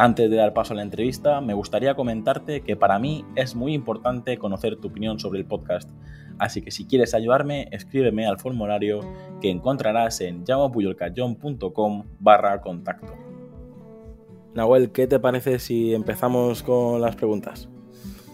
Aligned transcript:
Antes 0.00 0.30
de 0.30 0.36
dar 0.36 0.54
paso 0.54 0.74
a 0.74 0.76
la 0.76 0.82
entrevista, 0.82 1.40
me 1.40 1.54
gustaría 1.54 1.96
comentarte 1.96 2.60
que 2.60 2.76
para 2.76 3.00
mí 3.00 3.24
es 3.34 3.56
muy 3.56 3.74
importante 3.74 4.38
conocer 4.38 4.76
tu 4.76 4.86
opinión 4.86 5.18
sobre 5.18 5.40
el 5.40 5.44
podcast, 5.44 5.90
así 6.38 6.62
que 6.62 6.70
si 6.70 6.86
quieres 6.86 7.14
ayudarme, 7.14 7.66
escríbeme 7.72 8.24
al 8.24 8.38
formulario 8.38 9.00
que 9.40 9.50
encontrarás 9.50 10.20
en 10.20 10.44
llamapuyolcayón.com 10.44 12.04
barra 12.20 12.60
contacto. 12.60 13.12
Nahuel, 14.54 14.92
¿qué 14.92 15.08
te 15.08 15.18
parece 15.18 15.58
si 15.58 15.92
empezamos 15.92 16.62
con 16.62 17.00
las 17.00 17.16
preguntas? 17.16 17.68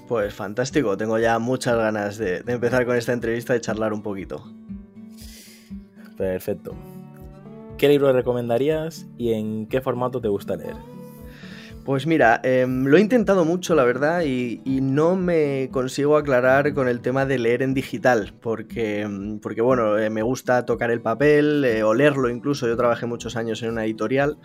Pues 0.07 0.35
fantástico, 0.35 0.99
tengo 0.99 1.19
ya 1.19 1.39
muchas 1.39 1.79
ganas 1.79 2.19
de, 2.19 2.43
de 2.43 2.53
empezar 2.53 2.85
con 2.85 2.95
esta 2.95 3.15
entrevista 3.15 3.57
y 3.57 3.63
charlar 3.63 3.95
un 3.95 4.03
poquito. 4.03 4.45
Perfecto. 6.19 6.75
¿Qué 7.79 7.89
libro 7.89 8.13
recomendarías 8.13 9.07
y 9.17 9.33
en 9.33 9.67
qué 9.67 9.81
formato 9.81 10.21
te 10.21 10.29
gusta 10.29 10.57
leer? 10.57 10.94
Pues 11.85 12.07
mira, 12.07 12.41
em, 12.45 12.87
lo 12.87 12.97
he 12.97 13.01
intentado 13.03 13.45
mucho, 13.45 13.75
la 13.75 13.85
verdad, 13.85 14.23
y, 14.25 14.63
no 14.65 15.17
me 15.17 15.69
consigo 15.71 16.17
aclarar 16.17 16.73
con 16.73 16.89
el 16.89 17.01
tema 17.01 17.27
de 17.27 17.39
leer 17.39 17.61
en 17.63 17.75
digital, 17.75 18.33
porque, 18.41 19.03
em, 19.03 19.39
porque 19.39 19.61
bueno, 19.61 19.99
eh, 19.99 20.09
me 20.09 20.23
gusta 20.23 20.65
tocar 20.65 20.91
el 20.91 21.03
papel, 21.03 21.63
eh, 21.65 21.83
o 21.83 21.93
leerlo 21.93 22.31
incluso. 22.31 22.67
Yo 22.67 22.77
trabajé 22.77 23.05
muchos 23.05 23.37
años 23.37 23.63
en 23.63 23.71
una 23.71 23.85
editorial, 23.85 24.39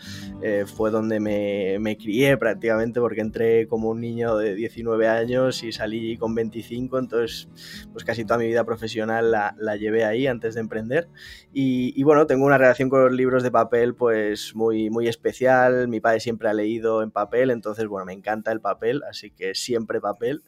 eh, 0.44 0.66
fue 0.66 0.92
donde 0.92 1.22
me, 1.22 1.78
me, 1.80 1.98
crié 1.98 2.36
prácticamente, 2.38 3.00
porque 3.00 3.22
entré 3.22 3.68
como 3.68 3.90
un 3.90 4.02
niño 4.02 4.36
de 4.36 4.56
19 4.56 5.08
años 5.08 5.64
y 5.64 5.72
salí 5.72 6.18
con 6.18 6.36
25, 6.36 7.00
entonces 7.00 7.48
pues 7.94 8.04
casi 8.04 8.26
toda 8.26 8.40
mi 8.40 8.48
vida 8.48 8.66
profesional 8.66 9.32
la, 9.32 9.56
la 9.58 9.78
llevé 9.78 10.04
ahí 10.04 10.28
antes 10.28 10.56
de 10.56 10.62
emprender. 10.62 11.08
Y, 11.54 12.04
bueno, 12.04 12.28
tengo 12.28 12.46
una 12.46 12.58
relación 12.58 12.90
con 12.90 13.02
los 13.02 13.12
libros 13.14 13.44
de 13.44 13.52
papel 13.52 13.96
pues 13.96 14.56
muy, 14.56 14.90
muy 14.90 15.08
especial, 15.08 15.88
mi 15.88 16.00
padre 16.00 16.20
siempre 16.20 16.50
ha 16.50 16.54
leído 16.54 17.02
en 17.02 17.12
papel 17.12 17.29
entonces 17.34 17.88
bueno, 17.88 18.06
me 18.06 18.14
encanta 18.14 18.52
el 18.52 18.62
papel, 18.62 19.02
así 19.10 19.32
que 19.32 19.56
siempre 19.56 20.02
papel. 20.02 20.44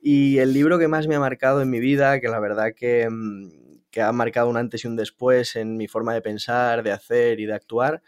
Y 0.00 0.38
el 0.38 0.52
libro 0.52 0.78
que 0.78 0.88
más 0.88 1.06
me 1.06 1.14
ha 1.14 1.20
marcado 1.20 1.62
en 1.62 1.70
mi 1.70 1.80
vida, 1.80 2.20
que 2.20 2.28
la 2.28 2.40
verdad 2.40 2.74
que, 2.76 3.08
mm, 3.10 3.62
que 3.90 4.02
ha 4.02 4.12
marcado 4.12 4.48
un 4.48 4.56
antes 4.56 4.84
y 4.84 4.88
un 4.88 4.96
después 4.96 5.54
en 5.56 5.76
mi 5.76 5.86
forma 5.86 6.14
de 6.14 6.22
pensar, 6.22 6.82
de 6.82 6.92
hacer 6.92 7.40
y 7.40 7.46
de 7.46 7.54
actuar, 7.54 8.02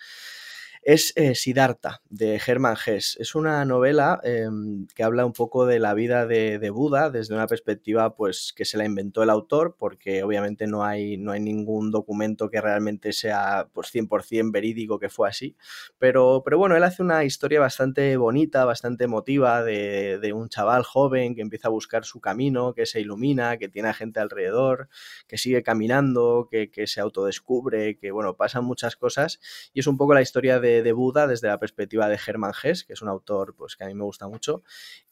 es 0.85 1.15
eh, 1.17 1.35
Siddhartha, 1.35 2.03
de 2.11 2.41
Hermann 2.47 2.77
Hesse. 2.77 3.17
Es 3.19 3.35
una 3.35 3.65
novela 3.65 4.21
em, 4.23 4.87
que 4.95 5.03
habla 5.03 5.25
un 5.25 5.33
poco 5.33 5.65
de 5.65 5.79
la 5.79 5.95
vida 5.95 6.27
de, 6.27 6.71
Buda 6.71 7.11
desde 7.11 7.35
una 7.35 7.47
perspectiva 7.47 8.15
pues, 8.15 8.53
que 8.55 8.65
se 8.65 8.77
la 8.77 8.85
inventó 8.85 9.23
el 9.23 9.31
autor, 9.31 9.77
porque 9.79 10.23
obviamente 10.23 10.67
no 10.67 10.85
hay, 10.85 11.17
no 11.17 11.33
hay 11.33 11.41
ningún 11.41 11.91
documento 11.91 12.51
que 12.51 12.61
realmente 12.61 13.13
sea 13.13 13.69
pues, 13.73 13.95
100% 13.95 14.53
verídico 14.53 14.99
que 14.99 15.09
fue 15.09 15.29
así. 15.29 15.57
Pero, 15.99 16.43
pero 16.45 16.59
bueno, 16.59 16.77
él 16.77 16.85
hace 16.85 17.03
una 17.03 17.25
historia 17.25 17.61
bastante 17.61 18.17
bonita, 18.19 18.64
bastante 18.67 19.05
emotiva 19.05 19.63
de, 19.63 20.19
de 20.19 20.33
un 20.35 20.48
chaval 20.51 20.83
joven 20.83 21.35
que 21.35 21.41
empieza 21.42 21.69
a 21.69 21.70
buscar 21.70 22.05
su 22.05 22.20
camino, 22.20 22.75
que 22.75 22.85
se 22.85 23.01
ilumina, 23.01 23.57
que 23.57 23.69
tiene 23.69 23.89
a 23.89 23.95
gente 23.95 24.20
alrededor, 24.20 24.89
que 25.27 25.39
sigue 25.39 25.63
caminando, 25.63 26.47
que, 26.51 26.70
que 26.70 26.87
se 26.87 27.01
autodescubre, 27.01 27.97
que 27.97 28.11
bueno, 28.11 28.37
pasan 28.37 28.64
muchas 28.64 28.97
cosas. 28.97 29.41
Y 29.73 29.81
es 29.81 29.87
un 29.87 29.97
poco 29.97 30.13
la 30.13 30.23
historia 30.23 30.61
de 30.61 30.73
de, 30.83 30.92
Buda 30.92 31.27
desde 31.27 31.48
la 31.48 31.58
perspectiva 31.58 32.08
de 32.08 32.18
Hermann 32.27 32.52
Hesse, 32.62 32.85
que 32.85 32.92
es 32.95 33.02
un 33.02 33.08
autor 33.08 33.55
pues, 33.57 33.77
que 33.77 33.85
a 33.85 33.86
mí 33.86 33.95
me 33.95 34.05
gusta 34.05 34.29
mucho. 34.29 34.62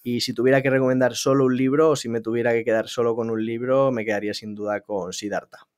Y 0.02 0.20
si 0.20 0.34
tuviera 0.34 0.62
que 0.62 0.70
recomendar 0.70 1.14
solo 1.14 1.44
un 1.44 1.56
libro 1.56 1.90
o 1.90 1.96
si 1.96 2.08
me 2.08 2.20
tuviera 2.20 2.52
que 2.52 2.64
quedar 2.64 2.88
solo 2.88 3.14
con 3.14 3.30
un 3.30 3.44
libro, 3.44 3.92
me 3.92 4.04
quedaría 4.04 4.34
sin 4.34 4.54
duda 4.54 4.80
con 4.80 5.12
Siddhartha. 5.12 5.68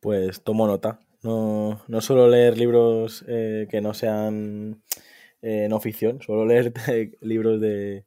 Pues 0.00 0.42
tomo 0.42 0.66
nota. 0.66 1.00
No, 1.22 1.82
no 1.86 2.00
suelo 2.00 2.28
leer 2.28 2.58
libros 2.58 3.24
eh, 3.28 3.68
que 3.70 3.80
no 3.80 3.94
sean 3.94 4.82
eh, 5.40 5.66
no 5.68 5.80
ficción, 5.80 6.20
suelo 6.20 6.44
leer 6.46 6.72
libros 7.20 7.60
de, 7.60 8.06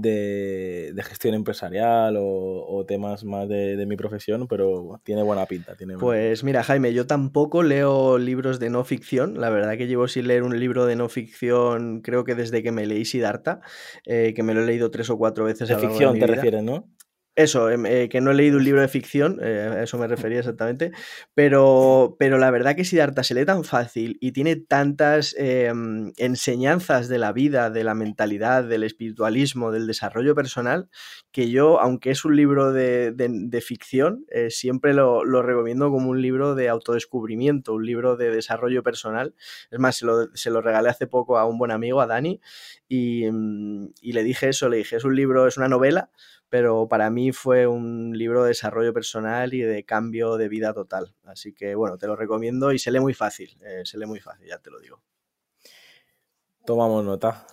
de, 0.00 0.94
gestión 1.04 1.34
empresarial 1.34 2.16
o, 2.18 2.84
temas 2.86 3.24
más 3.24 3.48
de, 3.48 3.84
mi 3.86 3.96
profesión, 3.96 4.46
pero 4.48 5.00
tiene 5.04 5.22
buena 5.22 5.46
pinta. 5.46 5.76
Tiene 5.76 5.96
pues 5.98 6.44
mira, 6.44 6.62
Jaime, 6.62 6.92
yo 6.92 7.06
tampoco 7.06 7.62
leo 7.62 8.18
libros 8.18 8.58
de 8.58 8.70
no 8.70 8.84
ficción. 8.84 9.40
La 9.40 9.50
verdad 9.50 9.76
que 9.76 9.86
llevo 9.86 10.08
sin 10.08 10.28
leer 10.28 10.42
un 10.42 10.58
libro 10.58 10.86
de 10.86 10.96
no 10.96 11.08
ficción, 11.08 12.00
creo 12.00 12.24
que 12.24 12.34
desde 12.34 12.62
que 12.62 12.72
me 12.72 12.86
leí 12.86 13.04
Siddhartha, 13.04 13.60
eh, 14.06 14.32
que 14.34 14.42
me 14.42 14.54
lo 14.54 14.62
he 14.62 14.66
leído 14.66 14.90
tres 14.90 15.10
o 15.10 15.18
cuatro 15.18 15.44
veces. 15.44 15.68
De 15.68 15.76
ficción 15.76 16.18
te 16.18 16.26
refieres, 16.26 16.62
¿no? 16.62 16.88
Eso, 17.34 17.70
em, 17.70 17.86
eh, 17.86 18.10
que 18.10 18.20
no 18.20 18.30
he 18.30 18.34
leído 18.34 18.58
un 18.58 18.64
libro 18.64 18.82
de 18.82 18.88
ficción, 18.88 19.38
eh, 19.42 19.76
a 19.78 19.82
eso 19.84 19.96
me 19.96 20.06
refería 20.06 20.40
exactamente, 20.40 20.92
pero, 21.32 22.14
pero 22.18 22.36
la 22.36 22.50
verdad 22.50 22.76
que 22.76 22.84
Siddhartha 22.84 23.22
se 23.22 23.32
lee 23.34 23.46
tan 23.46 23.64
fácil 23.64 24.18
y 24.20 24.32
tiene 24.32 24.56
tantas 24.56 25.34
em, 25.38 26.12
enseñanzas 26.18 27.08
de 27.08 27.16
la 27.16 27.32
vida, 27.32 27.70
de 27.70 27.84
la 27.84 27.94
mentalidad, 27.94 28.64
del 28.64 28.82
espiritualismo, 28.82 29.72
del 29.72 29.86
desarrollo 29.86 30.34
personal, 30.34 30.90
que 31.30 31.48
yo, 31.48 31.80
aunque 31.80 32.10
es 32.10 32.26
un 32.26 32.36
libro 32.36 32.70
de, 32.70 33.64
ficción, 33.64 34.26
eh, 34.28 34.50
siempre 34.50 34.92
lo, 34.92 35.22
recomiendo 35.42 35.90
como 35.90 36.10
un 36.10 36.20
libro 36.20 36.54
de 36.54 36.68
autodescubrimiento, 36.68 37.72
un 37.72 37.86
libro 37.86 38.18
de 38.18 38.30
desarrollo 38.30 38.82
personal. 38.82 39.34
Es 39.70 39.78
más, 39.78 39.96
se 39.96 40.04
lo, 40.04 40.28
se 40.34 40.50
lo 40.50 40.60
regalé 40.60 40.90
hace 40.90 41.06
poco 41.06 41.38
a 41.38 41.46
un 41.46 41.56
buen 41.56 41.70
amigo, 41.70 42.02
a 42.02 42.06
Dani, 42.06 42.42
y, 42.88 43.30
mm, 43.30 43.92
y 44.02 44.12
le 44.12 44.22
dije 44.22 44.50
eso, 44.50 44.68
le 44.68 44.76
dije, 44.78 44.96
es 44.96 45.04
un 45.04 45.16
libro, 45.16 45.46
es 45.46 45.56
una 45.56 45.68
novela 45.68 46.10
pero 46.52 46.86
para 46.86 47.08
mí 47.08 47.32
fue 47.32 47.66
un 47.66 48.12
libro 48.12 48.42
de 48.42 48.48
desarrollo 48.48 48.92
personal 48.92 49.54
y 49.54 49.62
de 49.62 49.84
cambio 49.84 50.36
de 50.36 50.50
vida 50.50 50.74
total. 50.74 51.14
Así 51.24 51.54
que 51.54 51.74
bueno, 51.74 51.96
te 51.96 52.06
lo 52.06 52.14
recomiendo 52.14 52.74
y 52.74 52.78
se 52.78 52.90
lee 52.90 53.00
muy 53.00 53.14
fácil, 53.14 53.56
eh, 53.62 53.80
se 53.86 53.96
lee 53.96 54.04
muy 54.04 54.20
fácil, 54.20 54.48
ya 54.48 54.58
te 54.58 54.70
lo 54.70 54.78
digo. 54.78 55.00
Tomamos 56.66 57.06
nota. 57.06 57.46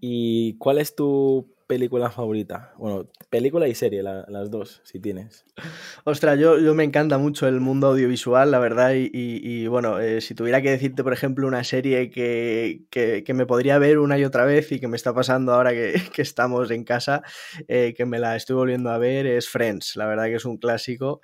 ¿Y 0.00 0.58
cuál 0.58 0.78
es 0.78 0.96
tu 0.96 1.54
película 1.70 2.10
favorita? 2.10 2.74
Bueno, 2.78 3.08
película 3.28 3.68
y 3.68 3.76
serie, 3.76 4.02
las 4.02 4.50
dos, 4.50 4.80
si 4.82 4.98
tienes. 4.98 5.44
Ostras, 6.02 6.36
yo, 6.36 6.58
yo, 6.58 6.74
me 6.74 6.82
encanta 6.82 7.16
mucho 7.16 7.46
el 7.46 7.60
mundo 7.60 7.86
audiovisual, 7.86 8.50
la 8.50 8.58
verdad, 8.58 8.90
y, 8.96 9.68
bueno, 9.68 10.00
eh, 10.00 10.20
si 10.20 10.34
tuviera 10.34 10.60
que 10.62 10.70
decirte, 10.72 11.04
por 11.04 11.12
ejemplo, 11.12 11.46
una 11.46 11.62
serie 11.62 12.10
que, 12.10 12.82
que, 12.90 13.34
me 13.34 13.46
podría 13.46 13.78
ver 13.78 14.00
una 14.00 14.18
y 14.18 14.24
otra 14.24 14.44
vez 14.44 14.72
y 14.72 14.80
que 14.80 14.88
me 14.88 14.96
está 14.96 15.14
pasando 15.14 15.54
ahora 15.54 15.70
que, 15.70 15.94
que 16.12 16.22
estamos 16.22 16.72
en 16.72 16.82
casa, 16.82 17.22
eh, 17.68 17.94
que 17.96 18.04
me 18.04 18.18
la 18.18 18.34
estoy 18.34 18.56
volviendo 18.56 18.90
a 18.90 18.98
ver, 18.98 19.26
es 19.26 19.48
Friends, 19.48 19.94
la 19.94 20.06
verdad 20.06 20.24
que 20.24 20.34
es 20.34 20.44
un 20.44 20.56
clásico. 20.56 21.20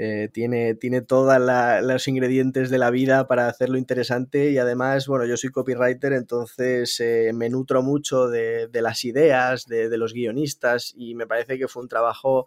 Eh, 0.00 0.28
tiene, 0.32 0.76
tiene 0.76 1.02
todos 1.02 1.40
los 1.82 2.06
ingredientes 2.06 2.70
de 2.70 2.78
la 2.78 2.88
vida 2.90 3.26
para 3.26 3.48
hacerlo 3.48 3.78
interesante 3.78 4.52
y 4.52 4.58
además, 4.58 5.08
bueno, 5.08 5.24
yo 5.26 5.36
soy 5.36 5.50
copywriter, 5.50 6.12
entonces 6.12 7.00
eh, 7.00 7.32
me 7.34 7.50
nutro 7.50 7.82
mucho 7.82 8.28
de, 8.28 8.68
de 8.68 8.80
las 8.80 9.04
ideas, 9.04 9.66
de, 9.66 9.88
de, 9.88 9.98
los 9.98 10.12
guionistas 10.12 10.94
y 10.96 11.16
me 11.16 11.26
parece 11.26 11.58
que 11.58 11.66
fue 11.66 11.82
un 11.82 11.88
trabajo 11.88 12.46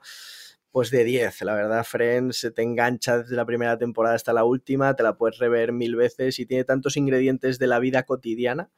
pues 0.71 0.91
de 0.91 1.03
10. 1.03 1.41
La 1.41 1.53
verdad, 1.53 1.83
Friends 1.83 2.49
te 2.55 2.61
engancha 2.61 3.17
desde 3.17 3.35
la 3.35 3.45
primera 3.45 3.77
temporada 3.77 4.15
hasta 4.15 4.31
la 4.31 4.45
última, 4.45 4.95
te 4.95 5.03
la 5.03 5.17
puedes 5.17 5.37
rever 5.37 5.73
mil 5.73 5.97
veces 5.97 6.39
y 6.39 6.45
tiene 6.45 6.63
tantos 6.63 6.95
ingredientes 6.95 7.59
de 7.59 7.67
la 7.67 7.79
vida 7.79 8.03
cotidiana 8.03 8.69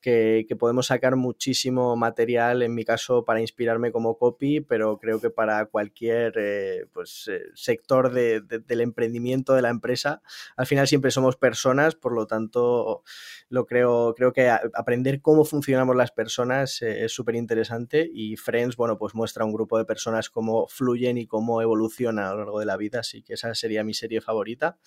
que, 0.00 0.46
podemos 0.58 0.86
sacar 0.86 1.16
muchísimo 1.16 1.96
material, 1.96 2.62
en 2.62 2.74
mi 2.74 2.84
caso, 2.84 3.24
para 3.24 3.40
inspirarme 3.40 3.92
como 3.92 4.16
copy, 4.18 4.60
pero 4.60 4.98
creo 4.98 5.20
que 5.20 5.30
para 5.30 5.66
cualquier 5.66 6.34
eh, 6.36 6.86
pues, 6.92 7.28
eh, 7.28 7.42
sector 7.54 8.12
del 8.12 8.80
emprendimiento 8.80 9.54
de 9.54 9.62
la 9.62 9.70
empresa, 9.70 10.22
al 10.56 10.66
final 10.66 10.86
siempre 10.88 11.10
somos 11.10 11.36
personas, 11.36 11.94
por 11.94 12.14
lo 12.14 12.26
tanto, 12.26 13.02
lo 13.48 13.66
creo, 13.66 14.14
creo 14.16 14.32
que 14.32 14.50
aprender 14.50 15.20
cómo 15.20 15.44
funcionamos 15.44 15.96
las 15.96 16.10
personas 16.10 16.82
eh, 16.82 17.04
es 17.04 17.12
súper 17.12 17.34
interesante 17.34 18.08
y 18.12 18.36
Friends, 18.36 18.76
bueno, 18.76 18.98
pues 18.98 19.14
muestra 19.14 19.44
un 19.44 19.52
grupo 19.52 19.78
de 19.78 19.84
personas 19.84 20.30
cómo 20.30 20.66
fluyen 20.68 21.18
y 21.18 21.26
cómo 21.26 21.62
evolucionan 21.62 22.26
a 22.26 22.30
lo 22.32 22.38
largo 22.38 22.60
de 22.60 22.66
la 22.66 22.76
vida, 22.76 23.00
así 23.00 23.22
que 23.22 23.34
esa 23.34 23.54
sería 23.54 23.84
mi 23.84 23.94
serie 23.94 24.20
favorita. 24.20 24.78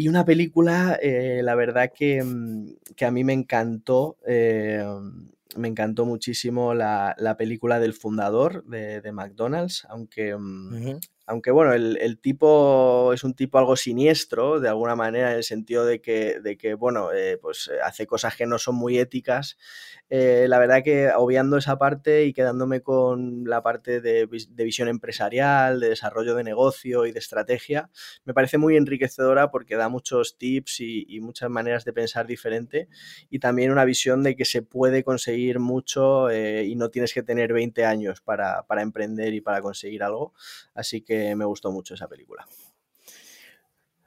Y 0.00 0.08
una 0.08 0.24
película, 0.24 0.98
eh, 1.02 1.42
la 1.44 1.54
verdad 1.54 1.92
que, 1.94 2.24
mm, 2.24 2.94
que, 2.96 3.04
a 3.04 3.10
mí 3.10 3.22
me 3.22 3.34
encantó, 3.34 4.16
eh, 4.26 4.82
me 5.56 5.68
encantó 5.68 6.06
muchísimo 6.06 6.72
la, 6.72 7.14
la, 7.18 7.36
película 7.36 7.78
del 7.78 7.92
fundador 7.92 8.64
de, 8.64 9.02
de 9.02 9.12
McDonald's, 9.12 9.86
aunque, 9.90 10.34
mm, 10.34 11.00
aunque 11.26 11.50
bueno, 11.50 11.72
el, 11.72 12.18
tipo 12.18 13.12
es 13.12 13.24
un 13.24 13.34
tipo 13.34 13.58
algo 13.58 13.76
siniestro, 13.76 14.60
de 14.60 14.68
alguna 14.68 14.96
manera, 14.96 15.30
en 15.30 15.36
el 15.38 15.44
sentido 15.44 15.84
de 15.84 16.00
que, 16.00 16.40
de 16.40 16.56
que 16.56 16.74
bueno, 16.74 17.12
eh, 17.12 17.38
pues 17.40 17.70
hace 17.84 18.06
cosas 18.06 18.36
que 18.36 18.46
no 18.46 18.58
son 18.58 18.74
muy 18.74 18.98
éticas, 18.98 19.56
eh, 20.12 20.46
la 20.48 20.58
verdad 20.58 20.82
que 20.82 21.08
obviando 21.16 21.56
esa 21.56 21.78
parte 21.78 22.24
y 22.24 22.32
quedándome 22.32 22.80
con 22.80 23.44
la 23.44 23.62
parte 23.62 24.00
de, 24.00 24.26
visión 24.26 24.88
empresarial, 24.88 25.78
de 25.78 25.90
desarrollo 25.90 26.34
de 26.34 26.42
negocio 26.42 27.06
y 27.06 27.12
de 27.12 27.20
estrategia, 27.20 27.90
me 28.24 28.34
parece 28.34 28.58
muy 28.58 28.76
enriquecedora 28.76 29.52
porque 29.52 29.76
da 29.76 29.88
muchos 29.88 30.36
tips 30.36 30.80
y, 30.80 31.20
muchas 31.20 31.50
maneras 31.50 31.84
de 31.84 31.92
pensar 31.92 32.26
diferente 32.26 32.88
y 33.28 33.38
también 33.38 33.70
una 33.70 33.84
visión 33.84 34.22
de 34.24 34.34
que 34.34 34.44
se 34.44 34.62
puede 34.62 35.04
conseguir 35.04 35.60
mucho 35.60 36.28
eh, 36.30 36.64
y 36.64 36.74
no 36.74 36.88
tienes 36.88 37.14
que 37.14 37.22
tener 37.22 37.52
20 37.52 37.84
años 37.84 38.20
para, 38.20 38.64
emprender 38.78 39.32
y 39.34 39.40
para 39.40 39.60
conseguir 39.60 40.02
algo. 40.02 40.32
Así 40.74 41.02
que 41.02 41.19
me 41.36 41.44
gustó 41.44 41.70
mucho 41.72 41.94
esa 41.94 42.08
película. 42.08 42.46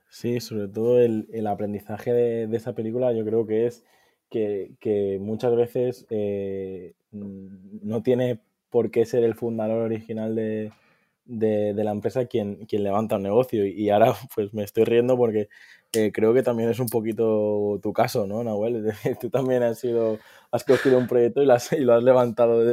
Sí, 0.10 0.40
sobre 0.40 0.68
todo 0.68 1.00
el, 1.00 1.48
aprendizaje 1.48 2.14
de 2.14 2.58
esa 2.58 2.74
película 2.74 3.14
yo 3.14 3.26
creo 3.26 3.48
que 3.48 3.66
es 3.66 3.84
que, 4.30 5.18
muchas 5.22 5.56
veces 5.56 6.06
eh, 6.10 6.94
no 7.12 8.02
tiene 8.04 8.40
por 8.70 8.90
qué 8.92 9.06
ser 9.06 9.24
el 9.24 9.36
fundador 9.36 9.84
original 9.84 10.36
de, 10.36 10.72
la 11.26 11.92
empresa 11.92 12.26
quien, 12.26 12.66
quien 12.66 12.84
levanta 12.84 13.16
un 13.16 13.24
negocio. 13.24 13.66
Y 13.66 13.90
ahora 13.90 14.14
pues 14.36 14.54
me 14.54 14.64
estoy 14.64 14.84
riendo 14.84 15.18
porque 15.18 15.50
eh, 15.94 16.12
creo 16.12 16.34
que 16.34 16.42
también 16.42 16.70
es 16.70 16.80
un 16.80 16.90
poquito 16.90 17.80
tu 17.82 17.94
caso, 17.94 18.26
¿no, 18.26 18.44
Nahuel? 18.44 18.94
Tú 19.22 19.30
también 19.30 19.62
has 19.62 19.80
sido, 19.80 20.18
has 20.52 20.64
cogido 20.64 20.98
un 20.98 21.08
proyecto 21.08 21.44
y 21.44 21.46
lo 21.46 21.54
has, 21.54 21.72
y 21.72 21.82
lo 21.82 21.94
has 21.94 22.04
levantado 22.04 22.64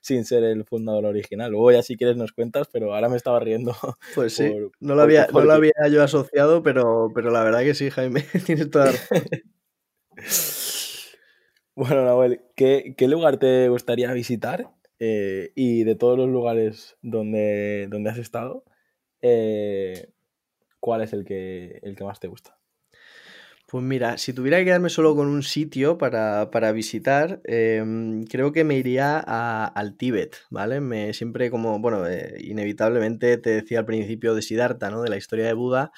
sin 0.00 0.24
ser 0.24 0.44
el 0.44 0.64
fundador 0.64 1.04
original. 1.04 1.50
Luego 1.50 1.72
ya 1.72 1.82
si 1.82 1.96
quieres 1.96 2.16
nos 2.16 2.32
cuentas, 2.32 2.68
pero 2.72 2.94
ahora 2.94 3.08
me 3.08 3.16
estaba 3.16 3.40
riendo. 3.40 3.74
Pues 4.14 4.34
sí, 4.34 4.50
no, 4.80 4.94
lo 4.94 5.02
había, 5.02 5.28
no 5.32 5.42
lo 5.42 5.52
había 5.52 5.72
yo 5.90 6.02
asociado, 6.02 6.62
pero, 6.62 7.12
pero 7.14 7.30
la 7.30 7.44
verdad 7.44 7.60
que 7.60 7.74
sí, 7.74 7.90
Jaime, 7.90 8.24
tienes 8.46 8.70
toda 8.70 8.90
Bueno, 11.76 12.04
Nahuel, 12.04 12.42
¿qué, 12.56 12.94
lugar 13.08 13.38
te 13.38 13.68
gustaría 13.68 14.12
visitar? 14.12 14.70
Eh, 15.00 15.52
y 15.54 15.84
de 15.84 15.96
todos 15.96 16.18
los 16.18 16.28
lugares 16.28 16.96
donde, 17.00 17.86
donde 17.88 18.10
has 18.10 18.18
estado, 18.18 18.64
eh, 19.22 20.12
¿cuál 20.78 21.00
es 21.02 21.14
el 21.14 21.24
que, 21.24 21.80
el 21.82 21.96
que 21.96 22.04
más 22.04 22.20
te 22.20 22.28
gusta? 22.28 22.60
Pues 23.70 23.84
mira, 23.84 24.18
si 24.18 24.32
tuviera 24.32 24.58
que 24.58 24.64
quedarme 24.64 24.88
solo 24.90 25.14
con 25.14 25.28
un 25.28 25.44
sitio 25.44 25.96
para, 25.96 26.72
visitar, 26.72 27.40
em, 27.44 28.24
creo 28.24 28.50
que 28.50 28.64
me 28.64 28.76
iría 28.76 29.20
al 29.20 29.96
Tíbet, 29.96 30.38
¿vale? 30.50 30.80
Me, 30.80 31.14
siempre 31.14 31.52
como, 31.52 31.78
bueno, 31.78 32.04
eh, 32.08 32.34
inevitablemente 32.40 33.36
te 33.38 33.50
decía 33.50 33.78
al 33.78 33.84
principio 33.86 34.34
de 34.34 34.42
Siddhartha, 34.42 34.90
¿no? 34.90 35.02
De 35.02 35.08
la 35.08 35.16
historia 35.16 35.46
de 35.46 35.52
Buda, 35.52 35.92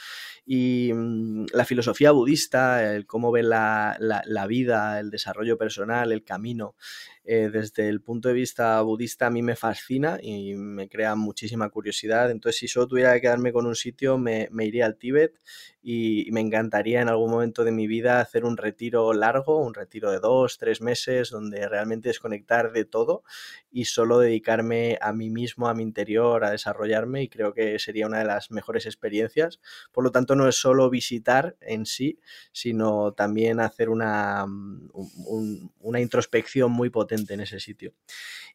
y 0.44 0.92
mm, 0.94 1.46
la 1.54 1.64
filosofía 1.64 2.10
budista, 2.10 2.94
el 2.94 3.06
cómo 3.06 3.32
ve 3.32 3.42
la, 3.42 3.96
la, 3.98 4.46
vida, 4.46 5.00
el 5.00 5.08
desarrollo 5.10 5.56
personal, 5.56 6.12
el 6.12 6.24
camino, 6.24 6.74
eh, 7.24 7.50
desde 7.52 7.88
el 7.88 8.00
punto 8.00 8.28
de 8.28 8.34
vista 8.34 8.80
budista 8.82 9.26
a 9.26 9.30
mí 9.30 9.42
me 9.42 9.54
fascina 9.54 10.18
y 10.20 10.54
me 10.56 10.88
crea 10.88 11.14
muchísima 11.14 11.68
curiosidad. 11.68 12.30
Entonces, 12.32 12.58
si 12.58 12.68
solo 12.68 12.88
tuviera 12.88 13.14
que 13.14 13.20
quedarme 13.20 13.52
con 13.52 13.66
un 13.66 13.76
sitio, 13.76 14.18
me, 14.18 14.48
me 14.50 14.66
iría 14.66 14.86
al 14.86 14.96
Tíbet 14.96 15.38
y, 15.82 16.28
me 16.32 16.40
encantaría 16.40 17.00
en 17.00 17.08
algún 17.08 17.30
momento 17.30 17.62
de 17.62 17.70
mi 17.70 17.86
vida 17.86 18.20
hacer 18.20 18.44
un 18.44 18.56
retiro 18.56 19.12
largo, 19.12 19.58
un 19.58 19.74
retiro 19.74 20.10
de 20.10 20.18
dos, 20.18 20.58
tres 20.58 20.80
meses, 20.80 21.30
donde 21.30 21.68
realmente 21.68 22.08
desconectar 22.08 22.72
de 22.72 22.84
todo 22.84 23.22
y 23.70 23.84
solo 23.84 24.18
dedicarme 24.18 24.98
a 25.00 25.12
mí 25.12 25.30
mismo, 25.30 25.68
a 25.68 25.74
mi 25.74 25.82
interior, 25.82 26.44
a 26.44 26.50
desarrollarme 26.50 27.22
y 27.22 27.28
creo 27.28 27.54
que 27.54 27.78
sería 27.78 28.06
una 28.06 28.18
de 28.18 28.24
las 28.24 28.50
mejores 28.50 28.86
experiencias. 28.86 29.60
Por 29.92 30.02
lo 30.04 30.10
tanto, 30.10 30.34
no 30.34 30.48
es 30.48 30.56
solo 30.56 30.90
visitar 30.90 31.56
en 31.60 31.86
sí, 31.86 32.18
sino 32.52 33.12
también 33.12 33.60
hacer 33.60 33.90
una, 33.90 34.46
mm, 34.46 35.70
una 35.80 36.00
introspección 36.00 36.72
muy 36.72 36.90
potente 36.90 37.11
en 37.12 37.40
ese 37.40 37.60
sitio. 37.60 37.92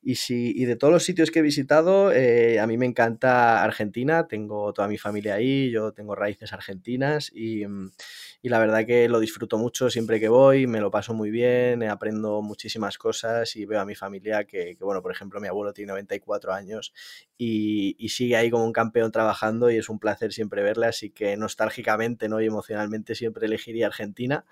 Y, 0.01 0.15
si, 0.15 0.51
y 0.56 0.65
de 0.65 0.75
todos 0.75 0.94
los 0.94 1.04
sitios 1.04 1.31
que 1.31 1.39
he 1.39 1.42
visitado, 1.42 2.12
eh, 2.12 2.59
a 2.59 2.68
mí 2.68 2.77
me 2.77 2.86
encanta 2.86 3.63
Argentina, 3.63 4.27
tengo 4.27 4.74
toda 4.74 4.88
mi 4.88 4.98
familia 4.98 5.36
ahí, 5.36 5.71
yo 5.71 5.92
tengo 5.92 6.15
raíces 6.15 6.54
argentinas 6.54 7.31
y, 7.33 7.65
mm, 7.65 7.92
y 8.42 8.50
la 8.50 8.59
verdad 8.59 8.86
que 8.86 9.09
lo 9.09 9.19
disfruto 9.19 9.57
mucho 9.57 9.89
siempre 9.89 10.19
que 10.19 10.30
voy, 10.30 10.68
me 10.68 10.81
lo 10.81 10.92
paso 10.92 11.13
muy 11.13 11.31
bien, 11.31 11.83
aprendo 11.83 12.42
muchísimas 12.42 12.98
cosas 12.98 13.56
y 13.56 13.65
veo 13.65 13.80
a 13.80 13.86
mi 13.86 13.95
familia 13.95 14.45
que, 14.45 14.75
que 14.75 14.83
bueno, 14.83 15.01
por 15.01 15.12
ejemplo, 15.12 15.39
mi 15.39 15.48
abuelo 15.48 15.74
tiene 15.74 15.92
94 15.92 16.53
años 16.53 16.94
y, 17.38 17.95
y, 18.00 18.10
sigue 18.10 18.36
ahí 18.36 18.50
como 18.50 18.65
un 18.65 18.74
campeón 18.74 19.12
trabajando 19.12 19.69
y 19.69 19.77
es 19.77 19.89
un 19.89 20.00
placer 20.00 20.33
siempre 20.33 20.63
verle, 20.63 20.88
así 20.88 21.12
que 21.12 21.38
nostálgicamente 21.38 22.30
¿no? 22.30 22.42
y 22.42 22.45
emocionalmente 22.45 23.15
siempre 23.15 23.45
elegiría 23.45 23.88
Argentina. 23.88 24.45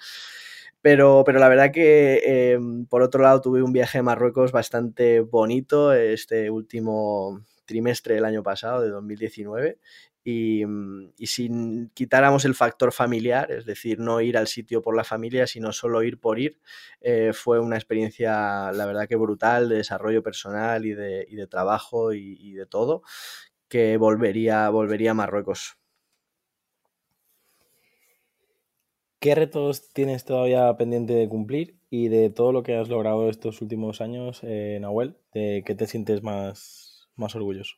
Pero, 0.85 1.23
pero 1.25 1.39
la 1.39 1.49
verdad 1.49 1.71
que, 1.71 2.51
em, 2.53 2.85
por 2.85 3.01
otro 3.01 3.23
lado, 3.23 3.41
tuve 3.41 3.63
un 3.63 3.73
viaje 3.73 3.97
a 3.97 4.03
Marruecos 4.03 4.51
bastante 4.51 5.19
bonito 5.19 5.91
este 5.93 6.51
último 6.51 7.41
trimestre 7.65 8.13
del 8.13 8.23
año 8.23 8.43
pasado, 8.43 8.83
de 8.83 8.89
2019, 8.89 9.79
y, 10.23 10.63
mm, 10.63 11.13
y, 11.17 11.25
si 11.25 11.49
quitáramos 11.95 12.45
el 12.45 12.53
factor 12.53 12.91
familiar, 12.93 13.51
es 13.51 13.65
decir, 13.65 13.97
no 13.99 14.21
ir 14.21 14.37
al 14.37 14.45
sitio 14.45 14.83
por 14.83 14.95
la 14.95 15.03
familia, 15.03 15.47
sino 15.47 15.71
solo 15.73 16.03
ir 16.03 16.19
por 16.19 16.37
ir, 16.39 16.59
eh, 17.01 17.31
fue 17.33 17.59
una 17.59 17.77
experiencia, 17.77 18.71
la 18.71 18.85
verdad 18.85 19.07
que 19.07 19.15
brutal, 19.15 19.69
de 19.69 19.77
desarrollo 19.77 20.21
personal 20.21 20.85
y 20.85 20.93
de, 20.93 21.47
trabajo 21.49 22.13
y, 22.13 22.37
y, 22.39 22.53
de 22.53 22.67
todo, 22.67 23.01
que 23.69 23.97
volvería, 23.97 24.69
volvería 24.69 25.11
a 25.11 25.13
Marruecos. 25.15 25.77
¿Qué 29.25 29.33
retos 29.33 29.89
tienes 29.91 30.23
todavía 30.23 30.71
pendiente 30.77 31.13
de 31.13 31.27
cumplir 31.27 31.79
y 31.89 32.09
de 32.09 32.29
todo 32.29 32.51
lo 32.51 32.61
que 32.61 32.75
has 32.75 32.89
logrado 32.89 33.27
estos 33.27 33.59
últimos 33.59 33.99
años, 33.99 34.41
eh, 34.43 34.77
Nahuel? 34.79 35.17
¿De 35.33 35.63
qué 35.65 35.73
te 35.73 35.87
sientes 35.87 36.21
más, 36.21 37.07
más 37.15 37.35
orgulloso? 37.35 37.73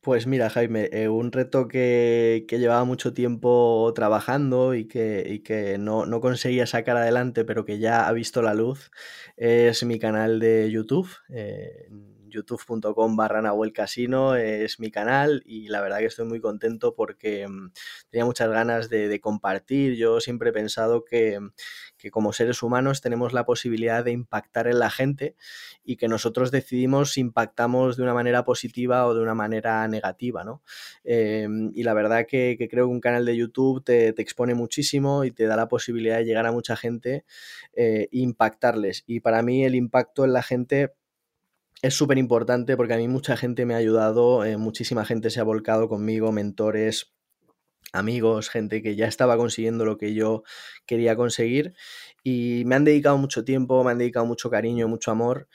Pues 0.00 0.26
mira, 0.26 0.48
Jaime, 0.48 0.88
eh, 0.90 1.10
un 1.10 1.32
reto 1.32 1.68
que, 1.68 2.46
llevaba 2.48 2.84
mucho 2.84 3.12
tiempo 3.12 3.92
trabajando 3.94 4.74
y 4.74 4.88
que, 4.88 5.42
que 5.44 5.76
no, 5.76 6.06
conseguía 6.22 6.66
sacar 6.66 6.96
adelante, 6.96 7.44
pero 7.44 7.66
que 7.66 7.78
ya 7.78 8.08
ha 8.08 8.12
visto 8.12 8.40
la 8.40 8.54
luz, 8.54 8.90
es 9.36 9.84
mi 9.84 9.98
canal 9.98 10.40
de 10.40 10.70
YouTube. 10.70 11.10
Eh, 11.28 11.90
youtube.com 12.28 13.16
barra 13.16 13.42
Nahuel 13.42 13.72
Casino 13.72 14.36
es 14.36 14.80
mi 14.80 14.90
canal 14.90 15.42
y 15.44 15.68
la 15.68 15.80
verdad 15.80 15.98
que 15.98 16.06
estoy 16.06 16.26
muy 16.26 16.40
contento 16.40 16.94
porque 16.94 17.46
mm, 17.48 17.72
tenía 18.10 18.24
muchas 18.24 18.50
ganas 18.50 18.88
de, 18.88 19.18
compartir. 19.20 19.96
Yo 19.96 20.20
siempre 20.20 20.50
he 20.50 20.52
pensado 20.52 21.04
que, 21.04 21.38
que, 21.96 22.10
como 22.10 22.32
seres 22.32 22.62
humanos 22.62 23.00
tenemos 23.00 23.32
la 23.32 23.44
posibilidad 23.44 24.04
de 24.04 24.12
impactar 24.12 24.68
en 24.68 24.78
la 24.78 24.90
gente 24.90 25.34
y 25.84 25.96
que 25.96 26.08
nosotros 26.08 26.50
decidimos 26.50 27.12
si 27.12 27.20
impactamos 27.20 27.96
de 27.96 28.02
una 28.04 28.14
manera 28.14 28.44
positiva 28.44 29.06
o 29.06 29.14
de 29.14 29.22
una 29.22 29.34
manera 29.34 29.86
negativa, 29.88 30.44
¿no? 30.44 30.62
Em, 31.04 31.72
y 31.74 31.82
la 31.82 31.94
verdad 31.94 32.26
que, 32.26 32.56
creo 32.70 32.86
que 32.86 32.92
un 32.92 33.00
canal 33.00 33.24
de 33.24 33.36
YouTube 33.36 33.82
te, 33.84 34.08
expone 34.20 34.54
muchísimo 34.54 35.24
y 35.24 35.30
te 35.30 35.44
da 35.44 35.56
la 35.56 35.68
posibilidad 35.68 36.18
de 36.18 36.24
llegar 36.24 36.46
a 36.46 36.52
mucha 36.52 36.76
gente 36.76 37.24
e 37.74 38.08
impactarles. 38.12 39.04
Y 39.06 39.20
para 39.20 39.42
mí 39.42 39.64
el 39.64 39.74
impacto 39.74 40.24
en 40.24 40.32
la 40.32 40.42
gente 40.42 40.92
es 41.82 41.94
súper 41.94 42.18
importante 42.18 42.76
porque 42.76 42.94
a 42.94 42.98
mí 42.98 43.08
mucha 43.08 43.36
gente 43.36 43.66
me 43.66 43.74
ha 43.74 43.78
ayudado, 43.78 44.44
eh, 44.44 44.56
muchísima 44.56 45.04
gente 45.04 45.30
se 45.30 45.40
ha 45.40 45.44
volcado 45.44 45.88
conmigo, 45.88 46.32
mentores, 46.32 47.14
amigos, 47.92 48.50
gente 48.50 48.82
que 48.82 48.96
ya 48.96 49.06
estaba 49.06 49.36
consiguiendo 49.36 49.84
lo 49.84 49.96
que 49.96 50.14
yo 50.14 50.42
quería 50.86 51.16
conseguir 51.16 51.74
y 52.22 52.64
me 52.66 52.74
han 52.74 52.84
dedicado 52.84 53.16
mucho 53.18 53.44
tiempo, 53.44 53.82
me 53.84 53.92
han 53.92 53.98
dedicado 53.98 54.26
mucho 54.26 54.50
cariño, 54.50 54.88
mucho 54.88 55.10
amor 55.10 55.48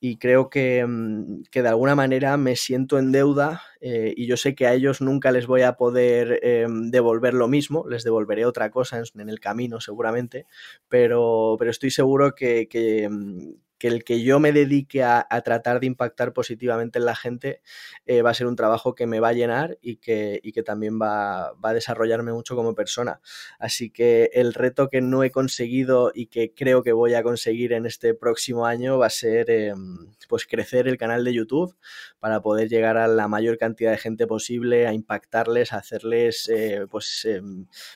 y 0.00 0.18
creo 0.18 0.48
que, 0.50 0.84
mm, 0.86 1.42
de 1.52 1.68
alguna 1.68 1.94
manera 1.94 2.36
me 2.36 2.56
siento 2.56 2.98
en 2.98 3.12
deuda 3.12 3.62
eh, 3.80 4.14
y 4.16 4.26
yo 4.26 4.36
sé 4.36 4.54
que 4.54 4.66
a 4.66 4.74
ellos 4.74 5.00
nunca 5.00 5.32
les 5.32 5.46
voy 5.46 5.62
a 5.62 5.74
poder 5.74 6.40
em, 6.42 6.90
devolver 6.90 7.34
lo 7.34 7.48
mismo, 7.48 7.86
les 7.88 8.04
devolveré 8.04 8.46
otra 8.46 8.70
cosa 8.70 9.02
en, 9.14 9.28
el 9.28 9.40
camino 9.40 9.80
seguramente, 9.80 10.46
pero, 10.88 11.56
pero 11.58 11.70
estoy 11.70 11.90
seguro 11.90 12.34
que, 12.34 12.68
que, 12.68 13.08
mm, 13.08 13.54
que 13.80 13.88
el 13.88 14.04
que 14.04 14.22
yo 14.22 14.38
me 14.40 14.52
dedique 14.52 15.02
a, 15.02 15.26
tratar 15.42 15.80
de 15.80 15.86
impactar 15.86 16.34
positivamente 16.34 16.98
en 16.98 17.06
la 17.06 17.16
gente 17.16 17.62
eh, 18.04 18.20
va 18.20 18.30
a 18.30 18.34
ser 18.34 18.46
un 18.46 18.54
trabajo 18.54 18.94
que 18.94 19.06
me 19.06 19.20
va 19.20 19.28
a 19.28 19.32
llenar 19.32 19.78
y 19.80 19.96
que, 19.96 20.42
que 20.54 20.62
también 20.62 21.00
va, 21.00 21.54
a 21.62 21.72
desarrollarme 21.72 22.32
mucho 22.32 22.54
como 22.54 22.74
persona. 22.74 23.20
Así 23.58 23.88
que 23.88 24.30
el 24.34 24.52
reto 24.52 24.90
que 24.90 25.00
no 25.00 25.24
he 25.24 25.30
conseguido 25.30 26.12
y 26.14 26.26
que 26.26 26.52
creo 26.54 26.82
que 26.82 26.92
voy 26.92 27.14
a 27.14 27.22
conseguir 27.22 27.72
en 27.72 27.86
este 27.86 28.12
próximo 28.12 28.66
año 28.66 28.98
va 28.98 29.06
a 29.06 29.10
ser 29.10 29.50
em, 29.50 30.12
pues 30.28 30.46
crecer 30.46 30.86
el 30.86 30.98
canal 30.98 31.24
de 31.24 31.32
YouTube 31.32 31.74
para 32.18 32.42
poder 32.42 32.68
llegar 32.68 32.98
a 32.98 33.08
la 33.08 33.28
mayor 33.28 33.56
cantidad 33.56 33.92
de 33.92 33.98
gente 33.98 34.26
posible, 34.26 34.86
a 34.88 34.92
impactarles, 34.92 35.72
a 35.72 35.78
hacerles 35.78 36.50
eh, 36.50 36.86
pues 36.90 37.26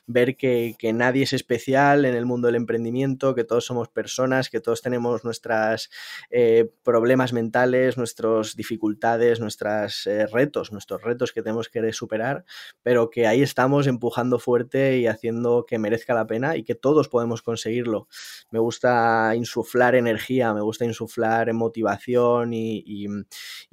ver 0.07 0.35
que, 0.35 0.75
que 0.79 0.93
nadie 0.93 1.23
es 1.23 1.33
especial 1.33 2.05
en 2.05 2.15
el 2.15 2.25
mundo 2.25 2.47
del 2.47 2.55
emprendimiento, 2.55 3.35
que 3.35 3.43
todos 3.43 3.65
somos 3.65 3.87
personas, 3.89 4.49
que 4.49 4.59
todos 4.59 4.81
tenemos 4.81 5.23
nuestras 5.23 5.74
eh, 6.29 6.69
problemas 6.83 7.33
mentales, 7.33 7.97
nuestras 7.97 8.55
dificultades, 8.55 9.39
nuestros 9.39 10.07
eh, 10.07 10.27
retos, 10.27 10.71
nuestros 10.71 11.01
retos 11.01 11.31
que 11.31 11.41
tenemos 11.41 11.69
que 11.69 11.93
superar, 11.93 12.45
pero 12.83 13.09
que 13.09 13.27
ahí 13.27 13.41
estamos 13.41 13.87
empujando 13.87 14.39
fuerte 14.39 14.97
y 14.97 15.07
haciendo 15.07 15.65
que 15.67 15.79
merezca 15.79 16.13
la 16.13 16.27
pena 16.27 16.57
y 16.57 16.63
que 16.63 16.75
todos 16.75 17.09
podemos 17.09 17.41
conseguirlo. 17.41 18.07
Me 18.51 18.59
gusta 18.59 19.33
insuflar 19.35 19.95
energía, 19.95 20.53
me 20.53 20.61
gusta 20.61 20.85
insuflar 20.85 21.53
motivación 21.53 22.53
y, 22.53 23.07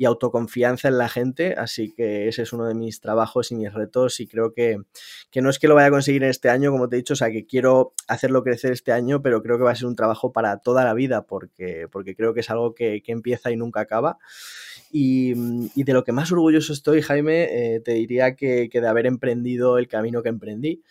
autoconfianza 0.04 0.88
en 0.88 0.98
la 0.98 1.08
gente, 1.08 1.54
así 1.56 1.92
que 1.94 2.28
ese 2.28 2.42
es 2.42 2.52
uno 2.52 2.66
de 2.66 2.74
mis 2.74 3.00
trabajos 3.00 3.52
y 3.52 3.54
mis 3.54 3.72
retos 3.72 4.18
y 4.18 4.26
creo 4.26 4.52
que, 4.52 4.78
que 5.30 5.40
no 5.40 5.48
es 5.48 5.58
que 5.58 5.68
lo 5.68 5.76
vaya 5.76 5.86
a 5.86 5.90
conseguir 5.90 6.24
este 6.24 6.50
año, 6.50 6.72
como 6.72 6.88
te 6.88 6.96
he 6.96 6.98
dicho, 6.98 7.14
o 7.14 7.16
sea, 7.16 7.30
que 7.30 7.46
quiero 7.46 7.94
hacerlo 8.08 8.42
crecer 8.42 8.72
este 8.72 8.92
año, 8.92 9.22
pero 9.22 9.42
creo 9.42 9.58
que 9.58 9.64
va 9.64 9.70
a 9.70 9.76
ser 9.76 9.86
un 9.86 9.96
trabajo 9.96 10.32
para 10.32 10.58
toda 10.58 10.84
la 10.84 10.94
vida 10.94 11.26
porque, 11.26 11.86
porque 11.92 12.16
creo 12.16 12.34
que 12.34 12.40
es 12.40 12.50
algo 12.50 12.74
que, 12.74 13.02
empieza 13.06 13.52
y 13.52 13.56
nunca 13.56 13.80
acaba. 13.80 14.18
Y, 14.90 15.34
de 15.34 15.92
lo 15.92 16.02
que 16.02 16.12
más 16.12 16.32
orgulloso 16.32 16.72
estoy, 16.72 17.02
Jaime, 17.02 17.74
eh, 17.74 17.80
te 17.80 17.92
diría 17.92 18.34
que, 18.34 18.68
que 18.70 18.80
de 18.80 18.88
haber 18.88 19.06
emprendido 19.06 19.78
el 19.78 19.86
camino 19.86 20.22
que 20.22 20.30
emprendí. 20.30 20.82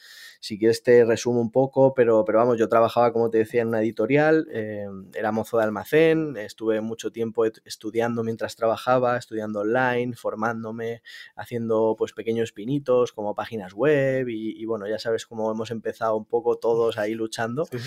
Si 0.43 0.58
quieres 0.58 0.81
te 0.81 1.05
resumo 1.05 1.39
un 1.39 1.51
poco, 1.51 1.93
pero, 1.93 2.25
pero 2.25 2.39
vamos, 2.39 2.58
yo 2.58 2.67
trabajaba, 2.67 3.13
como 3.13 3.29
te 3.29 3.38
decía, 3.38 3.62
en 3.62 3.67
una 3.67 3.81
editorial, 3.81 4.48
eh, 4.51 4.88
era 5.13 5.31
mozo 5.31 5.60
de 5.60 5.65
almacén, 5.65 6.36
estuve 6.36 6.81
mucho 6.81 7.12
tiempo 7.12 7.46
estudiando 7.46 8.24
mientras 8.24 8.55
trabajaba, 8.55 9.17
estudiando 9.17 9.60
online, 9.60 10.15
formándome, 10.15 11.03
haciendo 11.36 11.93
pues 11.96 12.13
pequeños 12.13 12.53
pinitos 12.53 13.12
como 13.12 13.36
páginas 13.36 13.74
web 13.74 14.29
y, 14.29 14.65
bueno, 14.65 14.88
ya 14.88 14.98
sabes 14.98 15.27
cómo 15.27 15.51
hemos 15.51 15.70
empezado 15.70 16.17
un 16.17 16.25
poco 16.25 16.58
todos 16.58 16.98
ahí 16.98 17.13
luchando. 17.13 17.65
Mm, 17.72 17.77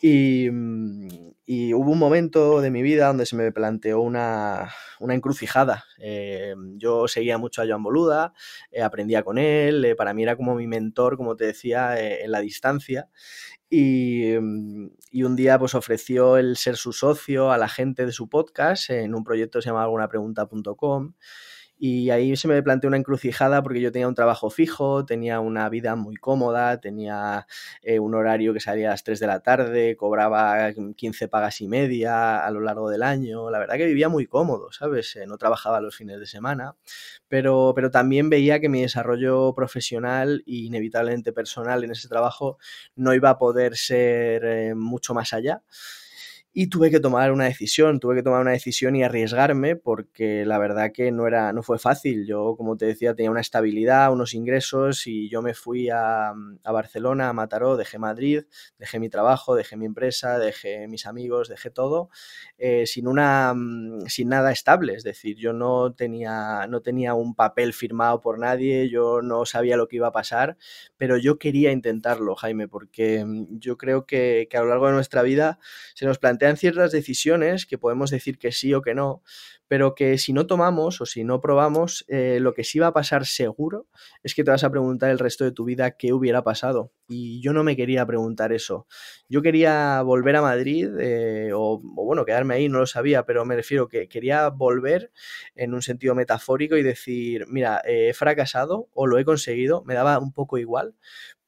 y, 0.00 0.48
hubo 0.48 1.92
un 1.92 1.98
momento 1.98 2.60
de 2.60 2.70
mi 2.70 2.82
vida 2.82 3.06
donde 3.08 3.26
se 3.26 3.36
me 3.36 3.52
planteó 3.52 4.00
una, 4.00 4.68
encrucijada. 5.00 5.84
Eh, 5.98 6.54
yo 6.76 7.08
seguía 7.08 7.38
mucho 7.38 7.62
a 7.62 7.66
Joan 7.66 7.82
Boluda, 7.82 8.32
eh, 8.70 8.82
aprendía 8.82 9.22
con 9.22 9.38
él, 9.38 9.84
eh, 9.84 9.96
para 9.96 10.14
mí 10.14 10.22
era 10.22 10.36
como 10.36 10.54
mi 10.54 10.66
mentor, 10.66 11.16
como 11.16 11.36
te 11.36 11.46
decía, 11.46 12.00
en 12.00 12.30
la 12.30 12.40
distancia. 12.40 13.08
Y, 13.68 14.34
mm, 14.40 14.88
y, 15.10 15.22
un 15.24 15.36
día 15.36 15.58
pues 15.58 15.74
ofreció 15.74 16.36
el 16.36 16.56
ser 16.56 16.76
su 16.76 16.92
socio 16.92 17.50
a 17.50 17.58
la 17.58 17.68
gente 17.68 18.06
de 18.06 18.12
su 18.12 18.28
podcast 18.28 18.90
en 18.90 19.14
un 19.14 19.24
proyecto 19.24 19.58
que 19.58 19.64
se 19.64 19.70
llama 19.70 19.82
algunapregunta.com 19.84 21.14
y 21.78 22.10
ahí 22.10 22.36
se 22.36 22.48
me 22.48 22.62
planteó 22.62 22.88
una 22.88 22.96
encrucijada 22.96 23.62
porque 23.62 23.80
yo 23.80 23.92
tenía 23.92 24.08
un 24.08 24.14
trabajo 24.14 24.48
fijo, 24.50 25.04
tenía 25.04 25.40
una 25.40 25.68
vida 25.68 25.94
muy 25.94 26.16
cómoda, 26.16 26.80
tenía 26.80 27.46
eh, 27.82 27.98
un 27.98 28.14
horario 28.14 28.54
que 28.54 28.60
salía 28.60 28.88
a 28.88 28.90
las 28.92 29.04
3 29.04 29.20
de 29.20 29.26
la 29.26 29.40
tarde, 29.40 29.96
cobraba 29.96 30.72
15 30.96 31.28
pagas 31.28 31.60
y 31.60 31.68
media 31.68 32.44
a 32.44 32.50
lo 32.50 32.60
largo 32.60 32.88
del 32.88 33.02
año. 33.02 33.50
La 33.50 33.58
verdad 33.58 33.76
que 33.76 33.86
vivía 33.86 34.08
muy 34.08 34.26
cómodo, 34.26 34.72
¿sabes? 34.72 35.16
Eh, 35.16 35.26
no 35.26 35.36
trabajaba 35.36 35.80
los 35.80 35.96
fines 35.96 36.18
de 36.18 36.26
semana, 36.26 36.76
pero, 37.28 37.72
pero 37.74 37.90
también 37.90 38.30
veía 38.30 38.60
que 38.60 38.68
mi 38.68 38.82
desarrollo 38.82 39.54
profesional 39.54 40.42
e 40.46 40.54
inevitablemente 40.66 41.32
personal 41.32 41.84
en 41.84 41.90
ese 41.90 42.08
trabajo 42.08 42.58
no 42.94 43.14
iba 43.14 43.30
a 43.30 43.38
poder 43.38 43.76
ser 43.76 44.44
eh, 44.44 44.74
mucho 44.74 45.12
más 45.14 45.32
allá 45.32 45.62
y 46.58 46.68
tuve 46.68 46.90
que 46.90 47.00
tomar 47.00 47.32
una 47.32 47.44
decisión, 47.44 48.00
tuve 48.00 48.14
que 48.14 48.22
tomar 48.22 48.40
una 48.40 48.52
decisión 48.52 48.96
y 48.96 49.04
arriesgarme 49.04 49.76
porque 49.76 50.46
la 50.46 50.56
verdad 50.56 50.90
que 50.90 51.12
no 51.12 51.26
era 51.26 51.52
no 51.52 51.62
fue 51.62 51.78
fácil. 51.78 52.26
Yo, 52.26 52.54
como 52.56 52.78
te 52.78 52.86
decía, 52.86 53.14
tenía 53.14 53.30
una 53.30 53.42
estabilidad, 53.42 54.10
unos 54.10 54.32
ingresos 54.32 55.06
y 55.06 55.28
yo 55.28 55.42
me 55.42 55.52
fui 55.52 55.90
a, 55.90 56.30
a 56.30 56.72
Barcelona, 56.72 57.28
a 57.28 57.34
Mataró, 57.34 57.76
dejé 57.76 57.98
Madrid, 57.98 58.44
dejé 58.78 58.98
mi 58.98 59.10
trabajo, 59.10 59.54
dejé 59.54 59.76
mi 59.76 59.84
empresa, 59.84 60.38
dejé 60.38 60.88
mis 60.88 61.04
amigos, 61.04 61.50
dejé 61.50 61.68
todo 61.68 62.08
eh, 62.56 62.86
sin 62.86 63.06
una 63.06 63.52
mm, 63.54 64.06
sin 64.06 64.30
nada 64.30 64.50
estable, 64.50 64.94
es 64.94 65.04
decir, 65.04 65.36
yo 65.36 65.52
no 65.52 65.92
tenía 65.92 66.66
no 66.68 66.80
tenía 66.80 67.12
un 67.12 67.34
papel 67.34 67.74
firmado 67.74 68.22
por 68.22 68.38
nadie, 68.38 68.88
yo 68.88 69.20
no 69.20 69.44
sabía 69.44 69.76
lo 69.76 69.88
que 69.88 69.96
iba 69.96 70.08
a 70.08 70.12
pasar, 70.12 70.56
pero 70.96 71.18
yo 71.18 71.38
quería 71.38 71.70
intentarlo, 71.70 72.34
Jaime, 72.34 72.66
porque 72.66 73.22
mm, 73.26 73.58
yo 73.58 73.76
creo 73.76 74.06
que, 74.06 74.48
que 74.50 74.56
a 74.56 74.62
lo 74.62 74.68
largo 74.68 74.86
de 74.86 74.94
nuestra 74.94 75.20
vida 75.20 75.58
se 75.94 76.06
nos 76.06 76.18
plantea 76.18 76.45
ciertas 76.54 76.92
decisiones 76.92 77.66
que 77.66 77.78
podemos 77.78 78.10
decir 78.10 78.38
que 78.38 78.52
sí 78.52 78.74
o 78.74 78.82
que 78.82 78.94
no, 78.94 79.22
pero 79.68 79.94
que 79.94 80.18
si 80.18 80.32
no 80.32 80.46
tomamos 80.46 81.00
o 81.00 81.06
si 81.06 81.24
no 81.24 81.40
probamos, 81.40 82.04
eh, 82.08 82.38
lo 82.40 82.54
que 82.54 82.62
sí 82.62 82.78
va 82.78 82.88
a 82.88 82.92
pasar 82.92 83.26
seguro 83.26 83.88
es 84.22 84.34
que 84.34 84.44
te 84.44 84.50
vas 84.50 84.64
a 84.64 84.70
preguntar 84.70 85.10
el 85.10 85.18
resto 85.18 85.44
de 85.44 85.52
tu 85.52 85.64
vida 85.64 85.96
qué 85.96 86.12
hubiera 86.12 86.44
pasado. 86.44 86.92
Y 87.08 87.40
yo 87.42 87.52
no 87.52 87.64
me 87.64 87.76
quería 87.76 88.06
preguntar 88.06 88.52
eso. 88.52 88.86
Yo 89.28 89.42
quería 89.42 90.02
volver 90.02 90.36
a 90.36 90.42
Madrid, 90.42 90.88
eh, 91.00 91.50
o, 91.54 91.80
bueno, 91.82 92.24
quedarme 92.24 92.54
ahí, 92.54 92.68
no 92.68 92.78
lo 92.78 92.86
sabía, 92.86 93.24
pero 93.24 93.44
me 93.44 93.56
refiero 93.56 93.88
que 93.88 94.08
quería 94.08 94.48
volver 94.50 95.10
en 95.54 95.74
un 95.74 95.82
sentido 95.82 96.14
metafórico 96.14 96.76
y 96.76 96.82
decir, 96.82 97.46
mira, 97.48 97.82
he 97.84 98.12
fracasado 98.14 98.88
o 98.92 99.06
lo 99.06 99.18
he 99.18 99.24
conseguido, 99.24 99.82
me 99.84 99.94
daba 99.94 100.18
un 100.18 100.32
poco 100.32 100.58
igual, 100.58 100.94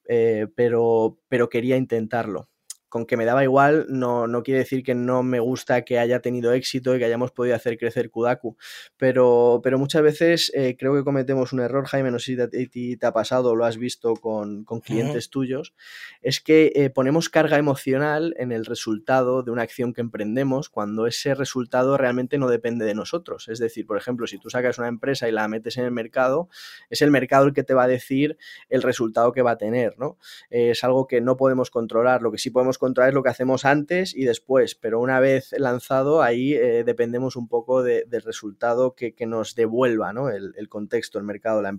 eh, 0.08 0.46
pero, 0.56 1.18
pero 1.28 1.48
quería 1.48 1.76
intentarlo 1.76 2.48
con 2.88 3.06
que 3.06 3.16
me 3.16 3.24
daba 3.24 3.44
igual, 3.44 3.86
no, 3.88 4.26
no, 4.26 4.42
quiere 4.42 4.60
decir 4.60 4.82
que 4.82 4.94
no 4.94 5.22
me 5.22 5.40
gusta 5.40 5.82
que 5.82 5.98
haya 5.98 6.20
tenido 6.20 6.52
éxito 6.52 6.94
y 6.94 6.98
que 6.98 7.04
hayamos 7.04 7.32
podido 7.32 7.54
hacer 7.54 7.78
crecer 7.78 8.10
Kudaku. 8.10 8.56
Pero, 8.96 9.60
pero 9.62 9.78
muchas 9.78 10.02
veces 10.02 10.52
eh, 10.54 10.76
creo 10.78 10.94
que 10.94 11.04
cometemos 11.04 11.52
un 11.52 11.60
error, 11.60 11.86
Jaime, 11.86 12.10
no 12.10 12.18
sé 12.18 12.24
si 12.26 12.36
te, 12.36 12.96
te 12.96 13.06
ha 13.06 13.12
pasado 13.12 13.50
o 13.50 13.56
lo 13.56 13.64
has 13.64 13.76
visto 13.76 14.14
con, 14.14 14.64
clientes 14.80 15.30
tuyos, 15.30 15.74
es 16.22 16.40
que 16.40 16.72
eh, 16.74 16.90
ponemos 16.90 17.28
carga 17.28 17.58
emocional 17.58 18.34
en 18.38 18.52
el 18.52 18.64
resultado 18.64 19.42
de 19.42 19.50
una 19.50 19.62
acción 19.62 19.92
que 19.92 20.00
emprendemos 20.00 20.68
cuando 20.68 21.06
ese 21.06 21.34
resultado 21.34 21.96
realmente 21.96 22.38
no 22.38 22.48
depende 22.48 22.84
de 22.84 22.94
nosotros. 22.94 23.48
Es 23.48 23.58
decir, 23.58 23.86
por 23.86 23.98
ejemplo, 23.98 24.26
si 24.26 24.38
tú 24.38 24.50
sacas 24.50 24.78
una 24.78 24.88
empresa 24.88 25.28
y 25.28 25.32
la 25.32 25.48
metes 25.48 25.76
en 25.76 25.84
el 25.84 25.90
mercado, 25.90 26.48
es 26.90 27.02
el 27.02 27.10
mercado 27.10 27.46
el 27.46 27.52
que 27.52 27.64
te 27.64 27.74
va 27.74 27.84
a 27.84 27.88
decir 27.88 28.38
el 28.68 28.82
resultado 28.82 29.32
que 29.32 29.42
va 29.42 29.52
a 29.52 29.58
tener, 29.58 29.98
¿no? 29.98 30.16
es 30.50 30.84
algo 30.84 31.06
que 31.06 31.20
no 31.20 31.36
podemos 31.36 31.70
controlar. 31.70 32.22
Lo 32.22 32.30
que 32.30 32.38
sí 32.38 32.50
podemos 32.50 32.77
controlar 32.78 33.14
lo 33.14 33.22
que 33.22 33.30
hacemos 33.30 33.64
antes 33.64 34.14
y 34.14 34.24
después, 34.24 34.74
pero 34.74 35.00
una 35.00 35.20
vez 35.20 35.52
lanzado 35.58 36.22
ahí 36.22 36.54
eh, 36.54 36.84
dependemos 36.84 37.36
un 37.36 37.48
poco 37.48 37.82
del 37.82 38.22
resultado 38.22 38.94
que, 38.94 39.14
nos 39.26 39.54
devuelva 39.54 40.12
el, 40.32 40.68
contexto, 40.68 41.18
el 41.18 41.24
mercado, 41.24 41.60
la, 41.60 41.78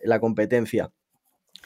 la 0.00 0.20
competencia 0.20 0.92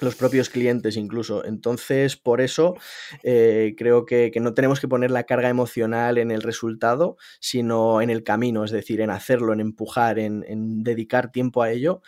los 0.01 0.15
propios 0.15 0.51
clientes 0.51 0.97
incluso. 0.97 1.45
Entonces, 1.45 2.17
por 2.17 2.41
eso 2.41 2.77
eh, 3.23 3.75
creo 3.77 4.05
que, 4.05 4.33
no 4.41 4.55
tenemos 4.55 4.81
que 4.81 4.89
poner 4.89 5.11
la 5.11 5.25
carga 5.25 5.49
emocional 5.49 6.19
en 6.19 6.31
el 6.31 6.43
resultado, 6.43 7.17
sino 7.41 8.03
en 8.03 8.11
el 8.11 8.23
camino, 8.23 8.65
es 8.65 8.71
decir, 8.71 9.01
en 9.01 9.11
hacerlo, 9.11 9.53
en 9.53 9.61
empujar, 9.61 10.19
en, 10.19 10.83
dedicar 10.83 11.33
tiempo 11.33 11.63
a 11.63 11.71
ello 11.71 12.03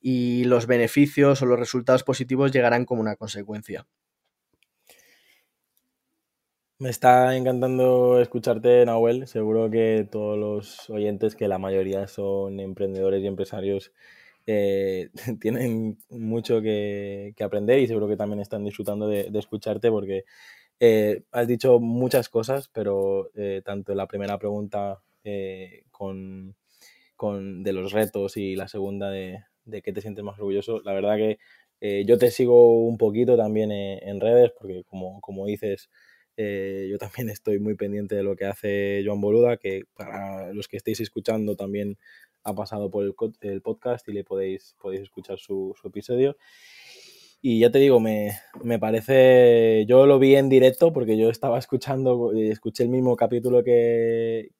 y 0.00 0.44
los 0.44 0.66
beneficios 0.66 1.42
o 1.42 1.46
los 1.46 1.58
resultados 1.58 2.04
positivos 2.04 2.52
llegarán 2.52 2.84
como 2.84 3.02
una 3.02 3.16
consecuencia. 3.16 3.86
Me 6.80 6.88
está 6.88 7.36
encantando 7.36 8.22
escucharte, 8.22 8.86
Nahuel. 8.86 9.26
Seguro 9.26 9.70
que 9.70 10.08
todos 10.10 10.38
los 10.38 10.88
oyentes, 10.88 11.36
que 11.36 11.46
la 11.46 11.58
mayoría 11.58 12.08
son 12.08 12.58
emprendedores 12.58 13.22
y 13.22 13.26
empresarios, 13.26 13.92
eh, 14.46 15.10
tienen 15.42 15.98
mucho 16.08 16.62
que, 16.62 17.34
aprender 17.44 17.80
y 17.80 17.86
seguro 17.86 18.08
que 18.08 18.16
también 18.16 18.40
están 18.40 18.64
disfrutando 18.64 19.08
de, 19.08 19.30
escucharte 19.34 19.90
porque 19.90 20.24
eh, 20.80 21.24
has 21.32 21.46
dicho 21.46 21.80
muchas 21.80 22.30
cosas, 22.30 22.70
pero 22.72 23.30
eh, 23.34 23.60
tanto 23.62 23.94
la 23.94 24.06
primera 24.06 24.38
pregunta 24.38 25.02
con, 25.90 26.54
de 27.62 27.72
los 27.74 27.92
retos 27.92 28.38
y 28.38 28.56
la 28.56 28.68
segunda 28.68 29.10
de, 29.10 29.44
de 29.66 29.82
qué 29.82 29.92
te 29.92 30.00
sientes 30.00 30.24
más 30.24 30.38
orgulloso, 30.38 30.80
la 30.82 30.94
verdad 30.94 31.16
que 31.16 31.38
yo 32.06 32.18
te 32.18 32.30
sigo 32.30 32.86
un 32.86 32.96
poquito 32.98 33.36
también 33.36 33.70
en 33.72 34.20
redes 34.20 34.52
porque 34.58 34.84
como, 34.84 35.20
como 35.20 35.46
dices 35.46 35.90
eh, 36.42 36.88
yo 36.90 36.96
también 36.96 37.28
estoy 37.28 37.58
muy 37.58 37.74
pendiente 37.74 38.14
de 38.14 38.22
lo 38.22 38.34
que 38.34 38.46
hace 38.46 39.02
Joan 39.04 39.20
Boluda, 39.20 39.58
que 39.58 39.84
para 39.94 40.54
los 40.54 40.68
que 40.68 40.78
estéis 40.78 41.00
escuchando 41.00 41.54
también 41.54 41.98
ha 42.44 42.54
pasado 42.54 42.90
por 42.90 43.04
el, 43.04 43.60
podcast 43.60 44.08
y 44.08 44.12
le 44.14 44.24
podéis, 44.24 44.74
podéis 44.80 45.02
escuchar 45.02 45.38
su, 45.38 45.74
episodio. 45.84 46.38
Y 47.42 47.60
ya 47.60 47.70
te 47.70 47.78
digo, 47.78 48.00
me, 48.00 48.32
parece, 48.80 49.84
yo 49.86 50.06
lo 50.06 50.18
vi 50.18 50.36
en 50.36 50.48
directo 50.48 50.94
porque 50.94 51.18
yo 51.18 51.28
estaba 51.28 51.58
escuchando, 51.58 52.32
escuché 52.32 52.84
el 52.84 52.88
mismo 52.88 53.16
capítulo 53.16 53.62
que, 53.62 54.50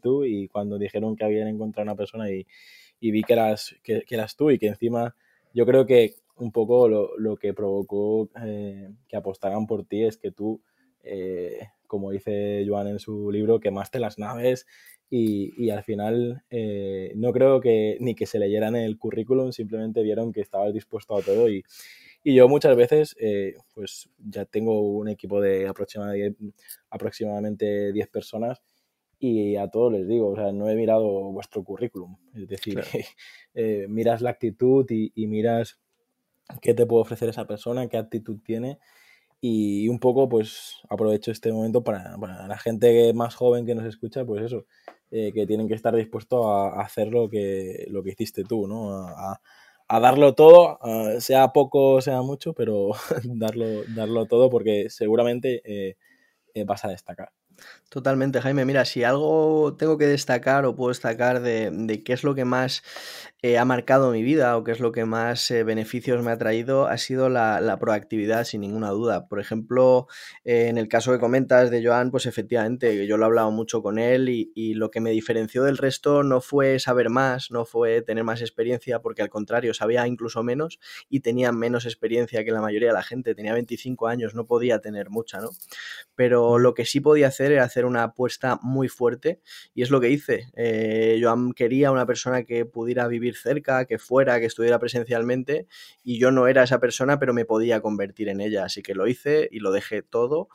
tú 0.00 0.24
y 0.24 0.48
cuando 0.48 0.78
dijeron 0.78 1.16
que 1.16 1.24
habían 1.24 1.48
encontrado 1.48 1.84
una 1.84 1.96
persona 1.96 2.30
y, 2.30 2.46
vi 3.00 3.22
que 3.22 3.34
eras, 3.34 3.76
que, 3.82 4.04
eras 4.08 4.36
tú 4.36 4.50
y 4.50 4.58
que 4.58 4.68
encima 4.68 5.14
yo 5.52 5.66
creo 5.66 5.84
que 5.84 6.14
un 6.36 6.50
poco 6.50 6.88
lo, 6.88 7.36
que 7.36 7.52
provocó 7.52 8.30
eh, 8.42 8.90
que 9.08 9.16
apostaran 9.16 9.66
por 9.66 9.84
ti 9.84 10.04
es 10.04 10.16
que 10.16 10.30
tú 10.30 10.62
eh, 11.06 11.68
como 11.86 12.10
dice 12.10 12.64
Joan 12.66 12.88
en 12.88 12.98
su 12.98 13.30
libro, 13.30 13.60
quemaste 13.60 13.98
las 13.98 14.18
naves 14.18 14.66
y, 15.08 15.70
al 15.70 15.84
final 15.84 16.42
eh, 16.50 17.12
no 17.16 17.32
creo 17.32 17.60
que 17.60 17.96
ni 18.00 18.14
que 18.14 18.26
se 18.26 18.38
leyeran 18.38 18.74
el 18.76 18.98
currículum, 18.98 19.52
simplemente 19.52 20.02
vieron 20.02 20.32
que 20.32 20.40
estabas 20.40 20.72
dispuesto 20.72 21.16
a 21.16 21.22
todo 21.22 21.48
y, 21.48 21.64
yo 22.24 22.48
muchas 22.48 22.76
veces, 22.76 23.14
eh, 23.20 23.54
pues 23.72 24.10
ya 24.18 24.44
tengo 24.46 24.80
un 24.80 25.08
equipo 25.08 25.40
de 25.40 25.68
aproximadamente, 25.68 26.36
aproximadamente 26.90 27.92
10 27.92 28.08
personas 28.08 28.60
y 29.20 29.54
a 29.54 29.68
todos 29.68 29.92
les 29.92 30.08
digo, 30.08 30.30
o 30.30 30.34
sea, 30.36 30.50
no 30.50 30.68
he 30.68 30.74
mirado 30.74 31.04
vuestro 31.30 31.62
currículum, 31.62 32.16
es 32.34 32.48
decir, 32.48 32.80
eh, 33.54 33.86
miras 33.88 34.22
la 34.22 34.30
actitud 34.30 34.84
y, 34.90 35.26
miras 35.28 35.78
qué 36.60 36.74
te 36.74 36.84
puede 36.84 37.02
ofrecer 37.02 37.28
esa 37.28 37.46
persona, 37.46 37.88
qué 37.88 37.96
actitud 37.96 38.38
tiene 38.44 38.78
y 39.40 39.88
un 39.88 39.98
poco 39.98 40.28
pues 40.28 40.76
aprovecho 40.88 41.30
este 41.30 41.52
momento 41.52 41.82
para, 41.84 42.16
la 42.48 42.58
gente 42.58 43.12
más 43.14 43.34
joven 43.34 43.66
que 43.66 43.74
nos 43.74 43.84
escucha, 43.84 44.24
pues 44.24 44.44
eso, 44.44 44.66
eh, 45.10 45.32
que 45.32 45.46
tienen 45.46 45.68
que 45.68 45.74
estar 45.74 45.94
dispuestos 45.94 46.44
a, 46.46 46.80
hacer 46.80 47.08
lo 47.08 47.28
que, 47.28 47.86
lo 47.90 48.02
que 48.02 48.10
hiciste 48.10 48.44
tú, 48.44 48.66
¿no? 48.66 49.06
A, 49.08 49.40
darlo 50.00 50.34
todo, 50.34 50.78
sea 51.20 51.52
poco, 51.52 52.00
sea 52.00 52.20
mucho, 52.22 52.52
pero 52.54 52.90
darlo, 53.24 53.84
darlo 53.94 54.26
todo 54.26 54.50
porque 54.50 54.90
seguramente 54.90 55.62
eh, 55.64 55.96
vas 56.64 56.84
a 56.84 56.88
destacar. 56.88 57.30
Totalmente, 57.88 58.40
Jaime. 58.40 58.64
Mira, 58.64 58.84
si 58.84 59.04
algo 59.04 59.76
tengo 59.78 59.96
que 59.96 60.06
destacar 60.06 60.66
o 60.66 60.74
puedo 60.74 60.88
destacar 60.88 61.40
de, 61.40 62.02
qué 62.04 62.12
es 62.12 62.24
lo 62.24 62.34
que 62.34 62.44
más 62.44 62.82
eh, 63.42 63.58
ha 63.58 63.64
marcado 63.64 64.10
mi 64.10 64.22
vida 64.24 64.56
o 64.56 64.64
qué 64.64 64.72
es 64.72 64.80
lo 64.80 64.90
que 64.90 65.04
más 65.04 65.50
eh, 65.52 65.62
beneficios 65.62 66.22
me 66.22 66.32
ha 66.32 66.36
traído, 66.36 66.88
ha 66.88 66.98
sido 66.98 67.28
la, 67.28 67.78
proactividad, 67.80 68.44
sin 68.44 68.62
ninguna 68.62 68.90
duda. 68.90 69.28
Por 69.28 69.38
ejemplo, 69.38 70.08
eh, 70.44 70.66
en 70.68 70.78
el 70.78 70.88
caso 70.88 71.12
que 71.12 71.20
comentas 71.20 71.70
de 71.70 71.84
Joan, 71.86 72.10
pues 72.10 72.26
efectivamente, 72.26 73.06
yo 73.06 73.16
lo 73.16 73.24
he 73.24 73.26
hablado 73.26 73.52
mucho 73.52 73.82
con 73.82 73.98
él 74.00 74.28
y, 74.30 74.50
y, 74.54 74.74
lo 74.74 74.90
que 74.90 75.00
me 75.00 75.10
diferenció 75.10 75.62
del 75.62 75.78
resto 75.78 76.24
no 76.24 76.40
fue 76.40 76.80
saber 76.80 77.08
más, 77.08 77.52
no 77.52 77.64
fue 77.64 78.02
tener 78.02 78.24
más 78.24 78.40
experiencia, 78.40 79.00
porque 79.00 79.22
al 79.22 79.30
contrario, 79.30 79.74
sabía 79.74 80.06
incluso 80.08 80.42
menos 80.42 80.80
y 81.08 81.20
tenía 81.20 81.52
menos 81.52 81.86
experiencia 81.86 82.44
que 82.44 82.50
la 82.50 82.60
mayoría 82.60 82.88
de 82.88 82.94
la 82.94 83.02
gente. 83.02 83.34
Tenía 83.34 83.54
25 83.54 84.08
años, 84.08 84.34
no 84.34 84.44
podía 84.44 84.80
tener 84.80 85.08
mucha, 85.08 85.38
¿no? 85.40 85.50
Pero 86.14 86.58
lo 86.58 86.74
que 86.74 86.84
sí 86.84 87.00
podía 87.00 87.28
hacer 87.28 87.45
era 87.52 87.64
hacer 87.64 87.84
una 87.84 88.04
apuesta 88.04 88.58
muy 88.62 88.88
fuerte 88.88 89.40
y 89.74 89.82
es 89.82 89.90
lo 89.90 90.00
que 90.00 90.10
hice. 90.10 90.48
Eh, 90.56 91.18
yo 91.20 91.34
quería 91.54 91.90
una 91.90 92.06
persona 92.06 92.44
que 92.44 92.64
pudiera 92.64 93.06
vivir 93.08 93.36
cerca, 93.36 93.84
que 93.84 93.98
fuera, 93.98 94.40
que 94.40 94.46
estuviera 94.46 94.78
presencialmente 94.78 95.66
y 96.02 96.18
yo 96.18 96.30
no 96.30 96.46
era 96.48 96.62
esa 96.62 96.80
persona, 96.80 97.18
pero 97.18 97.34
me 97.34 97.44
podía 97.44 97.80
convertir 97.80 98.28
en 98.28 98.40
ella. 98.40 98.64
Así 98.64 98.82
que 98.82 98.94
lo 98.94 99.06
hice 99.06 99.48
y 99.50 99.60
lo 99.60 99.72
dejé 99.72 100.02
todo 100.02 100.48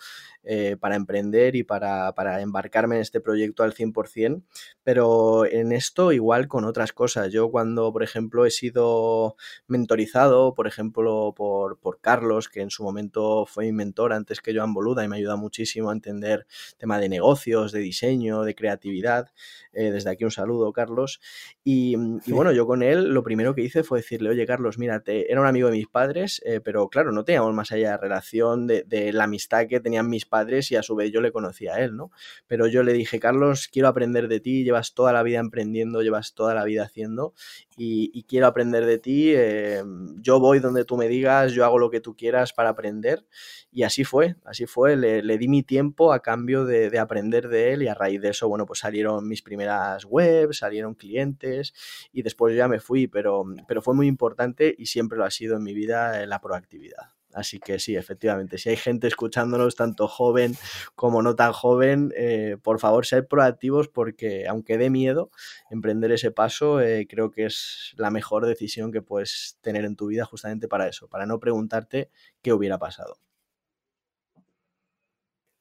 eh, 0.44 0.76
para 0.80 0.96
emprender 0.96 1.56
y 1.56 1.62
para, 1.62 2.42
embarcarme 2.42 2.96
en 2.96 3.02
este 3.02 3.22
proyecto 3.22 3.62
al 3.62 3.76
100%, 3.76 4.42
pero 4.84 5.46
en 5.46 5.72
esto 5.72 6.12
igual 6.12 6.48
con 6.48 6.66
otras 6.66 6.94
cosas. 6.94 7.32
Yo 7.32 7.52
cuando, 7.52 7.94
por 7.94 8.02
ejemplo, 8.02 8.48
he 8.48 8.50
sido 8.50 9.36
mentorizado, 9.68 10.56
por 10.56 10.66
ejemplo, 10.66 11.36
por, 11.36 11.78
Carlos, 12.02 12.50
que 12.50 12.62
en 12.62 12.72
su 12.72 12.84
momento 12.84 13.46
fue 13.46 13.66
mi 13.66 13.72
mentor 13.72 14.14
antes 14.14 14.42
que 14.42 14.56
Joan 14.56 14.74
Boluda 14.74 15.04
y 15.04 15.08
me 15.08 15.18
ayuda 15.18 15.36
muchísimo 15.36 15.92
a 15.92 15.94
entender 15.94 16.48
tema 16.80 17.00
de 17.00 17.10
negocios, 17.10 17.72
de 17.72 17.80
diseño, 17.80 18.42
de 18.42 18.56
creatividad. 18.56 19.32
Eh, 19.74 19.92
desde 19.92 20.10
aquí 20.10 20.24
un 20.24 20.32
saludo, 20.32 20.74
Carlos. 20.74 21.22
Y, 21.64 21.96
bueno, 22.28 22.52
yo 22.52 22.66
con 22.66 22.82
él 22.82 23.10
lo 23.10 23.22
primero 23.24 23.54
que 23.54 23.62
hice 23.62 23.84
fue 23.84 24.00
decirle, 24.00 24.30
oye, 24.30 24.48
Carlos, 24.48 24.80
mírate, 24.80 25.32
era 25.32 25.40
un 25.40 25.48
amigo 25.48 25.68
de 25.68 25.78
mis 25.78 25.88
padres, 25.88 26.42
eh, 26.46 26.62
pero 26.62 26.90
claro, 26.90 27.12
no 27.12 27.24
teníamos 27.24 27.54
más 27.54 27.72
allá 27.72 27.92
de 27.92 27.98
relación 27.98 28.66
de, 28.66 28.84
de 28.84 29.14
la 29.14 29.26
amistad 29.26 29.68
que 29.68 29.80
tenían 29.80 30.10
mis 30.10 30.26
padres 30.32 30.72
y 30.72 30.78
a 30.78 30.82
su 30.82 30.96
vez 30.96 31.12
yo 31.12 31.22
le 31.22 31.32
conocía 31.32 31.76
a 31.76 31.82
él, 31.82 31.96
¿no? 31.96 32.10
Pero 32.48 32.68
yo 32.68 32.82
le 32.84 32.94
dije, 32.94 33.20
Carlos, 33.20 33.68
quiero 33.68 33.90
aprender 33.90 34.30
de 34.30 34.40
ti, 34.40 34.64
llevas 34.64 34.94
toda 34.94 35.12
la 35.12 35.22
vida 35.24 35.40
emprendiendo, 35.40 36.02
llevas 36.02 36.34
toda 36.34 36.56
la 36.56 36.64
vida 36.64 36.84
haciendo 36.84 37.34
y, 37.78 38.24
quiero 38.28 38.48
aprender 38.48 38.86
de 38.86 38.98
ti, 39.00 39.34
eh, 39.36 39.84
yo 40.22 40.40
voy 40.40 40.60
donde 40.60 40.86
tú 40.86 40.96
me 40.96 41.10
digas, 41.10 41.52
yo 41.52 41.66
hago 41.66 41.80
lo 41.80 41.90
que 41.90 42.00
tú 42.00 42.16
quieras 42.16 42.54
para 42.54 42.70
aprender 42.70 43.26
y 43.72 43.84
así 43.84 44.04
fue, 44.04 44.36
así 44.46 44.66
fue, 44.68 44.96
le, 44.96 45.38
di 45.38 45.48
mi 45.48 45.64
tiempo 45.64 46.14
a 46.14 46.22
cambio 46.22 46.64
de, 46.66 46.98
aprender 47.00 47.50
de 47.50 47.74
él 47.74 47.84
y 47.84 47.88
a 47.88 47.94
raíz 47.94 48.22
de 48.22 48.30
eso, 48.30 48.48
bueno, 48.48 48.66
pues 48.66 48.80
salieron 48.80 49.28
mis 49.28 49.42
primeras 49.42 50.06
webs, 50.06 50.60
salieron 50.60 50.94
clientes 50.94 51.74
y 52.14 52.22
después 52.22 52.56
ya 52.56 52.68
me 52.68 52.80
fui, 52.80 53.08
pero, 53.08 53.44
pero 53.68 53.82
fue 53.82 53.96
muy 53.96 54.08
importante 54.08 54.74
y 54.78 54.86
siempre 54.86 55.18
lo 55.18 55.26
ha 55.26 55.32
sido 55.32 55.58
en 55.58 55.64
mi 55.64 55.74
vida 55.74 56.24
eh, 56.24 56.28
la 56.28 56.40
proactividad. 56.40 57.21
Así 57.34 57.60
que 57.60 57.80
sí, 57.80 57.96
efectivamente, 57.96 58.58
si 58.58 58.70
hay 58.70 58.76
gente 58.76 59.08
escuchándonos, 59.08 59.76
tanto 59.76 60.08
joven 60.08 60.56
como 60.96 61.22
no 61.22 61.36
tan 61.36 61.54
joven, 61.54 62.14
eh, 62.16 62.58
por 62.62 62.80
favor, 62.80 63.06
sed 63.06 63.26
proactivos 63.28 63.88
porque 63.88 64.48
aunque 64.48 64.78
dé 64.78 64.90
miedo 64.90 65.32
emprender 65.70 66.12
ese 66.12 66.32
paso, 66.32 66.82
eh, 66.82 67.08
creo 67.10 67.32
que 67.32 67.46
es 67.46 67.94
la 67.98 68.12
mejor 68.12 68.46
decisión 68.46 68.92
que 68.92 69.02
puedes 69.02 69.58
tener 69.62 69.86
en 69.86 69.96
tu 69.96 70.08
vida 70.08 70.26
justamente 70.26 70.68
para 70.68 70.88
eso, 70.88 71.08
para 71.08 71.26
no 71.26 71.40
preguntarte 71.40 72.10
qué 72.42 72.54
hubiera 72.54 72.78
pasado. 72.78 73.18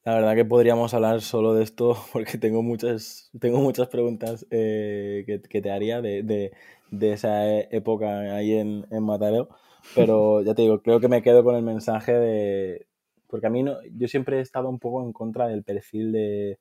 La 0.03 0.15
verdad 0.15 0.35
que 0.35 0.45
podríamos 0.45 0.95
hablar 0.95 1.21
solo 1.21 1.53
de 1.53 1.63
esto 1.63 1.95
porque 2.13 2.37
tengo 2.37 2.63
muchas, 2.63 3.29
tengo 3.39 3.59
muchas 3.59 3.87
preguntas 3.87 4.47
eh, 4.49 5.23
que, 5.25 5.61
te 5.61 5.71
haría 5.71 6.01
de, 6.01 6.51
esa 6.99 7.47
época 7.47 8.35
ahí 8.35 8.53
en, 8.53 8.87
en 8.89 9.03
Matareo. 9.03 9.49
Pero 9.95 10.41
ya 10.41 10.53
te 10.53 10.61
digo, 10.63 10.81
creo 10.81 10.99
que 10.99 11.07
me 11.07 11.21
quedo 11.21 11.43
con 11.43 11.55
el 11.55 11.63
mensaje 11.63 12.13
de... 12.13 12.87
Porque 13.27 13.47
a 13.47 13.49
mí 13.49 13.63
no, 13.63 13.77
yo 13.95 14.07
siempre 14.07 14.37
he 14.37 14.41
estado 14.41 14.69
un 14.69 14.79
poco 14.79 15.03
en 15.03 15.13
contra 15.13 15.47
del 15.47 15.63
perfil 15.63 16.11
de, 16.11 16.59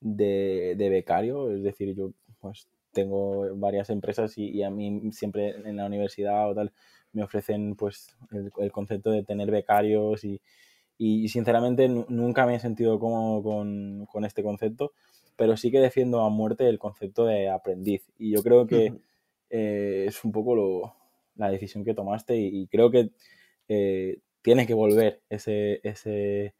de, 0.00 0.88
becario, 0.90 1.50
es 1.50 1.62
decir, 1.62 1.94
yo 1.94 2.12
pues 2.40 2.68
tengo 2.92 3.56
varias 3.56 3.88
empresas 3.90 4.36
y, 4.36 4.62
a 4.62 4.70
mí 4.70 5.10
siempre 5.12 5.56
en 5.64 5.76
la 5.76 5.86
universidad 5.86 6.48
o 6.50 6.54
tal 6.54 6.72
me 7.12 7.22
ofrecen 7.22 7.74
pues 7.74 8.16
el, 8.32 8.70
concepto 8.70 9.10
de 9.10 9.24
tener 9.24 9.50
becarios 9.50 10.24
y, 10.24 10.42
y 10.98 11.28
sinceramente 11.28 11.88
nunca 11.88 12.44
me 12.44 12.56
he 12.56 12.60
sentido 12.60 12.98
cómodo 12.98 13.42
con, 13.42 14.06
con, 14.06 14.24
este 14.24 14.42
concepto, 14.42 14.92
pero 15.36 15.56
sí 15.56 15.70
que 15.70 15.80
defiendo 15.80 16.20
a 16.20 16.28
muerte 16.28 16.68
el 16.68 16.78
concepto 16.78 17.24
de 17.24 17.48
aprendiz. 17.48 18.06
Y 18.18 18.32
yo 18.32 18.42
creo 18.42 18.66
que 18.66 18.92
eh, 19.48 20.04
es 20.08 20.24
un 20.24 20.32
poco 20.32 20.54
lo, 20.54 20.94
la 21.36 21.50
decisión 21.50 21.84
que 21.84 21.94
tomaste 21.94 22.36
y, 22.36 22.66
creo 22.68 22.90
que 22.90 23.10
eh, 23.68 24.18
tiene 24.42 24.66
que 24.66 24.74
volver 24.74 25.22
ese, 25.30 25.80
ese, 25.82 26.54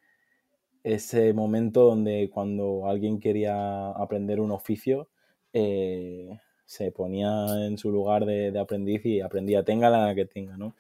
ese 0.83 1.33
momento 1.33 1.85
donde 1.85 2.31
cuando 2.33 2.89
alguien 2.89 3.21
quería 3.21 3.91
aprender 3.91 4.41
un 4.41 4.51
oficio 4.51 5.09
eh, 5.53 6.39
se 6.67 6.91
ponía 6.93 7.67
en 7.67 7.79
su 7.79 7.91
lugar 7.91 8.25
de, 8.25 8.59
aprendiz 8.59 9.05
y 9.05 9.21
aprendía, 9.21 9.65
tenga 9.65 9.91
la 9.91 10.15
que 10.15 10.25
tenga, 10.25 10.57
¿no? 10.57 10.75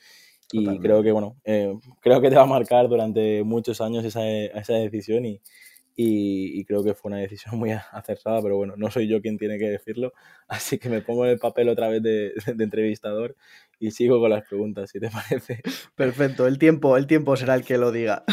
Y 0.52 0.78
creo 0.78 1.02
que, 1.02 1.10
bueno, 1.10 1.36
eh, 1.44 1.74
creo 2.00 2.20
que 2.20 2.30
te 2.30 2.36
va 2.36 2.42
a 2.42 2.46
marcar 2.46 2.88
durante 2.88 3.42
muchos 3.42 3.80
años 3.80 4.04
esa, 4.04 4.28
esa 4.28 4.74
decisión 4.74 5.24
y, 5.24 5.40
y, 5.96 6.64
creo 6.64 6.82
que 6.82 6.94
fue 6.94 7.10
una 7.10 7.20
decisión 7.20 7.58
muy 7.58 7.70
acertada, 7.92 8.42
pero 8.42 8.56
bueno, 8.56 8.74
no 8.76 8.90
soy 8.90 9.08
yo 9.08 9.20
quien 9.20 9.38
tiene 9.38 9.58
que 9.58 9.68
decirlo, 9.68 10.12
así 10.48 10.78
que 10.78 10.88
me 10.88 11.00
pongo 11.00 11.24
en 11.24 11.32
el 11.32 11.38
papel 11.38 11.68
otra 11.68 11.88
vez 11.88 12.02
de, 12.02 12.32
entrevistador 12.58 13.36
y 13.78 13.90
sigo 13.90 14.20
con 14.20 14.30
las 14.30 14.46
preguntas, 14.46 14.90
si 14.90 15.00
te 15.00 15.10
parece. 15.10 15.62
Perfecto, 15.94 16.46
el 16.46 16.58
tiempo, 16.58 16.96
el 16.96 17.06
tiempo 17.06 17.36
será 17.36 17.54
el 17.54 17.64
que 17.64 17.78
lo 17.78 17.92
diga. 17.92 18.24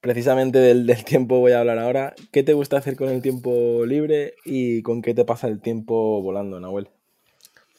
Precisamente 0.00 0.58
del, 0.58 0.86
del, 0.86 1.02
tiempo 1.04 1.38
voy 1.38 1.52
a 1.52 1.60
hablar 1.60 1.78
ahora. 1.78 2.14
¿Qué 2.30 2.42
te 2.42 2.52
gusta 2.52 2.76
hacer 2.76 2.94
con 2.94 3.08
el 3.08 3.22
tiempo 3.22 3.86
libre 3.86 4.34
y 4.44 4.82
con 4.82 5.00
qué 5.00 5.14
te 5.14 5.24
pasa 5.24 5.48
el 5.48 5.62
tiempo 5.62 6.20
volando, 6.20 6.60
Nahuel? 6.60 6.90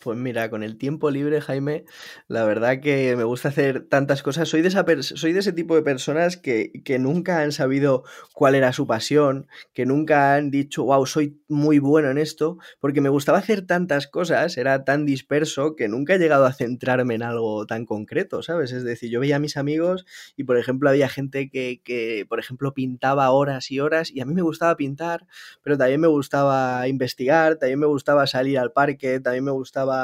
Pues 0.05 0.19
mira, 0.19 0.51
con 0.51 0.61
el 0.61 0.77
tiempo 0.77 1.09
libre, 1.09 1.41
Jaime, 1.41 1.83
la 2.27 2.43
verdad 2.45 2.79
que 2.79 3.15
me 3.15 3.23
gusta 3.23 3.49
hacer 3.49 3.87
tantas 3.89 4.21
cosas. 4.21 4.47
Soy 4.47 4.61
de, 4.61 4.67
esa 4.67 4.85
soy 5.01 5.33
de 5.33 5.39
ese 5.39 5.51
tipo 5.51 5.73
de 5.73 5.81
personas 5.81 6.37
que, 6.37 6.71
que, 6.83 6.99
nunca 6.99 7.39
han 7.39 7.51
sabido 7.51 8.03
cuál 8.31 8.53
era 8.53 8.71
su 8.71 8.85
pasión, 8.85 9.47
que 9.73 9.87
nunca 9.87 10.35
han 10.35 10.51
dicho, 10.51 10.83
wow, 10.83 11.07
soy 11.07 11.41
muy 11.47 11.79
bueno 11.79 12.11
en 12.11 12.19
esto, 12.19 12.59
porque 12.79 13.01
me 13.01 13.09
gustaba 13.09 13.39
hacer 13.39 13.65
tantas 13.65 14.05
cosas, 14.05 14.57
era 14.57 14.83
tan 14.83 15.07
disperso 15.07 15.75
que 15.75 15.87
nunca 15.87 16.13
he 16.13 16.19
llegado 16.19 16.45
a 16.45 16.53
centrarme 16.53 17.15
en 17.15 17.23
algo 17.23 17.65
tan 17.65 17.87
concreto, 17.87 18.43
¿sabes? 18.43 18.73
Es 18.73 18.83
decir, 18.83 19.09
yo 19.09 19.19
veía 19.19 19.37
a 19.37 19.39
mis 19.39 19.57
amigos 19.57 20.05
y, 20.37 20.43
por 20.43 20.59
ejemplo, 20.59 20.87
había 20.87 21.09
gente 21.09 21.49
que, 21.49 21.81
que 21.83 22.27
por 22.29 22.39
ejemplo, 22.39 22.75
pintaba 22.75 23.31
horas 23.31 23.71
y 23.71 23.79
horas 23.79 24.11
y 24.11 24.21
a 24.21 24.25
mí 24.25 24.35
me 24.35 24.43
gustaba 24.43 24.77
pintar, 24.77 25.25
pero 25.63 25.79
también 25.79 25.99
me 25.99 26.07
gustaba 26.07 26.87
investigar, 26.87 27.55
también 27.55 27.79
me 27.79 27.87
gustaba 27.87 28.27
salir 28.27 28.59
al 28.59 28.71
parque, 28.71 29.19
también 29.19 29.45
me 29.45 29.51
gustaba 29.51 29.94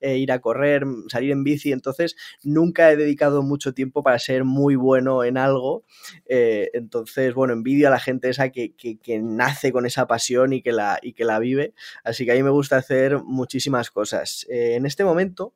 eh, 0.00 0.16
ir 0.16 0.32
a 0.32 0.40
correr, 0.40 0.84
salir 1.08 1.30
en 1.32 1.44
bici, 1.44 1.72
entonces 1.72 2.16
nunca 2.42 2.90
he 2.90 2.96
dedicado 2.96 3.42
mucho 3.42 3.74
tiempo 3.74 4.02
para 4.02 4.18
ser 4.18 4.44
muy 4.44 4.76
bueno 4.76 5.24
en 5.24 5.36
algo. 5.36 5.84
Eh, 6.26 6.70
entonces, 6.74 7.34
bueno, 7.34 7.52
envidio 7.52 7.88
a 7.88 7.90
la 7.90 8.00
gente 8.00 8.28
esa 8.28 8.50
que, 8.50 8.74
nace 9.22 9.72
con 9.72 9.86
esa 9.86 10.06
pasión 10.06 10.52
y 10.52 10.62
que, 10.62 10.72
la, 10.72 10.98
y 11.02 11.12
que 11.12 11.24
la 11.24 11.38
vive. 11.38 11.74
Así 12.04 12.24
que 12.24 12.32
a 12.32 12.34
mí 12.34 12.42
me 12.42 12.50
gusta 12.50 12.76
hacer 12.76 13.22
muchísimas 13.22 13.90
cosas. 13.90 14.46
Eh, 14.48 14.74
en 14.76 14.86
este 14.86 15.04
momento, 15.04 15.54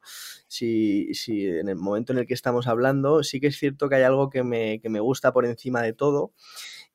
si, 0.48 1.12
si, 1.14 1.46
en 1.46 1.68
el 1.68 1.76
momento 1.76 2.12
en 2.12 2.18
el 2.18 2.26
que 2.26 2.34
estamos 2.34 2.66
hablando, 2.66 3.22
sí 3.22 3.40
que 3.40 3.48
es 3.48 3.58
cierto 3.58 3.88
que 3.88 3.96
hay 3.96 4.02
algo 4.02 4.30
que 4.30 4.42
me, 4.42 4.80
que 4.80 4.88
me 4.88 5.00
gusta 5.00 5.32
por 5.32 5.44
encima 5.46 5.82
de 5.82 5.92
todo 5.92 6.32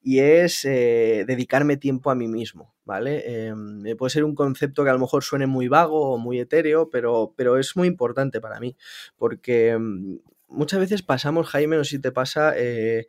y 0.01 0.19
es 0.19 0.63
eh, 0.65 1.25
dedicarme 1.27 1.77
tiempo 1.77 2.09
a 2.09 2.15
mí 2.15 2.27
mismo, 2.27 2.73
¿vale? 2.85 3.47
Em, 3.47 3.85
eh, 3.85 3.95
puede 3.95 4.11
ser 4.11 4.23
un 4.23 4.35
concepto 4.35 4.83
que 4.83 4.89
a 4.89 4.93
lo 4.93 4.99
mejor 4.99 5.23
suene 5.23 5.47
muy 5.47 5.67
vago 5.67 6.13
o 6.13 6.17
muy 6.17 6.39
etéreo, 6.39 6.89
pero, 6.89 7.33
pero 7.35 7.57
es 7.57 7.75
muy 7.75 7.87
importante 7.87 8.39
para 8.39 8.59
mí, 8.59 8.75
porque 9.17 9.77
mm, 9.77 10.17
muchas 10.47 10.79
veces 10.79 11.01
pasamos, 11.01 11.47
Jaime, 11.47 11.75
no 11.77 11.83
sé 11.83 11.91
si 11.91 11.99
te 11.99 12.11
pasa, 12.11 12.53
eh, 12.55 13.07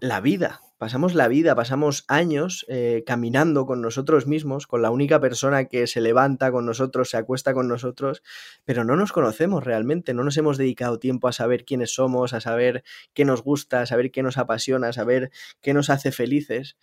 la 0.00 0.20
vida 0.20 0.60
pasamos 0.78 1.14
la 1.14 1.28
vida, 1.28 1.54
pasamos 1.54 2.04
años 2.06 2.66
eh, 2.68 3.02
caminando 3.06 3.64
con 3.64 3.80
nosotros 3.80 4.26
mismos, 4.26 4.66
con 4.66 4.82
la 4.82 4.90
única 4.90 5.20
persona 5.20 5.64
que 5.66 5.86
se 5.86 6.00
levanta 6.00 6.52
con 6.52 6.66
nosotros, 6.66 7.10
se 7.10 7.16
acuesta 7.16 7.54
con 7.54 7.66
nosotros, 7.66 8.22
pero 8.64 8.84
no 8.84 8.96
nos 8.96 9.12
conocemos 9.12 9.64
realmente, 9.64 10.12
no 10.12 10.22
nos 10.22 10.36
hemos 10.36 10.58
dedicado 10.58 10.98
tiempo 10.98 11.28
a 11.28 11.32
saber 11.32 11.64
quiénes 11.64 11.94
somos, 11.94 12.34
a 12.34 12.40
saber 12.40 12.84
qué 13.14 13.24
nos 13.24 13.42
gusta, 13.42 13.80
a 13.80 13.86
saber 13.86 14.10
qué 14.10 14.22
nos 14.22 14.36
apasiona, 14.36 14.88
a 14.88 14.92
saber 14.92 15.30
qué 15.62 15.72
nos 15.72 15.88
hace 15.88 16.12
felices. 16.12 16.76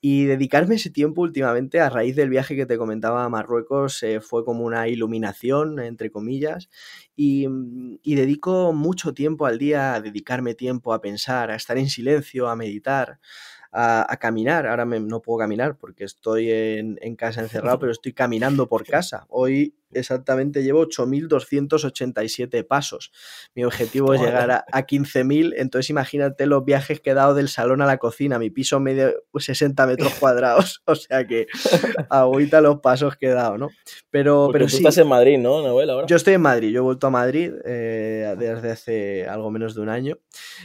Y 0.00 0.24
dedicarme 0.24 0.76
ese 0.76 0.88
tiempo 0.88 1.20
últimamente, 1.22 1.80
a 1.80 1.90
raíz 1.90 2.16
del 2.16 2.30
viaje 2.30 2.56
que 2.56 2.66
te 2.66 2.78
comentaba 2.78 3.24
a 3.24 3.28
Marruecos, 3.28 4.02
eh, 4.02 4.20
fue 4.20 4.44
como 4.44 4.64
una 4.64 4.88
iluminación, 4.88 5.78
entre 5.80 6.10
comillas, 6.10 6.70
y, 7.16 7.46
y 8.02 8.14
dedico 8.14 8.72
mucho 8.72 9.12
tiempo 9.12 9.44
al 9.44 9.58
día 9.58 9.94
a 9.94 10.00
dedicarme 10.00 10.54
tiempo 10.54 10.94
a 10.94 11.02
pensar, 11.02 11.50
a 11.50 11.56
estar 11.56 11.76
en 11.76 11.90
silencio, 11.90 12.48
a 12.48 12.56
meditar, 12.56 12.69
a, 13.72 14.16
caminar. 14.20 14.66
Ahora 14.66 14.84
no 14.84 15.20
puedo 15.20 15.38
caminar 15.38 15.76
porque 15.76 16.04
estoy 16.04 16.50
en, 16.50 16.98
en, 17.00 17.16
casa 17.16 17.40
encerrado, 17.40 17.78
pero 17.80 17.92
estoy 17.92 18.12
caminando 18.12 18.68
por 18.68 18.84
casa. 18.84 19.26
Hoy 19.28 19.74
exactamente 19.92 20.62
llevo 20.62 20.86
8.287 20.86 22.66
pasos. 22.66 23.12
Mi 23.54 23.64
objetivo 23.64 24.14
es 24.14 24.20
llegar 24.20 24.50
a, 24.50 24.86
15.000, 24.86 25.54
entonces 25.56 25.90
imagínate 25.90 26.46
los 26.46 26.64
viajes 26.64 27.00
que 27.00 27.10
he 27.10 27.14
dado 27.14 27.34
del 27.34 27.48
salón 27.48 27.82
a 27.82 27.86
la 27.86 27.98
cocina, 27.98 28.38
mi 28.38 28.50
piso 28.50 28.80
medio 28.80 29.12
60 29.36 29.86
metros 29.86 30.14
cuadrados, 30.20 30.82
o 30.86 30.94
sea 30.94 31.26
que 31.26 31.46
agüita 32.08 32.60
los 32.60 32.80
pasos 32.80 33.16
que 33.16 33.26
he 33.26 33.34
dado, 33.34 33.58
¿no? 33.58 33.68
Pero, 34.10 34.50
pero 34.52 34.66
tú 34.66 34.76
estás 34.76 34.98
en 34.98 35.08
Madrid, 35.08 35.38
¿no, 35.38 35.58
Ahora? 35.58 36.06
Yo 36.06 36.16
estoy 36.16 36.34
en 36.34 36.42
Madrid, 36.42 36.70
yo 36.70 36.78
he 36.78 36.82
vuelto 36.82 37.06
a 37.06 37.10
Madrid 37.10 37.52
eh, 37.64 38.34
desde 38.38 38.70
hace 38.70 39.26
algo 39.26 39.50
menos 39.50 39.74
de 39.74 39.80
un 39.80 39.88
año. 39.88 40.18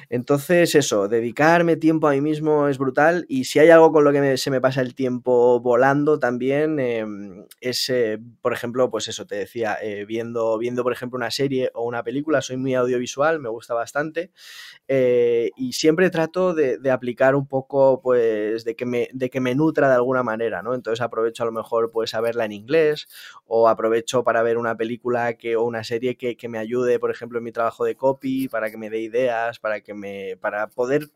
Entonces, 0.09 0.75
eso, 0.75 1.07
dedicarme 1.07 1.75
tiempo 1.75 2.07
a 2.07 2.11
mí 2.11 2.21
mismo 2.21 2.67
es 2.67 2.77
brutal 2.77 3.25
y 3.27 3.45
si 3.45 3.59
hay 3.59 3.69
algo 3.69 3.91
con 3.91 4.03
lo 4.03 4.11
que 4.11 4.37
se 4.37 4.51
me 4.51 4.61
pasa 4.61 4.81
el 4.81 4.95
tiempo 4.95 5.59
volando 5.59 6.19
también 6.19 6.79
em, 6.79 7.45
es, 7.61 7.89
eh, 7.89 8.19
por 8.41 8.53
ejemplo, 8.53 8.89
pues 8.89 9.07
eso, 9.15 9.25
te 9.25 9.35
decía, 9.35 9.77
eh, 9.81 10.05
viendo, 10.05 10.57
viendo, 10.57 10.83
por 10.83 10.91
ejemplo, 10.91 11.17
una 11.17 11.31
serie 11.31 11.71
o 11.73 11.85
una 11.85 12.03
película, 12.03 12.41
soy 12.41 12.57
muy 12.57 12.75
audiovisual, 12.75 13.39
me 13.39 13.49
gusta 13.49 13.73
bastante, 13.73 14.31
eh, 14.87 15.51
y 15.55 15.73
siempre 15.73 16.09
trato 16.09 16.53
de, 16.53 16.79
aplicar 16.91 17.35
un 17.35 17.47
poco, 17.47 18.01
pues, 18.01 18.63
de 18.65 18.75
que, 18.75 18.85
me, 18.85 19.09
de 19.13 19.29
que 19.29 19.39
me 19.41 19.55
nutra 19.55 19.89
de 19.89 19.95
alguna 19.95 20.23
manera, 20.23 20.61
¿no? 20.61 20.73
Entonces 20.75 21.01
aprovecho 21.01 21.43
a 21.43 21.45
lo 21.47 21.51
mejor, 21.51 21.91
pues, 21.91 22.13
a 22.13 22.21
verla 22.21 22.45
en 22.45 22.51
inglés, 22.51 23.07
o 23.45 23.69
aprovecho 23.69 24.23
para 24.23 24.43
ver 24.43 24.57
una 24.57 24.75
película 24.77 25.35
que, 25.35 25.55
o 25.55 25.63
una 25.63 25.83
serie 25.83 26.17
que, 26.17 26.37
que 26.37 26.49
me 26.49 26.57
ayude, 26.57 26.99
por 26.99 27.11
ejemplo, 27.11 27.37
en 27.37 27.45
mi 27.45 27.51
trabajo 27.51 27.85
de 27.85 27.95
copy, 27.95 28.47
para 28.49 28.69
que 28.69 28.77
me 28.77 28.89
dé 28.89 28.99
ideas, 28.99 29.59
para 29.59 29.81
que 29.81 29.93
me, 29.93 30.37
para 30.37 30.67
poder 30.67 31.09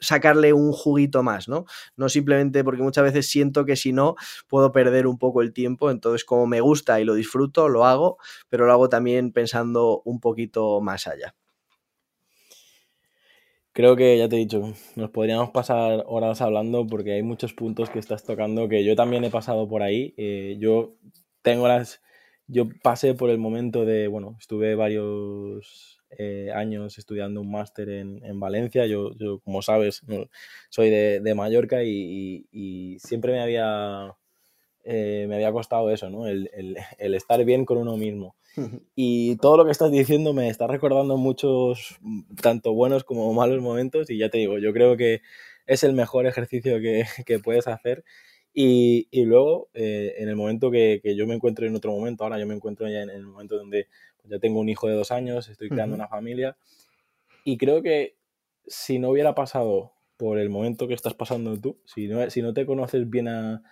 sacarle 0.00 0.52
un 0.52 0.72
juguito 0.72 1.22
más, 1.22 1.48
¿no? 1.48 1.66
No 1.96 2.08
simplemente 2.08 2.64
porque 2.64 2.82
muchas 2.82 3.04
veces 3.04 3.28
siento 3.28 3.64
que 3.64 3.76
si 3.76 3.92
no 3.92 4.16
puedo 4.48 4.72
perder 4.72 5.06
un 5.06 5.18
poco 5.18 5.42
el 5.42 5.52
tiempo, 5.52 5.90
entonces 5.90 6.24
como 6.24 6.46
me 6.46 6.60
gusta 6.60 7.00
y 7.00 7.04
lo 7.04 7.14
disfruto, 7.14 7.68
lo 7.68 7.84
hago, 7.84 8.18
pero 8.48 8.66
lo 8.66 8.72
hago 8.72 8.88
también 8.88 9.32
pensando 9.32 10.02
un 10.04 10.20
poquito 10.20 10.80
más 10.80 11.06
allá. 11.06 11.34
Creo 13.72 13.94
que 13.94 14.18
ya 14.18 14.28
te 14.28 14.36
he 14.36 14.38
dicho, 14.40 14.74
nos 14.96 15.10
podríamos 15.10 15.50
pasar 15.50 16.02
horas 16.06 16.40
hablando 16.40 16.86
porque 16.86 17.12
hay 17.12 17.22
muchos 17.22 17.54
puntos 17.54 17.88
que 17.88 18.00
estás 18.00 18.24
tocando 18.24 18.68
que 18.68 18.84
yo 18.84 18.96
también 18.96 19.22
he 19.24 19.30
pasado 19.30 19.68
por 19.68 19.82
ahí. 19.82 20.12
Eh, 20.16 20.56
yo 20.58 20.96
tengo 21.42 21.68
las. 21.68 22.02
Yo 22.48 22.64
pasé 22.82 23.14
por 23.14 23.30
el 23.30 23.38
momento 23.38 23.84
de. 23.84 24.08
Bueno, 24.08 24.36
estuve 24.40 24.74
varios 24.74 25.99
eh, 26.18 26.50
años 26.54 26.98
estudiando 26.98 27.40
un 27.40 27.50
máster 27.50 27.88
en, 27.88 28.24
en, 28.24 28.40
Valencia. 28.40 28.86
Yo, 28.86 29.16
yo, 29.16 29.38
como 29.40 29.62
sabes, 29.62 30.02
soy 30.68 30.90
de, 30.90 31.20
de 31.20 31.34
Mallorca 31.34 31.82
y, 31.84 32.46
y, 32.50 32.98
siempre 32.98 33.32
me 33.32 33.40
había, 33.40 34.16
eh, 34.84 35.26
me 35.28 35.36
había 35.36 35.52
costado 35.52 35.90
eso, 35.90 36.10
¿no? 36.10 36.26
El, 36.26 36.50
el, 36.52 36.76
el, 36.98 37.14
estar 37.14 37.44
bien 37.44 37.64
con 37.64 37.78
uno 37.78 37.96
mismo. 37.96 38.36
Y 38.96 39.36
todo 39.36 39.56
lo 39.56 39.64
que 39.64 39.70
estás 39.70 39.92
diciendo 39.92 40.32
me 40.32 40.48
está 40.48 40.66
recordando 40.66 41.16
muchos, 41.16 41.98
tanto 42.42 42.72
buenos 42.74 43.04
como 43.04 43.32
malos 43.32 43.62
momentos. 43.62 44.10
Y 44.10 44.18
ya 44.18 44.28
te 44.28 44.38
digo, 44.38 44.58
yo 44.58 44.72
creo 44.72 44.96
que 44.96 45.22
es 45.66 45.84
el 45.84 45.92
mejor 45.94 46.26
ejercicio 46.26 46.80
que, 46.80 47.04
que 47.26 47.38
puedes 47.38 47.68
hacer. 47.68 48.04
Y, 48.52 49.06
y 49.12 49.24
luego, 49.24 49.70
eh, 49.74 50.14
en 50.18 50.28
el 50.28 50.36
momento 50.36 50.70
que, 50.72 51.00
que, 51.02 51.14
yo 51.14 51.26
me 51.26 51.34
encuentro 51.34 51.66
en 51.66 51.76
otro 51.76 51.92
momento, 51.92 52.24
ahora 52.24 52.38
yo 52.38 52.46
me 52.46 52.54
encuentro 52.54 52.88
ya 52.88 53.02
en 53.02 53.10
el 53.10 53.24
momento 53.24 53.56
donde 53.56 53.86
ya 54.30 54.38
tengo 54.38 54.60
un 54.60 54.68
hijo 54.68 54.88
de 54.88 54.94
dos 54.94 55.10
años, 55.10 55.48
estoy 55.48 55.68
creando 55.68 55.96
una 55.96 56.08
familia 56.08 56.56
y 57.44 57.58
creo 57.58 57.82
que 57.82 58.16
si 58.66 58.98
no 58.98 59.10
hubiera 59.10 59.34
pasado 59.34 59.92
por 60.16 60.38
el 60.38 60.50
momento 60.50 60.86
que 60.86 60.94
estás 60.94 61.14
pasando 61.14 61.58
tú, 61.60 61.80
si 61.84 62.06
no, 62.06 62.28
si 62.30 62.42
no 62.42 62.54
te 62.54 62.66
conoces 62.66 63.08
bien 63.08 63.28
a, 63.28 63.62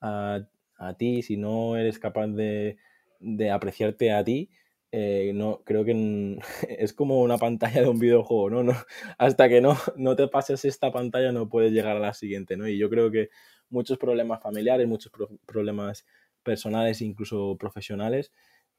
a, 0.00 0.94
ti, 0.98 1.22
si 1.22 1.36
no 1.36 1.76
eres 1.76 1.98
capaz 1.98 2.28
de, 2.28 2.76
de 3.20 3.50
apreciarte 3.50 4.12
a 4.12 4.22
ti, 4.22 4.50
eh, 4.92 5.32
no, 5.34 5.62
creo 5.64 5.84
que 5.84 6.38
es 6.68 6.92
como 6.92 7.20
una 7.22 7.38
pantalla 7.38 7.80
de 7.80 7.88
un 7.88 7.98
videojuego, 7.98 8.50
¿no? 8.50 8.62
no 8.62 8.74
hasta 9.18 9.48
que 9.48 9.60
no, 9.60 9.76
no 9.96 10.14
te 10.14 10.28
pases 10.28 10.64
esta 10.64 10.92
pantalla 10.92 11.32
no 11.32 11.48
puedes 11.48 11.72
llegar 11.72 11.96
a 11.96 12.00
la 12.00 12.14
siguiente, 12.14 12.56
¿no? 12.56 12.68
Y 12.68 12.78
yo 12.78 12.88
creo 12.90 13.10
que 13.10 13.30
muchos 13.70 13.98
problemas 13.98 14.40
familiares, 14.40 14.86
muchos 14.86 15.10
problemas 15.46 16.06
personales, 16.44 17.00
incluso 17.00 17.56
profesionales, 17.58 18.30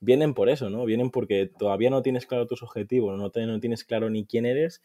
vienen 0.06 0.34
por 0.34 0.50
eso, 0.50 0.70
¿no? 0.70 0.86
Vienen 0.86 1.10
porque 1.10 1.48
todavía 1.48 1.90
no 1.90 2.02
tienes 2.02 2.26
claro 2.26 2.48
tus 2.48 2.64
objetivos, 2.64 3.18
no, 3.18 3.32
no 3.46 3.60
tienes 3.60 3.84
claro 3.84 4.10
ni 4.10 4.26
quién 4.26 4.46
eres 4.46 4.82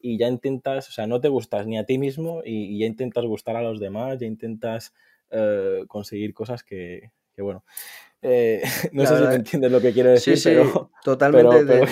y 0.00 0.18
ya 0.18 0.28
intentas, 0.28 0.88
o 0.88 0.92
sea, 0.92 1.06
no 1.06 1.20
te 1.20 1.28
gustas 1.28 1.66
ni 1.66 1.78
a 1.78 1.84
ti 1.84 1.98
mismo 1.98 2.42
y, 2.44 2.78
ya 2.78 2.86
intentas 2.86 3.24
gustar 3.24 3.56
a 3.56 3.62
los 3.62 3.80
demás, 3.80 4.18
ya 4.18 4.26
intentas 4.26 4.94
eh, 5.30 5.84
conseguir 5.88 6.32
cosas 6.32 6.62
que, 6.62 7.10
bueno, 7.36 7.64
eh, 8.22 8.62
no 8.92 9.06
sé 9.06 9.18
si 9.18 9.24
me 9.24 9.34
entiendes 9.34 9.72
lo 9.72 9.80
que 9.80 9.92
quiero 9.92 10.10
decir, 10.10 10.38
sí, 10.38 10.54
sí, 10.54 10.70
totalmente 11.04 11.84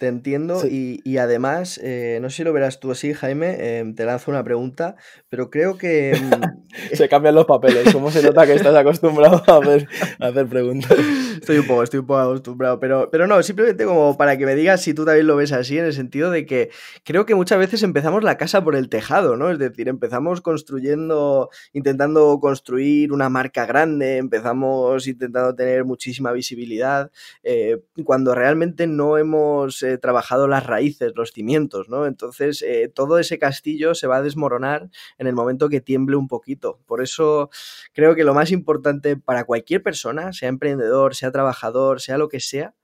te 0.00 0.06
entiendo 0.06 0.62
y, 0.66 1.18
además, 1.18 1.78
eh, 1.84 2.20
no 2.22 2.30
sé 2.30 2.38
si 2.38 2.44
lo 2.44 2.54
verás 2.54 2.80
tú 2.80 2.90
así, 2.90 3.12
Jaime, 3.12 3.80
em, 3.80 3.94
te 3.94 4.06
lanzo 4.06 4.30
una 4.30 4.42
pregunta, 4.42 4.96
pero 5.28 5.50
creo 5.50 5.76
que... 5.76 6.12
Em, 6.12 6.30
se 6.94 7.06
cambian 7.10 7.34
los 7.34 7.44
papeles, 7.44 7.92
¿cómo 7.92 8.10
se 8.10 8.22
nota 8.22 8.46
que 8.46 8.54
estás 8.54 8.74
acostumbrado 8.74 9.42
a 9.46 10.26
hacer, 10.26 10.46
preguntas? 10.48 10.96
Estoy 11.34 11.58
un 11.58 11.66
poco, 11.66 11.82
estoy 11.82 12.00
un 12.00 12.06
poco 12.06 12.20
acostumbrado, 12.20 12.80
pero, 12.80 13.08
pero 13.10 13.26
no, 13.26 13.42
simplemente 13.42 13.84
como 13.84 14.16
para 14.16 14.36
que 14.36 14.46
me 14.46 14.54
digas 14.54 14.82
si 14.82 14.94
tú 14.94 15.04
también 15.04 15.26
lo 15.26 15.36
ves 15.36 15.52
así, 15.52 15.78
en 15.78 15.84
el 15.84 15.92
sentido 15.92 16.30
de 16.30 16.46
que 16.46 16.70
creo 17.04 17.26
que 17.26 17.34
muchas 17.34 17.58
veces 17.58 17.82
empezamos 17.82 18.24
la 18.24 18.36
casa 18.36 18.62
por 18.64 18.76
el 18.76 18.88
tejado, 18.88 19.36
¿no? 19.36 19.50
Es 19.50 19.58
decir, 19.58 19.88
empezamos 19.88 20.40
construyendo, 20.40 21.50
intentando 21.72 22.38
construir 22.40 23.12
una 23.12 23.28
marca 23.28 23.66
grande, 23.66 24.16
empezamos 24.16 25.06
intentando 25.06 25.54
tener 25.54 25.84
muchísima 25.84 26.32
visibilidad, 26.32 27.10
eh, 27.42 27.82
cuando 28.04 28.34
realmente 28.34 28.86
no 28.86 29.18
hemos 29.18 29.82
eh, 29.82 29.98
trabajado 29.98 30.48
las 30.48 30.66
raíces, 30.66 31.12
los 31.14 31.32
cimientos, 31.32 31.88
¿no? 31.88 32.06
Entonces, 32.06 32.62
eh, 32.62 32.90
todo 32.92 33.18
ese 33.18 33.38
castillo 33.38 33.94
se 33.94 34.06
va 34.06 34.16
a 34.16 34.22
desmoronar 34.22 34.90
en 35.18 35.26
el 35.26 35.34
momento 35.34 35.68
que 35.68 35.80
tiemble 35.80 36.16
un 36.16 36.28
poquito. 36.28 36.80
Por 36.86 37.02
eso 37.02 37.50
creo 37.92 38.14
que 38.14 38.24
lo 38.24 38.34
más 38.34 38.50
importante 38.50 39.16
para 39.16 39.44
cualquier 39.44 39.82
persona, 39.82 40.32
sea 40.32 40.48
emprendedor, 40.48 41.14
sea 41.20 41.30
trabajador, 41.30 42.00
sea 42.00 42.18
lo 42.18 42.28
que 42.28 42.40
sea, 42.40 42.74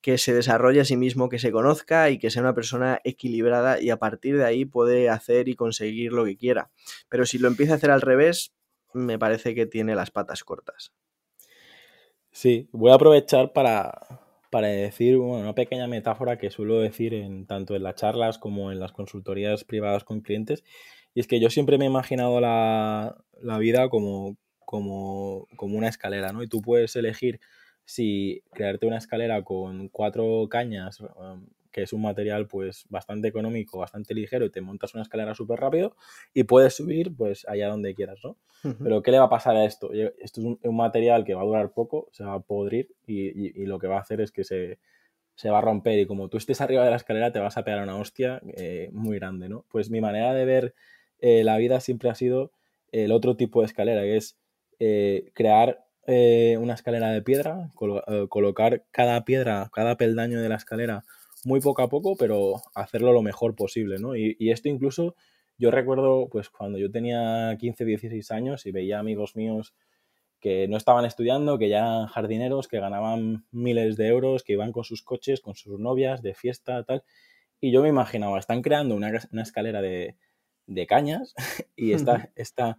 que 0.00 0.16
se 0.18 0.32
desarrolle 0.32 0.80
a 0.80 0.84
sí 0.84 0.96
mismo, 0.96 1.28
que 1.28 1.38
se 1.38 1.52
conozca 1.52 2.10
y 2.10 2.18
que 2.18 2.30
sea 2.30 2.42
una 2.42 2.54
persona 2.54 3.00
equilibrada 3.04 3.80
y 3.80 3.90
a 3.90 3.98
partir 3.98 4.38
de 4.38 4.44
ahí 4.44 4.64
puede 4.64 5.08
hacer 5.08 5.48
y 5.48 5.56
conseguir 5.56 6.12
lo 6.12 6.24
que 6.24 6.36
quiera. 6.36 6.70
Pero 7.08 7.26
si 7.26 7.38
lo 7.38 7.48
empieza 7.48 7.74
a 7.74 7.76
hacer 7.76 7.90
al 7.90 8.00
revés, 8.00 8.52
me 8.94 9.18
parece 9.18 9.54
que 9.54 9.66
tiene 9.66 9.94
las 9.94 10.10
patas 10.10 10.42
cortas. 10.44 10.92
Sí, 12.32 12.68
voy 12.72 12.92
a 12.92 12.94
aprovechar 12.94 13.52
para, 13.52 14.20
para 14.50 14.68
decir 14.68 15.18
una 15.18 15.54
pequeña 15.54 15.86
metáfora 15.86 16.38
que 16.38 16.50
suelo 16.50 16.80
decir 16.80 17.12
en, 17.12 17.46
tanto 17.46 17.74
en 17.74 17.82
las 17.82 17.96
charlas 17.96 18.38
como 18.38 18.72
en 18.72 18.80
las 18.80 18.92
consultorías 18.92 19.64
privadas 19.64 20.04
con 20.04 20.20
clientes. 20.20 20.64
Y 21.12 21.20
es 21.20 21.26
que 21.26 21.40
yo 21.40 21.50
siempre 21.50 21.76
me 21.76 21.84
he 21.84 21.88
imaginado 21.88 22.40
la, 22.40 23.16
la 23.40 23.58
vida 23.58 23.88
como, 23.88 24.36
como, 24.64 25.48
como, 25.56 25.76
una 25.76 25.88
escalera, 25.88 26.32
¿no? 26.32 26.42
Y 26.42 26.48
tú 26.48 26.62
puedes 26.62 26.94
elegir 26.94 27.40
si 27.84 28.42
crearte 28.52 28.86
una 28.86 28.98
escalera 28.98 29.42
con 29.42 29.88
cuatro 29.88 30.48
cañas 30.48 31.00
um, 31.00 31.46
que 31.70 31.82
es 31.82 31.92
un 31.92 32.02
material 32.02 32.46
pues 32.46 32.84
bastante 32.88 33.28
económico, 33.28 33.78
bastante 33.78 34.14
ligero 34.14 34.44
y 34.44 34.50
te 34.50 34.60
montas 34.60 34.94
una 34.94 35.02
escalera 35.02 35.34
súper 35.34 35.60
rápido 35.60 35.96
y 36.34 36.44
puedes 36.44 36.74
subir 36.74 37.14
pues 37.14 37.46
allá 37.48 37.68
donde 37.68 37.94
quieras, 37.94 38.18
¿no? 38.24 38.36
Pero 38.82 39.02
¿qué 39.02 39.10
le 39.10 39.18
va 39.18 39.26
a 39.26 39.30
pasar 39.30 39.56
a 39.56 39.64
esto? 39.64 39.90
Esto 39.92 40.40
es 40.40 40.58
un, 40.62 40.76
material 40.76 41.24
que 41.24 41.34
va 41.34 41.42
a 41.42 41.46
durar 41.46 41.72
poco, 41.72 42.08
se 42.12 42.24
va 42.24 42.34
a 42.34 42.40
podrir 42.40 42.94
y, 43.06 43.64
lo 43.64 43.78
que 43.78 43.86
va 43.86 43.96
a 43.96 44.00
hacer 44.00 44.20
es 44.20 44.32
que 44.32 44.44
se, 44.44 44.78
va 45.50 45.58
a 45.58 45.62
romper 45.62 45.98
y 45.98 46.06
como 46.06 46.28
tú 46.28 46.36
estés 46.36 46.60
arriba 46.60 46.84
de 46.84 46.90
la 46.90 46.96
escalera 46.96 47.32
te 47.32 47.38
vas 47.38 47.56
a 47.56 47.64
pegar 47.64 47.82
una 47.82 47.96
hostia 47.96 48.40
eh, 48.56 48.90
muy 48.92 49.18
grande, 49.18 49.48
¿no? 49.48 49.64
Pues 49.70 49.90
mi 49.90 50.00
manera 50.00 50.34
de 50.34 50.44
ver 50.44 50.74
eh, 51.20 51.42
la 51.44 51.56
vida 51.56 51.80
siempre 51.80 52.10
ha 52.10 52.14
sido 52.14 52.52
el 52.92 53.12
otro 53.12 53.36
tipo 53.36 53.60
de 53.60 53.66
escalera, 53.66 54.02
que 54.02 54.16
es 54.16 54.38
eh, 54.78 55.30
crear 55.34 55.86
una 56.06 56.74
escalera 56.74 57.10
de 57.10 57.22
piedra, 57.22 57.70
colocar 58.28 58.84
cada 58.90 59.24
piedra, 59.24 59.70
cada 59.72 59.96
peldaño 59.96 60.40
de 60.40 60.48
la 60.48 60.56
escalera 60.56 61.04
muy 61.44 61.60
poco 61.60 61.82
a 61.82 61.88
poco, 61.88 62.16
pero 62.16 62.62
hacerlo 62.74 63.12
lo 63.12 63.22
mejor 63.22 63.54
posible, 63.54 63.98
¿no? 63.98 64.16
Y, 64.16 64.36
esto 64.50 64.68
incluso 64.68 65.14
yo 65.58 65.70
recuerdo, 65.70 66.28
pues 66.30 66.48
cuando 66.50 66.78
yo 66.78 66.90
tenía 66.90 67.56
15, 67.58 67.84
16 67.84 68.30
años 68.30 68.66
y 68.66 68.72
veía 68.72 68.98
amigos 68.98 69.36
míos 69.36 69.74
que 70.40 70.68
no 70.68 70.78
estaban 70.78 71.04
estudiando, 71.04 71.58
que 71.58 71.68
ya 71.68 71.78
eran 71.78 72.06
jardineros, 72.06 72.66
que 72.66 72.80
ganaban 72.80 73.44
miles 73.50 73.96
de 73.96 74.08
euros, 74.08 74.42
que 74.42 74.54
iban 74.54 74.72
con 74.72 74.84
sus 74.84 75.02
coches, 75.02 75.40
con 75.40 75.54
sus 75.54 75.78
novias, 75.78 76.22
de 76.22 76.34
fiesta, 76.34 76.82
tal. 76.84 77.04
Y 77.60 77.72
yo 77.72 77.82
me 77.82 77.90
imaginaba, 77.90 78.38
están 78.38 78.62
creando 78.62 78.94
una, 78.94 79.12
una 79.32 79.42
escalera 79.42 79.82
de, 79.82 80.16
de, 80.66 80.86
cañas 80.86 81.34
y 81.76 81.92
esta, 81.92 82.30
esta 82.36 82.78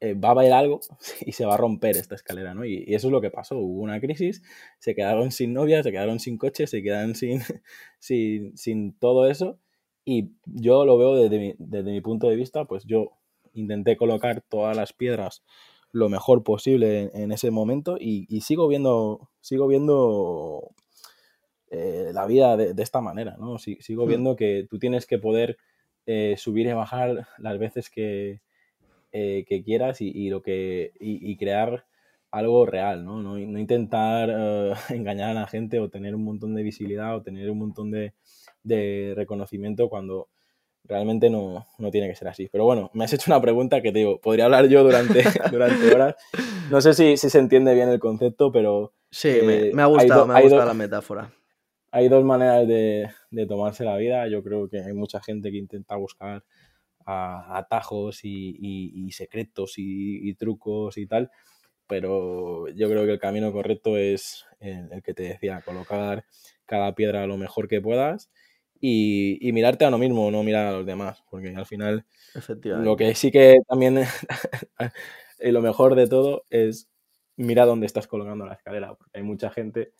eh, 0.00 0.14
va 0.14 0.28
a 0.28 0.32
haber 0.32 0.52
algo 0.52 0.80
y 1.26 1.32
se 1.32 1.46
va 1.46 1.54
a 1.54 1.56
romper 1.56 1.96
esta 1.96 2.14
escalera, 2.14 2.54
¿no? 2.54 2.64
Y, 2.64 2.84
eso 2.88 3.08
es 3.08 3.12
lo 3.12 3.20
que 3.20 3.30
pasó. 3.30 3.56
Hubo 3.58 3.82
una 3.82 4.00
crisis, 4.00 4.42
se 4.78 4.94
quedaron 4.94 5.30
sin 5.30 5.52
novias, 5.52 5.84
se 5.84 5.92
quedaron 5.92 6.20
sin 6.20 6.38
coches, 6.38 6.70
se 6.70 6.82
quedaron 6.82 7.14
sin, 7.14 7.40
sin, 7.98 8.56
sin 8.56 8.98
todo 8.98 9.28
eso. 9.28 9.58
Y 10.04 10.32
yo 10.44 10.84
lo 10.84 10.98
veo 10.98 11.16
desde 11.16 11.38
mi, 11.38 11.54
desde 11.58 11.90
mi 11.90 12.00
punto 12.00 12.28
de 12.28 12.36
vista, 12.36 12.64
pues 12.66 12.84
yo 12.84 13.12
intenté 13.54 13.96
colocar 13.96 14.42
todas 14.48 14.76
las 14.76 14.92
piedras 14.92 15.42
lo 15.92 16.08
mejor 16.08 16.42
posible 16.44 17.10
en, 17.14 17.32
ese 17.32 17.50
momento 17.50 17.96
y, 17.98 18.26
sigo 18.42 18.68
viendo, 18.68 19.30
sigo 19.40 19.66
viendo 19.66 20.74
eh, 21.70 22.10
la 22.12 22.26
vida 22.26 22.56
de, 22.56 22.82
esta 22.82 23.00
manera, 23.00 23.36
¿no? 23.38 23.58
sigo 23.58 24.04
hmm. 24.04 24.08
viendo 24.08 24.36
que 24.36 24.66
tú 24.68 24.78
tienes 24.78 25.06
que 25.06 25.18
poder 25.18 25.56
eh, 26.04 26.34
subir 26.36 26.66
y 26.66 26.72
bajar 26.72 27.26
las 27.38 27.58
veces 27.58 27.88
que, 27.88 28.42
eh, 29.18 29.44
que 29.48 29.62
quieras 29.62 30.00
y, 30.00 30.28
lo 30.28 30.42
que, 30.42 30.92
y, 31.00 31.36
crear 31.38 31.86
algo 32.30 32.66
real, 32.66 33.04
¿no? 33.04 33.22
No, 33.22 33.38
intentar 33.38 34.30
engañar 34.90 35.30
a 35.30 35.40
la 35.40 35.46
gente 35.46 35.80
o 35.80 35.88
tener 35.88 36.14
un 36.14 36.24
montón 36.24 36.54
de 36.54 36.62
visibilidad 36.62 37.16
o 37.16 37.22
tener 37.22 37.50
un 37.50 37.58
montón 37.58 37.90
de, 37.90 38.12
de 38.62 39.14
reconocimiento 39.16 39.88
cuando 39.88 40.28
realmente 40.84 41.30
no, 41.30 41.64
tiene 41.90 42.08
que 42.08 42.14
ser 42.14 42.28
así. 42.28 42.48
Pero 42.50 42.64
bueno, 42.64 42.90
me 42.92 43.04
has 43.04 43.12
hecho 43.12 43.30
una 43.30 43.40
pregunta 43.40 43.80
que 43.80 43.92
te 43.92 44.00
digo, 44.00 44.20
podría 44.20 44.44
hablar 44.44 44.68
yo 44.68 44.82
durante, 44.84 45.22
durante 45.50 45.94
horas. 45.94 46.16
No 46.70 46.80
sé 46.80 46.94
si, 46.94 47.16
se 47.16 47.38
entiende 47.38 47.74
bien 47.74 47.88
el 47.88 47.98
concepto, 47.98 48.52
pero... 48.52 48.92
Sí, 49.10 49.38
me, 49.42 49.68
eh, 49.68 49.72
ha 49.78 49.86
gustado, 49.86 50.26
me 50.26 50.38
ha 50.38 50.42
gustado 50.42 50.66
la 50.66 50.74
metáfora. 50.74 51.32
Hay 51.90 52.08
dos 52.08 52.24
maneras 52.24 52.66
de, 52.66 53.08
tomarse 53.46 53.84
la 53.84 53.96
vida. 53.96 54.28
Yo 54.28 54.42
creo 54.42 54.68
que 54.68 54.80
hay 54.80 54.92
mucha 54.92 55.22
gente 55.22 55.50
que 55.50 55.58
intenta 55.58 55.96
buscar 55.96 56.44
atajos 57.06 58.20
y, 58.24 59.10
secretos 59.12 59.74
y, 59.76 60.34
trucos 60.34 60.98
y 60.98 61.06
tal, 61.06 61.30
pero 61.86 62.68
yo 62.68 62.88
creo 62.88 63.04
que 63.04 63.12
el 63.12 63.18
camino 63.18 63.52
correcto 63.52 63.96
es 63.96 64.44
el 64.60 65.02
que 65.02 65.14
te 65.14 65.24
decía, 65.24 65.62
colocar 65.64 66.24
cada 66.66 66.94
piedra 66.94 67.26
lo 67.26 67.36
mejor 67.36 67.68
que 67.68 67.80
puedas 67.80 68.30
y, 68.80 69.50
mirarte 69.52 69.84
a 69.84 69.88
uno 69.88 69.98
mismo, 69.98 70.30
no 70.30 70.42
mirar 70.42 70.66
a 70.66 70.72
los 70.72 70.86
demás, 70.86 71.22
porque 71.30 71.54
al 71.54 71.66
final 71.66 72.04
lo 72.62 72.96
que 72.96 73.14
sí 73.14 73.30
que 73.30 73.56
también 73.68 74.00
lo 75.40 75.60
mejor 75.60 75.94
de 75.94 76.08
todo 76.08 76.44
es 76.50 76.88
mira 77.36 77.66
dónde 77.66 77.86
estás 77.86 78.06
colocando 78.06 78.46
la 78.46 78.54
escalera, 78.54 78.94
porque 78.94 79.18
hay 79.18 79.22
mucha 79.22 79.50
gente 79.50 79.92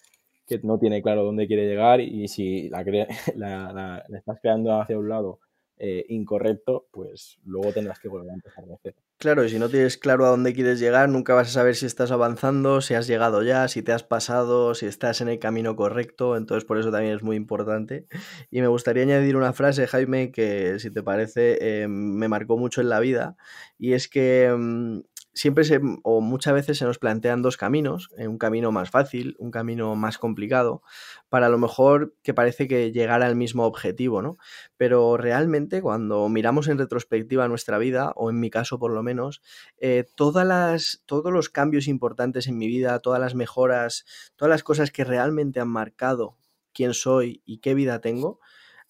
que 0.46 0.60
no 0.62 0.78
tiene 0.78 1.02
claro 1.02 1.24
dónde 1.24 1.46
quiere 1.46 1.66
llegar 1.66 2.00
y 2.00 2.28
si 2.28 2.68
la, 2.68 2.84
la, 3.34 4.04
estás 4.16 4.38
creando 4.40 4.80
hacia 4.80 4.98
un 4.98 5.08
lado 5.08 5.40
eh, 5.78 6.04
incorrecto, 6.08 6.86
pues 6.90 7.38
luego 7.44 7.72
tendrás 7.72 7.98
que 7.98 8.08
volver 8.08 8.30
a 8.30 8.34
empezar 8.34 8.64
de 8.64 8.76
cero. 8.82 8.96
Claro, 9.18 9.44
y 9.44 9.48
si 9.48 9.58
no 9.58 9.70
tienes 9.70 9.96
claro 9.96 10.26
a 10.26 10.28
dónde 10.28 10.52
quieres 10.52 10.78
llegar, 10.78 11.08
nunca 11.08 11.34
vas 11.34 11.48
a 11.48 11.52
saber 11.52 11.74
si 11.74 11.86
estás 11.86 12.10
avanzando, 12.10 12.82
si 12.82 12.94
has 12.94 13.06
llegado 13.06 13.42
ya, 13.42 13.66
si 13.68 13.82
te 13.82 13.92
has 13.92 14.02
pasado, 14.02 14.74
si 14.74 14.84
estás 14.86 15.22
en 15.22 15.28
el 15.28 15.38
camino 15.38 15.74
correcto, 15.74 16.36
entonces 16.36 16.66
por 16.66 16.78
eso 16.78 16.90
también 16.90 17.14
es 17.14 17.22
muy 17.22 17.36
importante. 17.36 18.06
Y 18.50 18.60
me 18.60 18.68
gustaría 18.68 19.04
añadir 19.04 19.36
una 19.36 19.54
frase, 19.54 19.86
Jaime, 19.86 20.32
que 20.32 20.78
si 20.78 20.90
te 20.90 21.02
parece 21.02 21.58
eh, 21.60 21.88
me 21.88 22.28
marcó 22.28 22.58
mucho 22.58 22.82
en 22.82 22.90
la 22.90 23.00
vida, 23.00 23.36
y 23.78 23.94
es 23.94 24.08
que 24.08 24.54
mm, 24.54 25.00
siempre 25.36 25.64
se, 25.64 25.78
o 26.02 26.20
muchas 26.22 26.54
veces 26.54 26.78
se 26.78 26.86
nos 26.86 26.98
plantean 26.98 27.42
dos 27.42 27.58
caminos, 27.58 28.08
eh, 28.16 28.26
un 28.26 28.38
camino 28.38 28.72
más 28.72 28.90
fácil, 28.90 29.36
un 29.38 29.50
camino 29.50 29.94
más 29.94 30.16
complicado, 30.16 30.82
para 31.28 31.50
lo 31.50 31.58
mejor 31.58 32.14
que 32.22 32.32
parece 32.32 32.66
que 32.66 32.90
llegar 32.90 33.22
al 33.22 33.36
mismo 33.36 33.66
objetivo, 33.66 34.22
¿no? 34.22 34.38
Pero 34.78 35.18
realmente 35.18 35.82
cuando 35.82 36.28
miramos 36.30 36.68
en 36.68 36.78
retrospectiva 36.78 37.48
nuestra 37.48 37.76
vida, 37.76 38.12
o 38.16 38.30
en 38.30 38.40
mi 38.40 38.48
caso 38.48 38.78
por 38.78 38.92
lo 38.92 39.02
menos, 39.02 39.42
eh, 39.78 40.06
todas 40.14 40.46
las, 40.46 41.02
todos 41.04 41.30
los 41.30 41.50
cambios 41.50 41.86
importantes 41.86 42.48
en 42.48 42.56
mi 42.56 42.66
vida, 42.66 42.98
todas 43.00 43.20
las 43.20 43.34
mejoras, 43.34 44.06
todas 44.36 44.50
las 44.50 44.62
cosas 44.62 44.90
que 44.90 45.04
realmente 45.04 45.60
han 45.60 45.68
marcado 45.68 46.38
quién 46.72 46.94
soy 46.94 47.42
y 47.44 47.58
qué 47.58 47.74
vida 47.74 48.00
tengo, 48.00 48.40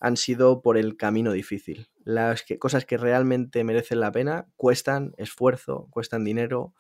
han 0.01 0.17
sido 0.17 0.63
por 0.63 0.77
el 0.77 0.97
camino 0.97 1.33
difícil. 1.33 1.89
Las 2.05 2.45
cosas 2.59 2.85
que 2.85 2.97
realmente 2.97 3.65
merecen 3.65 4.01
la 4.01 4.13
pena 4.13 4.47
cuestan 4.57 5.15
esfuerzo, 5.17 5.89
cuestan 5.91 6.25
dinero 6.25 6.75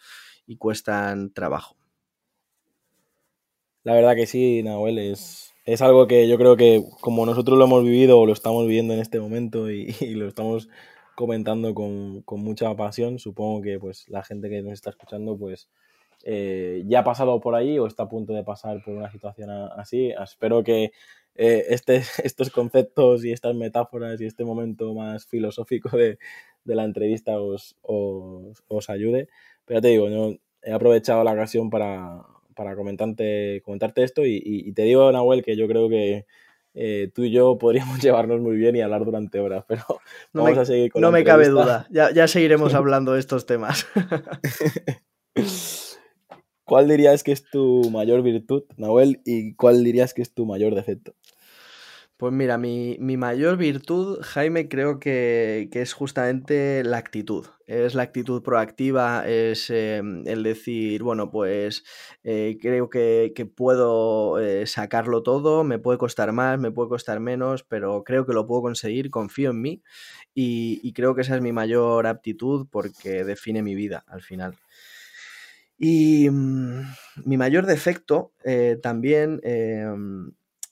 y 0.46 0.56
cuestan 0.56 1.32
trabajo. 1.32 1.76
La 3.82 3.94
verdad 3.94 4.16
que 4.16 4.26
sí, 4.26 4.62
Nahuel, 4.62 4.98
es, 4.98 5.54
es 5.64 5.82
algo 5.82 6.06
que 6.06 6.28
yo 6.28 6.38
creo 6.38 6.56
que 6.56 6.84
como 7.00 7.26
nosotros 7.26 7.58
lo 7.58 7.64
hemos 7.64 7.84
vivido 7.84 8.18
o 8.18 8.26
lo 8.26 8.32
estamos 8.32 8.66
viviendo 8.66 8.94
en 8.94 9.00
este 9.00 9.20
momento 9.20 9.70
y, 9.70 9.92
lo 10.14 10.28
estamos 10.28 10.68
comentando 11.14 11.74
con, 11.74 12.24
mucha 12.26 12.74
pasión, 12.76 13.18
supongo 13.18 13.62
que 13.62 13.78
pues 13.78 14.08
la 14.08 14.22
gente 14.22 14.48
que 14.48 14.62
nos 14.62 14.74
está 14.74 14.90
escuchando 14.90 15.38
pues 15.38 15.68
eh, 16.24 16.82
ya 16.86 17.00
ha 17.00 17.04
pasado 17.04 17.40
por 17.40 17.54
ahí 17.54 17.78
o 17.78 17.86
está 17.86 18.04
a 18.04 18.08
punto 18.08 18.32
de 18.32 18.44
pasar 18.44 18.82
por 18.84 18.94
una 18.94 19.10
situación 19.10 19.50
así. 19.50 20.12
Espero 20.22 20.62
que 20.62 20.92
eh, 21.36 21.66
este, 21.68 22.02
estos 22.24 22.50
conceptos 22.50 23.24
y 23.24 23.32
estas 23.32 23.54
metáforas 23.54 24.20
y 24.20 24.26
este 24.26 24.44
momento 24.44 24.94
más 24.94 25.26
filosófico 25.26 25.96
de, 25.96 26.18
la 26.64 26.84
entrevista 26.84 27.38
os, 27.40 27.76
os, 27.82 28.90
ayude. 28.90 29.28
Pero 29.64 29.80
te 29.80 29.88
digo, 29.88 30.08
yo 30.08 30.34
he 30.62 30.72
aprovechado 30.72 31.22
la 31.22 31.32
ocasión 31.32 31.70
para, 31.70 32.24
comentarte, 32.74 33.62
comentarte 33.64 34.02
esto 34.02 34.22
y, 34.24 34.72
te 34.72 34.82
digo, 34.82 35.12
Nahuel, 35.12 35.44
que 35.44 35.56
yo 35.56 35.68
creo 35.68 35.88
que 35.88 36.26
eh, 36.74 37.10
tú 37.14 37.22
y 37.24 37.30
yo 37.30 37.58
podríamos 37.58 38.02
llevarnos 38.02 38.40
muy 38.40 38.56
bien 38.56 38.74
y 38.74 38.80
hablar 38.80 39.04
durante 39.04 39.38
horas, 39.38 39.64
pero 39.68 39.84
no 40.32 40.42
vamos 40.42 40.56
me, 40.56 40.62
a 40.62 40.64
seguir 40.64 40.90
con 40.90 41.02
No 41.02 41.12
me 41.12 41.22
cabe 41.22 41.48
duda, 41.48 41.86
ya, 41.90 42.10
ya 42.12 42.26
seguiremos 42.26 42.74
hablando 42.74 43.12
de 43.12 43.20
estos 43.20 43.46
temas. 43.46 43.86
¿Cuál 46.64 46.88
dirías 46.88 47.22
que 47.22 47.30
es 47.30 47.48
tu 47.48 47.90
mayor 47.92 48.22
virtud, 48.22 48.64
Nahuel, 48.76 49.20
y 49.24 49.54
cuál 49.54 49.84
dirías 49.84 50.12
que 50.12 50.22
es 50.22 50.34
tu 50.34 50.46
mayor 50.46 50.74
defecto? 50.74 51.14
Pues 52.18 52.32
mira, 52.32 52.56
mi, 52.56 52.96
mayor 52.98 53.58
virtud, 53.58 54.20
Jaime, 54.22 54.68
creo 54.68 54.98
que, 54.98 55.68
es 55.70 55.92
justamente 55.92 56.82
la 56.82 56.96
actitud. 56.96 57.46
Es 57.66 57.94
la 57.94 58.04
actitud 58.04 58.42
proactiva, 58.42 59.28
es 59.28 59.68
em, 59.68 60.26
el 60.26 60.42
decir, 60.42 61.02
bueno, 61.02 61.30
pues 61.30 61.84
eh, 62.24 62.56
creo 62.58 62.88
que, 62.88 63.32
puedo 63.54 64.38
eh, 64.40 64.66
sacarlo 64.66 65.22
todo, 65.22 65.62
me 65.62 65.78
puede 65.78 65.98
costar 65.98 66.32
más, 66.32 66.58
me 66.58 66.70
puede 66.70 66.88
costar 66.88 67.20
menos, 67.20 67.64
pero 67.64 68.02
creo 68.02 68.24
que 68.24 68.32
lo 68.32 68.46
puedo 68.46 68.62
conseguir, 68.62 69.10
confío 69.10 69.50
en 69.50 69.60
mí 69.60 69.82
y 70.34 70.92
creo 70.94 71.14
que 71.14 71.22
esa 71.22 71.36
es 71.36 71.42
mi 71.42 71.52
mayor 71.52 72.06
aptitud 72.06 72.66
porque 72.70 73.24
define 73.24 73.62
mi 73.62 73.74
vida 73.74 74.04
al 74.08 74.22
final. 74.22 74.56
Y 75.78 76.30
mm, 76.30 76.80
mi 77.24 77.36
mayor 77.36 77.66
defecto 77.66 78.32
eh, 78.44 78.78
también 78.82 79.40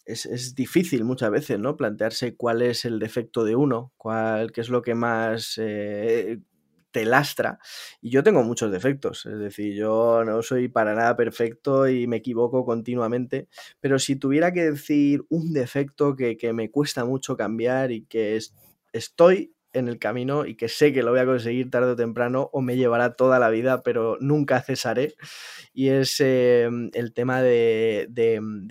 em, 0.07 0.15
es, 0.15 0.55
difícil 0.55 1.05
muchas 1.05 1.31
veces, 1.31 1.59
¿no? 1.59 1.77
Plantearse 1.77 2.37
cuál 2.37 2.63
es 2.63 2.85
el 2.85 2.99
defecto 2.99 3.45
de 3.45 3.57
uno, 3.57 3.93
cuál, 3.97 4.53
qué 4.53 4.61
es 4.61 4.69
lo 4.69 4.83
que 4.83 4.95
más 4.95 5.59
eh, 5.59 6.41
te 6.91 7.05
lastra. 7.05 7.59
Y 8.01 8.11
yo 8.11 8.23
tengo 8.23 8.43
muchos 8.45 8.71
defectos, 8.71 9.27
es 9.27 9.39
decir, 9.39 9.75
yo 9.75 10.23
no 10.25 10.43
soy 10.43 10.69
para 10.69 10.95
nada 10.95 11.17
perfecto 11.17 11.89
y 11.89 12.07
me 12.07 12.19
equivoco 12.19 12.65
continuamente, 12.65 13.49
pero 13.81 13.99
si 13.99 14.17
tuviera 14.17 14.53
que 14.53 14.71
decir 14.71 15.25
un 15.29 15.53
defecto 15.53 16.15
que, 16.15 16.37
que 16.37 16.53
me 16.53 16.71
cuesta 16.71 17.05
mucho 17.05 17.37
cambiar 17.37 17.91
y 17.91 18.05
que 18.05 18.39
estoy 18.93 19.54
en 19.75 19.89
el 19.89 19.99
camino 19.99 20.47
y 20.47 20.57
que 20.57 20.69
sé 20.69 20.93
que 20.93 21.03
lo 21.03 21.11
voy 21.11 21.21
a 21.21 21.27
conseguir 21.27 21.71
tarde 21.71 21.93
o 21.93 21.97
temprano 21.97 22.49
o 22.53 22.63
me 22.63 22.77
llevará 22.77 23.15
toda 23.15 23.39
la 23.39 23.51
vida, 23.51 23.83
pero 23.83 24.17
nunca 24.21 24.63
cesaré. 24.63 25.15
Y 25.73 25.89
es 25.89 26.21
em, 26.21 26.91
el 26.95 27.13
tema 27.13 27.43
de, 27.43 28.09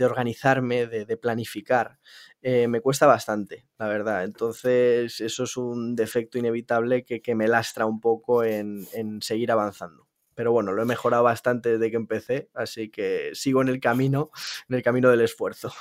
organizarme, 0.02 0.88
de, 0.88 1.18
planificar. 1.18 2.00
Eh, 2.42 2.68
me 2.68 2.82
cuesta 2.82 3.06
bastante, 3.06 3.68
la 3.78 3.88
verdad. 3.88 4.24
Entonces, 4.24 5.22
eso 5.22 5.44
es 5.44 5.58
un 5.58 5.96
defecto 5.96 6.38
inevitable 6.38 7.04
que, 7.06 7.36
me 7.36 7.48
lastra 7.48 7.86
un 7.86 8.00
poco 8.00 8.44
en, 8.44 8.88
en 8.94 9.22
seguir 9.22 9.52
avanzando. 9.52 10.08
Pero 10.36 10.52
bueno, 10.52 10.72
lo 10.72 10.82
he 10.82 10.86
mejorado 10.86 11.24
bastante 11.24 11.74
desde 11.74 11.92
que 11.92 11.98
empecé, 11.98 12.50
así 12.54 12.90
que 12.90 13.32
sigo 13.34 13.62
en 13.62 13.68
el 13.68 13.80
camino, 13.80 14.32
en 14.70 14.76
el 14.76 14.84
camino 14.84 15.10
del 15.10 15.22
esfuerzo. 15.22 15.72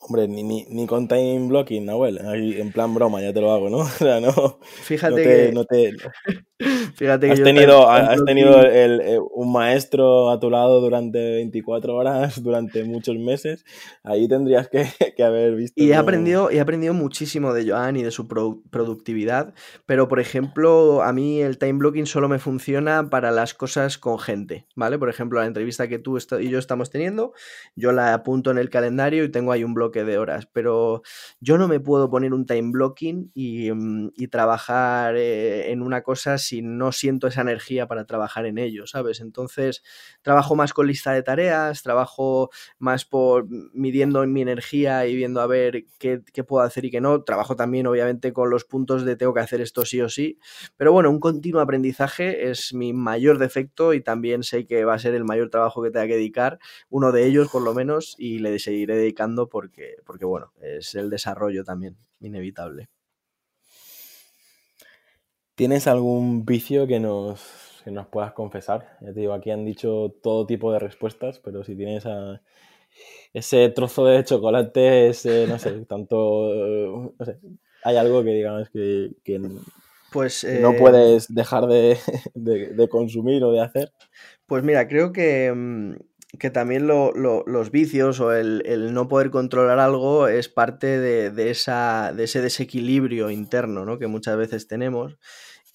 Hombre, 0.00 0.28
ni, 0.28 0.42
ni, 0.42 0.64
ni, 0.70 0.86
con 0.86 1.08
time 1.08 1.48
blocking, 1.48 1.84
Nahuel. 1.84 2.18
Ahí 2.26 2.60
en 2.60 2.72
plan 2.72 2.94
broma, 2.94 3.20
ya 3.20 3.32
te 3.32 3.40
lo 3.40 3.52
hago, 3.52 3.68
¿no? 3.68 3.78
O 3.82 3.86
sea, 3.86 4.20
no. 4.20 4.58
Fíjate 4.82 5.22
que. 5.22 6.44
Fíjate 6.58 7.26
que 7.28 7.32
has 7.34 7.42
tenido, 7.42 7.88
has 7.88 8.24
tenido 8.24 8.60
eh, 8.64 9.18
un 9.32 9.52
maestro 9.52 10.28
a 10.28 10.40
tu 10.40 10.50
lado 10.50 10.80
durante 10.80 11.18
24 11.18 11.94
horas, 11.94 12.42
durante 12.42 12.82
muchos 12.82 13.16
meses. 13.16 13.64
Ahí 14.02 14.26
tendrías 14.26 14.68
que, 14.68 14.88
haber 15.22 15.54
visto. 15.54 15.80
Y 15.80 15.92
he, 15.92 15.94
aprendido, 15.94 16.50
he 16.50 16.58
aprendido 16.58 16.94
muchísimo 16.94 17.52
de 17.52 17.68
Joan 17.68 17.96
y 17.96 18.02
de 18.02 18.10
su 18.10 18.26
productividad. 18.26 19.54
Pero, 19.86 20.08
por 20.08 20.18
ejemplo, 20.18 21.02
a 21.02 21.12
mí 21.12 21.40
el 21.40 21.58
time 21.58 21.74
blocking 21.74 22.06
solo 22.06 22.28
me 22.28 22.40
funciona 22.40 23.08
para 23.08 23.30
las 23.30 23.54
cosas 23.54 23.96
con 23.96 24.18
gente. 24.18 24.66
¿Vale? 24.74 24.98
Por 24.98 25.10
ejemplo, 25.10 25.38
la 25.38 25.46
entrevista 25.46 25.86
que 25.86 26.00
tú 26.00 26.18
y 26.18 26.48
yo 26.48 26.58
estamos 26.58 26.90
teniendo, 26.90 27.34
yo 27.76 27.92
la 27.92 28.14
apunto 28.14 28.50
en 28.50 28.58
el 28.58 28.68
calendario 28.68 29.22
y 29.22 29.30
tengo 29.30 29.52
ahí 29.52 29.62
un 29.62 29.74
bloque 29.74 30.02
de 30.02 30.18
horas. 30.18 30.48
Pero 30.52 31.02
yo 31.40 31.56
no 31.56 31.68
me 31.68 31.78
puedo 31.78 32.10
poner 32.10 32.34
un 32.34 32.46
time 32.46 32.72
blocking 32.72 33.30
y, 33.32 33.70
mm, 33.70 34.10
trabajar 34.28 35.16
eh, 35.16 35.72
en 35.72 35.80
una 35.80 36.02
cosa 36.02 36.36
si 36.48 36.62
no 36.62 36.92
siento 36.92 37.26
esa 37.26 37.42
energía 37.42 37.86
para 37.86 38.06
trabajar 38.06 38.46
en 38.46 38.58
ello, 38.58 38.86
¿sabes? 38.86 39.20
Entonces, 39.20 39.82
trabajo 40.22 40.56
más 40.56 40.72
con 40.72 40.86
lista 40.86 41.12
de 41.12 41.22
tareas, 41.22 41.82
trabajo 41.82 42.50
más 42.78 43.04
por 43.04 43.46
midiendo 43.74 44.26
mi 44.26 44.42
energía 44.42 45.06
y 45.06 45.14
viendo 45.14 45.40
a 45.40 45.46
ver 45.46 45.84
qué, 45.98 46.22
puedo 46.44 46.64
hacer 46.64 46.86
y 46.86 46.90
qué 46.90 47.00
no. 47.00 47.22
Trabajo 47.22 47.56
también, 47.56 47.86
obviamente, 47.86 48.32
con 48.32 48.50
los 48.50 48.64
puntos 48.64 49.04
de 49.04 49.16
tengo 49.16 49.34
que 49.34 49.40
hacer 49.40 49.60
esto 49.60 49.84
sí 49.84 50.00
o 50.00 50.08
sí. 50.08 50.38
Pero 50.76 50.92
bueno, 50.92 51.10
un 51.10 51.20
continuo 51.20 51.60
aprendizaje 51.60 52.50
es 52.50 52.72
mi 52.72 52.92
mayor 52.92 53.38
defecto 53.38 53.92
y 53.92 54.00
también 54.00 54.42
sé 54.42 54.66
que 54.66 54.84
va 54.84 54.94
a 54.94 54.98
ser 54.98 55.14
el 55.14 55.24
mayor 55.24 55.50
trabajo 55.50 55.82
que 55.82 55.90
tenga 55.90 56.06
que 56.06 56.14
dedicar, 56.14 56.58
uno 56.88 57.12
de 57.12 57.26
ellos 57.26 57.48
por 57.50 57.62
lo 57.62 57.74
menos, 57.74 58.14
y 58.18 58.38
le 58.38 58.58
seguiré 58.58 58.96
dedicando 58.96 59.48
porque, 59.48 59.96
porque 60.06 60.24
bueno, 60.24 60.52
es 60.60 60.94
el 60.94 61.10
desarrollo 61.10 61.64
también 61.64 61.96
inevitable. 62.20 62.88
¿Tienes 65.58 65.88
algún 65.88 66.46
vicio 66.46 66.86
que 66.86 67.00
nos, 67.00 67.82
nos 67.84 68.06
puedas 68.06 68.32
confesar? 68.32 68.96
Ya 69.00 69.12
te 69.12 69.18
digo, 69.18 69.32
aquí 69.32 69.50
han 69.50 69.64
dicho 69.64 70.14
todo 70.22 70.46
tipo 70.46 70.72
de 70.72 70.78
respuestas, 70.78 71.40
pero 71.40 71.64
si 71.64 71.74
tienes 71.74 72.04
ese 73.34 73.68
trozo 73.70 74.06
de 74.06 74.22
chocolate, 74.22 75.08
ese, 75.08 75.48
no 75.48 75.58
sé, 75.58 75.72
tanto, 75.88 77.12
no 77.18 77.24
sé, 77.24 77.40
hay 77.82 77.96
algo 77.96 78.22
que 78.22 78.30
digamos 78.30 78.70
que, 78.70 79.10
pues, 80.12 80.44
no 80.44 80.70
eh, 80.70 80.76
puedes 80.78 81.34
dejar 81.34 81.66
de, 82.34 82.88
consumir 82.88 83.42
o 83.42 83.50
de 83.50 83.60
hacer. 83.60 83.90
Pues 84.46 84.62
mira, 84.62 84.86
creo 84.86 85.12
que, 85.12 85.52
mm, 86.32 86.52
también 86.52 86.86
los 86.86 87.70
vicios 87.70 88.20
o 88.20 88.32
el, 88.32 88.92
no 88.92 89.08
poder 89.08 89.30
controlar 89.30 89.78
algo 89.78 90.28
es 90.28 90.48
parte 90.48 90.98
de, 90.98 91.50
esa, 91.50 92.12
de 92.14 92.24
ese 92.24 92.42
desequilibrio 92.42 93.30
interno 93.30 93.84
¿no? 93.84 93.98
que 93.98 94.06
muchas 94.06 94.36
veces 94.36 94.66
tenemos 94.66 95.18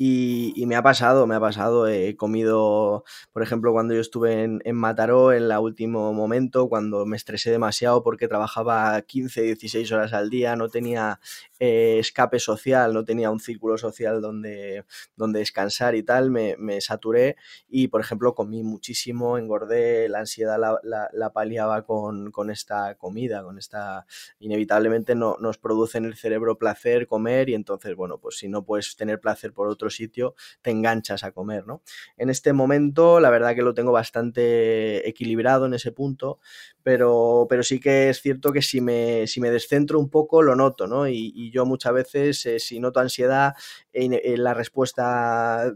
y, 0.05 0.65
me 0.65 0.75
ha 0.75 0.83
pasado, 0.83 1.25
me 1.27 1.35
ha 1.35 1.39
pasado. 1.39 1.87
He 1.87 2.17
comido, 2.17 3.05
por 3.31 3.41
ejemplo, 3.41 3.71
cuando 3.71 3.93
yo 3.93 4.01
estuve 4.01 4.43
en, 4.43 4.61
en 4.65 4.75
Mataró, 4.75 5.31
en 5.31 5.43
el 5.43 5.57
último 5.57 6.11
momento, 6.11 6.67
cuando 6.67 7.05
me 7.05 7.15
estresé 7.15 7.51
demasiado 7.51 8.03
porque 8.03 8.27
trabajaba 8.27 9.01
15, 9.01 9.41
16 9.43 9.91
horas 9.93 10.11
al 10.11 10.29
día, 10.29 10.57
no 10.57 10.67
tenía 10.67 11.21
eh, 11.59 11.99
escape 11.99 12.39
social, 12.39 12.93
no 12.93 13.05
tenía 13.05 13.31
un 13.31 13.39
círculo 13.39 13.77
social 13.77 14.19
donde, 14.19 14.83
donde 15.15 15.39
descansar 15.39 15.95
y 15.95 16.03
tal, 16.03 16.29
me, 16.29 16.57
me, 16.57 16.81
saturé 16.81 17.37
y, 17.69 17.87
por 17.87 18.01
ejemplo, 18.01 18.35
comí 18.35 18.61
muchísimo, 18.61 19.37
engordé, 19.37 20.09
la 20.09 20.19
ansiedad 20.19 20.59
la, 20.59 21.09
la, 21.13 21.29
paliaba 21.31 21.85
con, 21.85 22.31
con, 22.31 22.49
esta 22.49 22.95
comida, 22.95 23.43
con 23.43 23.57
esta... 23.57 24.05
Inevitablemente 24.39 25.15
no, 25.15 25.37
nos 25.39 25.57
produce 25.57 25.97
en 25.97 26.05
el 26.05 26.15
cerebro 26.17 26.57
placer 26.57 27.07
comer 27.07 27.47
y 27.47 27.53
entonces, 27.55 27.95
bueno, 27.95 28.17
pues 28.17 28.37
si 28.37 28.49
no 28.49 28.65
puedes 28.65 28.97
tener 28.97 29.21
placer 29.21 29.53
por 29.53 29.69
otro 29.69 29.89
sitio, 29.93 30.35
te 30.61 30.71
enganchas 30.71 31.23
a 31.23 31.31
comer, 31.31 31.65
¿no? 31.65 31.81
En 32.17 32.29
este 32.29 32.53
momento, 32.53 33.19
la 33.19 33.29
verdad 33.29 33.55
que 33.55 33.61
lo 33.61 33.73
tengo 33.73 33.91
bastante 33.91 35.07
equilibrado 35.07 35.65
en 35.65 35.73
ese 35.73 35.91
punto, 35.91 36.39
pero, 36.83 37.47
pero 37.49 37.63
sí 37.63 37.79
que 37.79 38.09
es 38.09 38.21
cierto 38.21 38.51
que 38.51 38.61
si 38.61 38.81
me, 38.81 39.27
si 39.27 39.39
me 39.39 39.51
descentro 39.51 39.99
un 39.99 40.09
poco, 40.09 40.41
lo 40.41 40.55
noto, 40.55 40.87
¿no? 40.87 41.07
Y, 41.07 41.51
yo 41.51 41.65
muchas 41.65 41.93
veces, 41.93 42.45
eh, 42.45 42.59
si 42.59 42.79
noto 42.79 42.99
ansiedad, 42.99 43.53
en, 43.91 44.13
la 44.43 44.53
respuesta 44.53 45.73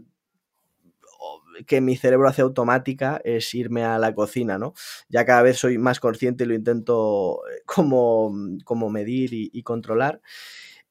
que 1.66 1.80
mi 1.80 1.96
cerebro 1.96 2.28
hace 2.28 2.42
automática 2.42 3.20
es 3.24 3.52
irme 3.54 3.84
a 3.84 3.98
la 3.98 4.14
cocina, 4.14 4.58
¿no? 4.58 4.74
Ya 5.08 5.24
cada 5.24 5.42
vez 5.42 5.58
soy 5.58 5.78
más 5.78 6.00
consciente 6.00 6.44
y 6.44 6.46
lo 6.46 6.54
intento 6.54 7.40
eh, 7.50 7.62
como, 7.66 8.32
como 8.64 8.90
medir 8.90 9.30
y 9.32 9.62
controlar. 9.62 10.20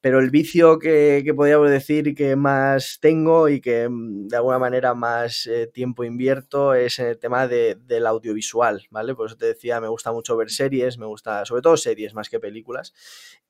Pero 0.00 0.20
el 0.20 0.30
vicio 0.30 0.78
que, 0.78 1.24
podríamos 1.34 1.70
decir 1.70 2.14
que 2.14 2.36
más 2.36 2.98
tengo 3.00 3.48
y 3.48 3.60
que 3.60 3.88
mm, 3.88 4.28
de 4.28 4.36
alguna 4.36 4.58
manera 4.58 4.94
más 4.94 5.46
eh, 5.46 5.66
tiempo 5.66 6.04
invierto 6.04 6.74
es 6.74 6.98
en 7.00 7.06
el 7.06 7.18
tema 7.18 7.48
del 7.48 8.06
audiovisual, 8.06 8.86
¿vale? 8.90 9.14
Por 9.14 9.26
eso 9.26 9.36
te 9.36 9.46
decía, 9.46 9.80
me 9.80 9.88
gusta 9.88 10.12
mucho 10.12 10.36
ver 10.36 10.50
series, 10.50 10.98
me 10.98 11.06
gusta, 11.06 11.44
sobre 11.44 11.62
todo 11.62 11.76
series 11.76 12.14
más 12.14 12.28
que 12.28 12.38
películas. 12.38 12.94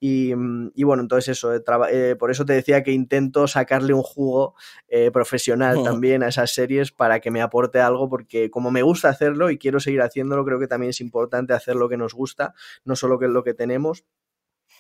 Y, 0.01 0.35
mm, 0.35 0.73
bueno, 0.79 1.03
entonces 1.03 1.37
eso, 1.37 1.55
eh, 1.55 2.17
por 2.17 2.31
eso 2.31 2.47
te 2.47 2.55
decía 2.55 2.83
que 2.83 2.93
intento 2.93 3.47
sacarle 3.47 3.93
un 3.93 4.03
jugo 4.03 4.55
eh, 4.89 5.11
profesional 5.11 5.77
también 6.03 6.23
a 6.23 6.29
esas 6.29 6.53
series 6.55 6.93
para 6.93 7.21
que 7.21 7.31
me 7.31 7.43
aporte 7.43 7.81
algo, 7.81 8.09
porque 8.09 8.51
como 8.51 8.71
me 8.71 8.83
gusta 8.83 9.11
hacerlo 9.11 9.51
y 9.51 9.59
quiero 9.59 9.81
seguir 9.81 10.01
haciéndolo, 10.01 10.45
creo 10.45 10.59
que 10.59 10.67
también 10.67 10.91
es 10.91 11.01
importante 11.01 11.53
hacer 11.53 11.77
lo 11.77 11.89
que 11.89 11.99
nos 11.99 12.15
gusta, 12.15 12.55
no 12.85 12.97
solo 12.97 13.19
que 13.19 13.27
es 13.27 13.31
lo 13.31 13.45
que 13.45 13.55
tenemos 13.55 14.05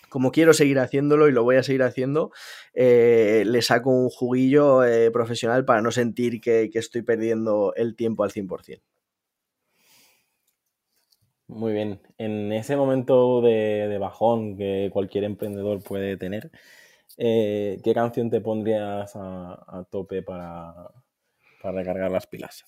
como 0.09 0.31
quiero 0.31 0.53
seguir 0.53 0.79
haciéndolo 0.79 1.29
y 1.29 1.33
lo 1.33 1.44
voy 1.44 1.57
a 1.57 1.62
seguir 1.62 1.83
haciendo, 1.83 2.31
eh, 2.75 3.44
le 3.47 3.62
saco 3.62 3.90
un 3.90 4.09
juguillo 4.11 4.85
eh, 4.85 5.11
profesional 5.11 5.64
para 5.64 5.83
no 5.83 5.90
sentir 5.90 6.40
que, 6.40 6.71
estoy 6.75 7.03
perdiendo 7.03 7.73
el 7.77 7.97
tiempo 7.97 8.25
al 8.25 8.31
100%. 8.31 8.81
Muy 11.49 11.73
bien. 11.73 12.01
En 12.18 12.53
ese 12.53 12.77
momento 12.77 13.40
de, 13.40 13.97
bajón 13.99 14.57
que 14.57 14.90
cualquier 14.92 15.25
emprendedor 15.25 15.83
puede 15.83 16.16
tener, 16.16 16.51
eh, 17.16 17.81
¿qué 17.83 17.94
canción 17.94 18.31
te 18.31 18.40
pondrías 18.40 19.12
a 19.16 19.87
tope 19.90 20.23
para, 20.23 20.90
para 21.62 21.79
recargar 21.79 22.11
las 22.11 22.27
pilas. 22.27 22.64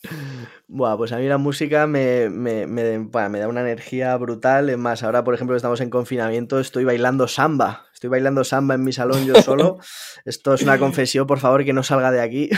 Buah, 0.69 0.97
pues 0.97 1.13
a 1.13 1.19
mí 1.19 1.27
la 1.27 1.39
música 1.39 1.87
me, 1.87 2.29
me, 2.31 2.67
me, 2.67 2.99
me, 2.99 3.39
da 3.39 3.49
una 3.49 3.61
energía 3.61 4.17
brutal. 4.17 4.71
Es 4.71 4.79
más, 4.79 5.03
ahora, 5.03 5.25
por 5.25 5.35
ejemplo, 5.35 5.57
estamos 5.57 5.81
en 5.81 5.91
confinamiento, 5.91 6.61
estoy 6.61 6.85
bailando 6.85 7.29
samba. 7.29 7.87
Estoy 8.01 8.09
bailando 8.09 8.45
samba 8.45 8.77
en 8.77 8.83
mi 8.83 8.95
salón 8.95 9.27
yo 9.27 9.35
solo. 9.43 9.77
Esto 10.25 10.55
es 10.55 10.63
una 10.63 10.79
confesión, 10.79 11.27
por 11.27 11.39
favor, 11.39 11.67
que 11.67 11.75
no 11.75 11.83
salga 11.83 12.11
de 12.11 12.23
aquí. 12.23 12.49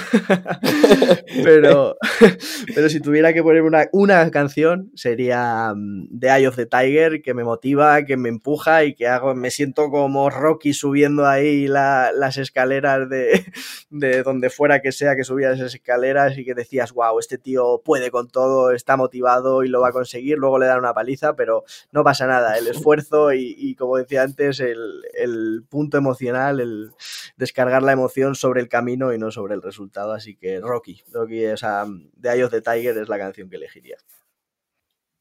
pero, 1.42 1.96
pero 2.76 2.88
si 2.88 3.00
tuviera 3.00 3.32
que 3.32 3.42
poner 3.42 3.62
una, 3.62 3.88
una 3.90 4.30
canción, 4.30 4.92
sería 4.94 5.74
mm, 5.74 6.16
The 6.16 6.28
Eye 6.28 6.46
of 6.46 6.54
the 6.54 6.66
Tiger, 6.66 7.22
que 7.22 7.34
me 7.34 7.42
motiva, 7.42 8.04
que 8.04 8.16
me 8.16 8.28
empuja 8.28 8.84
y 8.84 8.94
que 8.94 9.08
hago, 9.08 9.34
me 9.34 9.50
siento 9.50 9.90
como 9.90 10.30
Rocky 10.30 10.74
subiendo 10.74 11.26
ahí 11.26 11.66
las 11.66 12.38
escaleras 12.38 13.08
de, 13.08 13.44
de 13.90 14.22
donde 14.22 14.48
fuera 14.48 14.80
que 14.80 14.92
sea 14.92 15.16
que 15.16 15.24
subía 15.24 15.50
esas 15.50 15.74
escaleras 15.74 16.38
y 16.38 16.44
que 16.44 16.54
decías, 16.54 16.92
wow, 16.92 17.18
este 17.18 17.36
tío 17.36 17.82
puede 17.84 18.12
con 18.12 18.28
todo, 18.28 18.70
está 18.70 18.96
motivado 18.96 19.64
y 19.64 19.68
lo 19.68 19.80
va 19.80 19.88
a 19.88 19.92
conseguir. 19.92 20.38
Luego 20.38 20.60
le 20.60 20.66
dan 20.66 20.78
una 20.78 20.94
paliza, 20.94 21.34
pero 21.34 21.64
no 21.90 22.04
pasa 22.04 22.28
nada. 22.28 22.56
El 22.56 22.68
esfuerzo 22.68 23.32
y, 23.32 23.74
como 23.74 23.96
decía 23.96 24.22
antes, 24.22 24.60
el 24.60 25.31
el 25.31 25.31
punto 25.68 25.98
emocional, 25.98 26.60
el 26.60 26.90
descargar 27.36 27.82
la 27.82 27.92
emoción 27.92 28.34
sobre 28.34 28.60
el 28.60 28.68
camino 28.68 29.12
y 29.12 29.18
no 29.18 29.30
sobre 29.30 29.54
el 29.54 29.62
resultado. 29.62 30.12
Así 30.12 30.36
que 30.36 30.60
Rocky, 30.60 31.02
Rocky, 31.12 31.46
o 31.46 31.56
sea, 31.56 31.84
de 31.86 32.30
Eye 32.30 32.44
of 32.44 32.50
the 32.50 32.60
Tiger 32.60 32.96
es 32.98 33.08
la 33.08 33.18
canción 33.18 33.48
que 33.48 33.56
elegiría. 33.56 33.96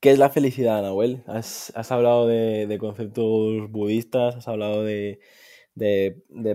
¿Qué 0.01 0.09
es 0.09 0.17
la 0.17 0.31
felicidad, 0.31 0.81
Nahuel? 0.81 1.23
Has, 1.27 1.71
hablado 1.91 2.25
de, 2.25 2.75
conceptos 2.79 3.69
budistas, 3.69 4.35
has 4.35 4.47
hablado 4.47 4.83
de, 4.83 5.19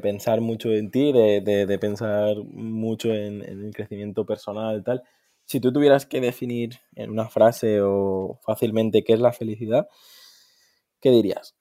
pensar 0.02 0.40
mucho 0.40 0.72
en 0.72 0.90
ti, 0.90 1.12
de, 1.12 1.78
pensar 1.80 2.36
mucho 2.44 3.14
en, 3.14 3.44
en, 3.44 3.64
el 3.64 3.72
crecimiento 3.72 4.26
personal 4.26 4.82
tal. 4.82 5.04
Si 5.44 5.60
tú 5.60 5.72
tuvieras 5.72 6.06
que 6.06 6.20
definir 6.20 6.80
en 6.96 7.10
una 7.10 7.28
frase 7.28 7.80
o 7.82 8.40
fácilmente 8.42 9.04
qué 9.04 9.12
es 9.12 9.20
la 9.20 9.32
felicidad, 9.32 9.86
¿qué 11.00 11.10
dirías? 11.10 11.54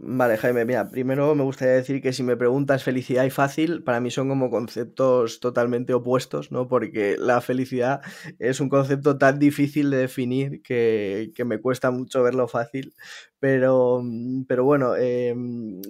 Vale, 0.00 0.36
Jaime, 0.36 0.64
mira, 0.64 0.86
primero 0.88 1.34
me 1.34 1.42
gustaría 1.42 1.74
decir 1.74 2.00
que 2.00 2.12
si 2.12 2.22
me 2.22 2.36
preguntas 2.36 2.84
felicidad 2.84 3.24
y 3.24 3.30
fácil, 3.30 3.82
para 3.82 3.98
mí 4.00 4.12
son 4.12 4.28
como 4.28 4.48
conceptos 4.48 5.40
totalmente 5.40 5.92
opuestos, 5.92 6.52
¿no? 6.52 6.68
Porque 6.68 7.16
la 7.18 7.40
felicidad 7.40 8.00
es 8.38 8.60
un 8.60 8.68
concepto 8.68 9.18
tan 9.18 9.40
difícil 9.40 9.90
de 9.90 9.96
definir 9.96 10.62
que, 10.62 11.32
que 11.34 11.44
me 11.44 11.58
cuesta 11.60 11.90
mucho 11.90 12.22
verlo 12.22 12.46
fácil, 12.46 12.94
pero, 13.40 14.00
mm, 14.02 14.44
pero 14.44 14.64
bueno, 14.64 14.94
eh, 14.96 15.34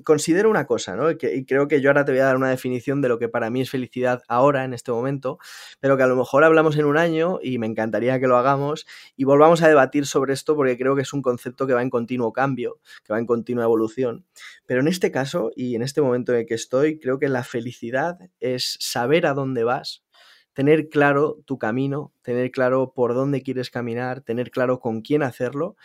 considero 0.04 0.50
una 0.50 0.66
cosa, 0.66 0.96
¿no? 0.96 1.10
Y 1.10 1.44
creo 1.44 1.68
que 1.68 1.80
yo 1.80 1.90
ahora 1.90 2.04
te 2.04 2.12
voy 2.12 2.20
a 2.20 2.24
dar 2.24 2.36
una 2.36 2.50
definición 2.50 3.00
de 3.00 3.08
lo 3.08 3.18
que 3.18 3.28
para 3.28 3.50
mí 3.50 3.60
es 3.60 3.70
felicidad 3.70 4.22
ahora, 4.28 4.64
en 4.64 4.74
este 4.74 4.92
momento, 4.92 5.38
pero 5.80 5.96
que 5.96 6.02
a 6.02 6.06
lo 6.06 6.16
mejor 6.16 6.44
hablamos 6.44 6.76
en 6.76 6.84
un 6.84 6.98
año 6.98 7.38
y 7.42 7.58
me 7.58 7.66
encantaría 7.66 8.20
que 8.20 8.26
lo 8.26 8.36
hagamos 8.36 8.86
y 9.16 9.24
volvamos 9.24 9.62
a 9.62 9.68
debatir 9.68 10.06
sobre 10.06 10.32
esto 10.34 10.56
porque 10.56 10.76
creo 10.76 10.94
que 10.94 11.02
es 11.02 11.12
un 11.12 11.22
concepto 11.22 11.66
que 11.66 11.74
va 11.74 11.82
en 11.82 11.90
continuo 11.90 12.32
cambio, 12.32 12.78
que 13.04 13.12
va 13.12 13.18
en 13.18 13.26
continua 13.26 13.64
evolución. 13.64 14.26
Pero 14.66 14.80
en 14.80 14.88
este 14.88 15.10
caso 15.10 15.50
y 15.56 15.74
en 15.74 15.82
este 15.82 16.02
momento 16.02 16.32
en 16.32 16.40
el 16.40 16.46
que 16.46 16.54
estoy, 16.54 16.98
creo 16.98 17.18
que 17.18 17.28
la 17.28 17.44
felicidad 17.44 18.18
es 18.40 18.76
saber 18.80 19.26
a 19.26 19.34
dónde 19.34 19.64
vas, 19.64 20.04
tener 20.52 20.88
claro 20.88 21.38
tu 21.44 21.56
camino, 21.56 22.12
tener 22.22 22.50
claro 22.50 22.92
por 22.92 23.14
dónde 23.14 23.42
quieres 23.42 23.70
caminar, 23.70 24.22
tener 24.22 24.50
claro 24.50 24.80
con 24.80 25.02
quién 25.02 25.22
hacerlo 25.22 25.76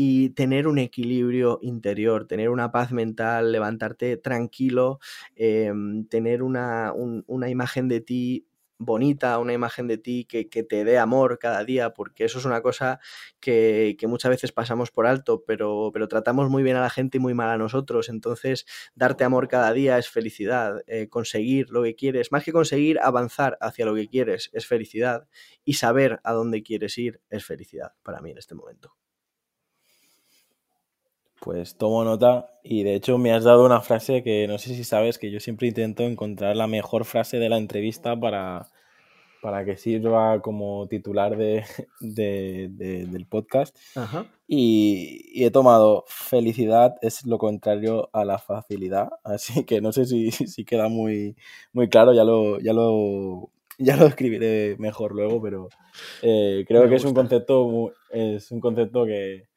y 0.00 0.30
tener 0.30 0.68
un 0.68 0.78
equilibrio 0.78 1.58
interior, 1.60 2.28
tener 2.28 2.50
una 2.50 2.70
paz 2.70 2.92
mental, 2.92 3.50
levantarte 3.50 4.16
tranquilo, 4.16 5.00
em, 5.34 6.06
tener 6.06 6.44
una, 6.44 6.92
una 6.94 7.50
imagen 7.50 7.88
de 7.88 8.00
ti 8.00 8.46
bonita, 8.78 9.40
una 9.40 9.52
imagen 9.54 9.88
de 9.88 9.98
ti 9.98 10.24
que, 10.24 10.44
te 10.44 10.84
dé 10.84 10.98
amor 10.98 11.40
cada 11.40 11.64
día, 11.64 11.94
porque 11.94 12.24
eso 12.24 12.38
es 12.38 12.44
una 12.44 12.62
cosa 12.62 13.00
que, 13.40 13.96
muchas 14.06 14.30
veces 14.30 14.52
pasamos 14.52 14.92
por 14.92 15.08
alto, 15.08 15.42
pero, 15.44 15.90
pero, 15.92 16.06
tratamos 16.06 16.48
muy 16.48 16.62
bien 16.62 16.76
a 16.76 16.80
la 16.80 16.90
gente 16.90 17.18
y 17.18 17.20
muy 17.20 17.34
mal 17.34 17.50
a 17.50 17.58
nosotros. 17.58 18.08
Entonces, 18.08 18.66
darte 18.94 19.24
amor 19.24 19.48
cada 19.48 19.72
día 19.72 19.98
es 19.98 20.08
felicidad, 20.08 20.80
eh, 20.86 21.08
conseguir 21.08 21.70
lo 21.70 21.82
que 21.82 21.96
quieres, 21.96 22.30
más 22.30 22.44
que 22.44 22.52
conseguir 22.52 23.00
avanzar 23.00 23.58
hacia 23.60 23.84
lo 23.84 23.96
que 23.96 24.06
quieres, 24.06 24.50
es 24.52 24.64
felicidad, 24.66 25.26
y 25.64 25.74
saber 25.74 26.20
a 26.22 26.32
dónde 26.32 26.62
quieres 26.62 26.96
ir 26.98 27.20
es 27.30 27.44
felicidad 27.44 27.94
para 28.04 28.20
mí 28.20 28.30
en 28.30 28.38
este 28.38 28.54
momento. 28.54 28.94
Pues 31.40 31.76
tomo 31.76 32.04
nota 32.04 32.50
y 32.64 32.82
de 32.82 32.94
hecho 32.94 33.16
me 33.16 33.32
has 33.32 33.44
dado 33.44 33.64
una 33.64 33.80
frase 33.80 34.22
que 34.22 34.46
no 34.48 34.58
sé 34.58 34.74
si 34.74 34.84
sabes 34.84 35.18
que 35.18 35.30
yo 35.30 35.40
siempre 35.40 35.68
intento 35.68 36.02
encontrar 36.02 36.56
la 36.56 36.66
mejor 36.66 37.04
frase 37.04 37.38
de 37.38 37.48
la 37.48 37.58
entrevista 37.58 38.18
para, 38.18 38.68
para 39.40 39.64
que 39.64 39.76
sirva 39.76 40.40
como 40.40 40.86
titular 40.88 41.36
de, 41.36 41.64
del 42.00 43.26
podcast. 43.26 43.76
Y, 44.46 45.44
he 45.44 45.50
tomado 45.50 46.04
felicidad 46.06 46.96
es 47.02 47.24
lo 47.24 47.38
contrario 47.38 48.10
a 48.12 48.24
la 48.24 48.38
facilidad, 48.38 49.10
así 49.24 49.64
que 49.64 49.80
no 49.80 49.92
sé 49.92 50.06
si, 50.06 50.30
si 50.30 50.64
queda 50.64 50.88
muy, 50.88 51.36
muy 51.72 51.88
claro, 51.88 52.12
ya 52.12 52.24
lo, 52.24 52.58
ya 52.58 52.72
lo, 52.72 53.50
ya 53.78 53.96
lo 53.96 54.06
escribiré 54.06 54.76
mejor 54.78 55.14
luego, 55.14 55.40
pero 55.40 55.68
eh, 56.22 56.64
creo 56.66 56.88
que 56.88 56.96
es 56.96 57.04
un 57.04 57.14
concepto, 57.14 57.92
es 58.10 58.50
un 58.50 58.60
concepto 58.60 59.04
que 59.04 59.48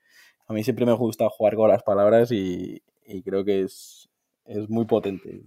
a 0.52 0.54
mí 0.54 0.66
siempre 0.66 0.86
me 0.86 0.92
gusta 0.92 1.30
jugar 1.30 1.56
con 1.56 1.70
las 1.70 1.82
palabras 1.82 2.30
y, 2.32 2.84
creo 3.24 3.46
que 3.46 3.62
es, 3.62 4.10
muy 4.68 4.86
potente. 4.86 5.42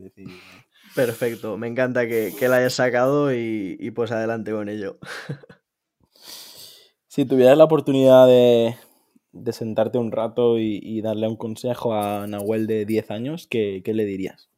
Perfecto, 0.95 1.59
me 1.59 1.67
encanta 1.67 2.09
que, 2.09 2.35
la 2.41 2.57
hayas 2.57 2.73
sacado 2.73 3.35
y, 3.35 3.93
pues 3.95 4.13
adelante 4.13 4.53
con 4.53 4.71
ello. 4.71 4.99
si 7.07 7.27
tuvieras 7.27 7.59
la 7.59 7.65
oportunidad 7.65 8.27
de, 8.27 8.77
sentarte 9.53 9.99
un 9.99 10.11
rato 10.11 10.59
y, 10.59 11.03
darle 11.03 11.29
un 11.29 11.37
consejo 11.37 11.93
a 11.93 12.27
Nahuel 12.27 12.67
de 12.67 12.87
10 12.87 13.11
años, 13.11 13.47
¿qué, 13.47 13.83
le 13.85 14.07
dirías? 14.07 14.49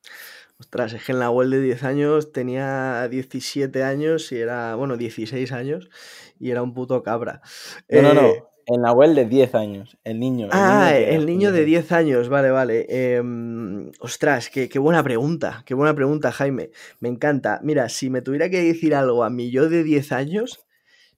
Ostras, 0.60 0.92
es 0.92 1.04
que 1.04 1.10
en 1.10 1.18
Nahuel 1.18 1.50
de 1.50 1.60
10 1.60 1.82
años 1.82 2.32
tenía 2.32 3.08
17 3.08 3.82
años 3.82 4.30
y 4.30 4.36
era, 4.36 4.76
bueno, 4.76 4.96
16 4.96 5.50
años 5.50 5.90
y 6.38 6.52
era 6.52 6.62
un 6.62 6.72
puto 6.72 7.02
cabra. 7.02 7.42
No, 7.88 8.02
no, 8.02 8.14
no. 8.14 8.55
El 8.66 8.82
Nahuel 8.82 9.14
de 9.14 9.26
10 9.26 9.54
años, 9.54 9.96
el 10.02 10.18
niño. 10.18 10.48
ah, 10.50 10.92
el 10.92 11.24
niño 11.24 11.52
de 11.52 11.64
10 11.64 11.92
años, 11.92 12.28
vale, 12.28 12.50
vale. 12.50 12.86
Em, 12.88 13.92
ostras, 14.00 14.50
qué, 14.50 14.78
buena 14.80 15.04
pregunta, 15.04 15.62
qué 15.64 15.74
buena 15.74 15.94
pregunta, 15.94 16.32
Jaime. 16.32 16.70
Me 16.98 17.08
encanta. 17.08 17.60
Mira, 17.62 17.88
si 17.88 18.10
me 18.10 18.22
tuviera 18.22 18.50
que 18.50 18.60
decir 18.60 18.96
algo 18.96 19.22
a 19.22 19.30
mi 19.30 19.52
yo 19.52 19.68
de 19.68 19.84
10 19.84 20.10
años, 20.10 20.66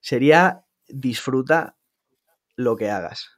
sería 0.01 0.66
disfruta 0.88 1.76
lo 2.55 2.76
que 2.76 2.90
hagas. 2.90 3.38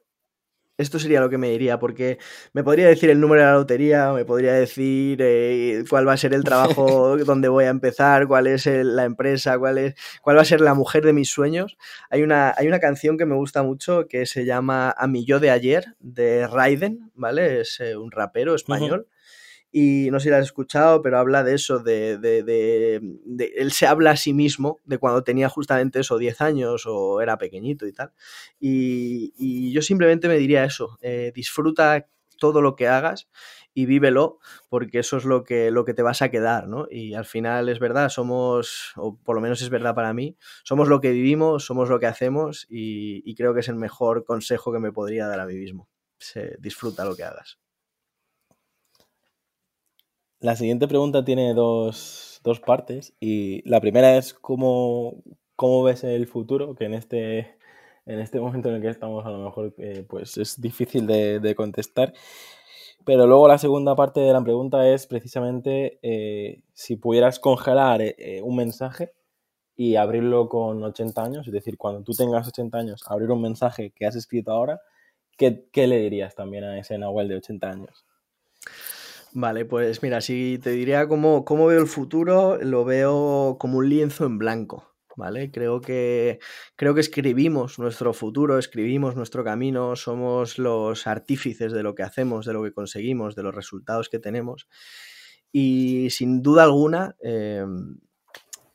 Esto 0.80 0.98
sería 0.98 1.20
lo 1.20 1.28
que 1.28 1.38
me 1.38 1.50
diría, 1.50 1.78
porque 1.78 2.18
me 2.52 2.64
podría 2.64 2.88
decir 2.88 3.10
el 3.10 3.20
número 3.20 3.42
de 3.42 3.46
la 3.48 3.54
lotería, 3.54 4.12
me 4.12 4.24
podría 4.24 4.54
decir 4.54 5.18
eh, 5.20 5.84
cuál 5.88 6.08
va 6.08 6.14
a 6.14 6.16
ser 6.16 6.32
el 6.32 6.42
trabajo 6.42 7.16
donde 7.24 7.48
voy 7.48 7.64
a 7.64 7.68
empezar, 7.68 8.26
cuál 8.26 8.46
es 8.46 8.66
la 8.66 9.04
empresa, 9.04 9.58
cuál, 9.58 9.78
es, 9.78 9.94
cuál 10.22 10.38
va 10.38 10.42
a 10.42 10.46
ser 10.46 10.60
la 10.60 10.74
mujer 10.74 11.04
de 11.04 11.12
mis 11.12 11.28
sueños. 11.30 11.76
Hay 12.08 12.22
una, 12.22 12.54
hay 12.56 12.66
una 12.66 12.80
canción 12.80 13.18
que 13.18 13.26
me 13.26 13.34
gusta 13.34 13.62
mucho 13.62 14.06
que 14.08 14.24
se 14.26 14.44
llama 14.44 14.94
A 14.96 15.06
mi 15.06 15.24
yo 15.24 15.38
de 15.38 15.50
ayer, 15.50 15.94
de 16.00 16.46
Raiden, 16.46 17.10
¿vale? 17.14 17.60
Es 17.60 17.78
eh, 17.80 17.96
un 17.96 18.10
rapero 18.10 18.54
español 18.54 19.06
y 19.72 20.08
no 20.10 20.18
sé 20.18 20.24
si 20.24 20.30
la 20.30 20.38
has 20.38 20.46
escuchado, 20.46 21.00
pero 21.02 21.18
habla 21.18 21.44
de 21.44 21.54
eso, 21.54 21.78
de, 21.78 23.00
él 23.56 23.72
se 23.72 23.86
habla 23.86 24.12
a 24.12 24.16
sí 24.16 24.32
mismo 24.32 24.80
de 24.84 24.98
cuando 24.98 25.22
tenía 25.22 25.48
justamente 25.48 26.00
eso, 26.00 26.18
10 26.18 26.40
años 26.40 26.84
o 26.86 27.20
era 27.20 27.38
pequeñito 27.38 27.86
y 27.86 27.92
tal. 27.92 28.12
Y, 28.58 29.72
yo 29.72 29.82
simplemente 29.82 30.28
me 30.28 30.36
diría 30.38 30.64
eso, 30.64 30.98
eh, 31.02 31.32
disfruta 31.34 32.06
todo 32.38 32.62
lo 32.62 32.74
que 32.74 32.88
hagas 32.88 33.28
y 33.72 33.86
vívelo, 33.86 34.38
porque 34.68 34.98
eso 34.98 35.16
es 35.18 35.24
lo 35.24 35.44
que, 35.44 35.70
lo 35.70 35.84
que 35.84 35.94
te 35.94 36.02
vas 36.02 36.22
a 36.22 36.30
quedar, 36.30 36.66
¿no? 36.66 36.88
Y 36.90 37.14
al 37.14 37.24
final 37.24 37.68
es 37.68 37.78
verdad, 37.78 38.08
somos, 38.08 38.92
o 38.96 39.16
por 39.16 39.36
lo 39.36 39.40
menos 39.40 39.62
es 39.62 39.70
verdad 39.70 39.94
para 39.94 40.12
mí, 40.12 40.36
somos 40.64 40.88
lo 40.88 41.00
que 41.00 41.12
vivimos, 41.12 41.64
somos 41.64 41.88
lo 41.88 42.00
que 42.00 42.06
hacemos 42.06 42.66
y, 42.68 43.34
creo 43.36 43.54
que 43.54 43.60
es 43.60 43.68
el 43.68 43.76
mejor 43.76 44.24
consejo 44.24 44.72
que 44.72 44.80
me 44.80 44.92
podría 44.92 45.28
dar 45.28 45.40
a 45.40 45.46
mí 45.46 45.54
mismo. 45.54 45.88
disfruta 46.58 47.04
lo 47.04 47.14
que 47.14 47.24
hagas. 47.24 47.58
La 50.40 50.56
siguiente 50.56 50.88
pregunta 50.88 51.22
tiene 51.22 51.52
dos, 51.52 52.40
partes 52.64 53.14
y 53.20 53.68
la 53.68 53.78
primera 53.78 54.16
es 54.16 54.32
cómo, 54.32 55.22
cómo, 55.54 55.82
ves 55.82 56.02
el 56.02 56.26
futuro, 56.26 56.74
que 56.74 56.86
en 56.86 56.94
este, 56.94 57.58
en 58.06 58.20
este 58.20 58.40
momento 58.40 58.70
en 58.70 58.76
el 58.76 58.80
que 58.80 58.88
estamos 58.88 59.26
a 59.26 59.30
lo 59.30 59.38
mejor 59.44 59.74
eh, 59.76 60.06
pues 60.08 60.38
es 60.38 60.58
difícil 60.58 61.06
de, 61.06 61.54
contestar. 61.54 62.14
Pero 63.04 63.26
luego 63.26 63.48
la 63.48 63.58
segunda 63.58 63.94
parte 63.96 64.20
de 64.20 64.32
la 64.32 64.42
pregunta 64.42 64.88
es 64.88 65.06
precisamente 65.06 65.98
eh, 66.02 66.62
si 66.72 66.96
pudieras 66.96 67.38
congelar 67.38 68.00
eh, 68.00 68.40
un 68.42 68.56
mensaje 68.56 69.12
y 69.76 69.96
abrirlo 69.96 70.48
con 70.48 70.82
80 70.82 71.22
años, 71.22 71.46
es 71.48 71.52
decir, 71.52 71.76
cuando 71.76 72.02
tú 72.02 72.12
tengas 72.14 72.48
80 72.48 72.78
años, 72.78 73.04
abrir 73.06 73.30
un 73.30 73.42
mensaje 73.42 73.92
que 73.92 74.06
has 74.06 74.16
escrito 74.16 74.52
ahora, 74.52 74.80
¿qué, 75.36 75.66
qué 75.72 75.86
le 75.86 75.98
dirías 75.98 76.34
también 76.34 76.64
a 76.64 76.78
ese 76.78 76.98
Nahuel 76.98 77.28
de 77.28 77.36
80 77.36 77.70
años? 77.70 78.06
Vale, 79.32 79.64
pues 79.64 80.02
mira, 80.02 80.20
si 80.20 80.58
te 80.62 80.70
diría 80.70 81.06
cómo, 81.06 81.44
cómo 81.44 81.66
veo 81.66 81.80
el 81.80 81.86
futuro, 81.86 82.58
lo 82.60 82.84
veo 82.84 83.56
como 83.60 83.78
un 83.78 83.88
lienzo 83.88 84.26
en 84.26 84.38
blanco. 84.38 84.86
¿Vale? 85.16 85.50
Creo 85.50 85.80
que, 85.82 86.38
creo 86.76 86.94
que 86.94 87.00
escribimos 87.02 87.78
nuestro 87.78 88.14
futuro, 88.14 88.58
escribimos 88.58 89.16
nuestro 89.16 89.44
camino, 89.44 89.94
somos 89.96 90.58
los 90.58 91.06
artífices 91.06 91.72
de 91.72 91.82
lo 91.82 91.94
que 91.94 92.02
hacemos, 92.04 92.46
de 92.46 92.54
lo 92.54 92.62
que 92.62 92.72
conseguimos, 92.72 93.34
de 93.34 93.42
los 93.42 93.54
resultados 93.54 94.08
que 94.08 94.18
tenemos. 94.18 94.66
Y 95.52 96.08
sin 96.10 96.42
duda 96.42 96.62
alguna, 96.64 97.16
em, 97.20 97.98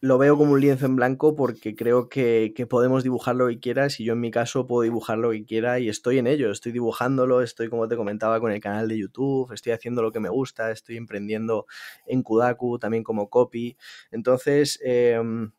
lo 0.06 0.20
veo 0.20 0.38
como 0.38 0.51
un 0.51 0.62
lienzo 0.62 0.86
en 0.86 0.95
blanco 0.95 1.36
porque 1.36 1.76
creo 1.76 2.10
que, 2.10 2.53
podemos 2.70 3.03
dibujar 3.03 3.36
lo 3.36 3.47
que 3.47 3.60
quieras 3.60 3.99
y 3.99 4.03
yo 4.06 4.14
en 4.14 4.20
mi 4.20 4.30
caso 4.30 4.68
puedo 4.68 4.84
dibujar 4.84 5.18
lo 5.18 5.32
que 5.32 5.45
quiera 5.45 5.80
y 5.80 5.89
estoy 5.89 6.20
en 6.20 6.28
ello, 6.28 6.51
estoy 6.51 6.72
dibujándolo, 6.72 7.41
estoy 7.41 7.70
como 7.70 7.88
te 7.88 7.95
comentaba 7.95 8.39
con 8.39 8.51
el 8.51 8.60
canal 8.60 8.88
de 8.88 8.99
YouTube, 8.99 9.51
estoy 9.51 9.72
haciendo 9.72 10.03
lo 10.03 10.12
que 10.12 10.20
me 10.20 10.30
gusta, 10.30 10.70
estoy 10.70 10.97
emprendiendo 10.97 11.66
en 12.06 12.22
Kudaku 12.22 12.78
también 12.78 13.03
como 13.03 13.30
copy, 13.30 13.78
entonces... 14.12 14.80
Em, 14.84 15.51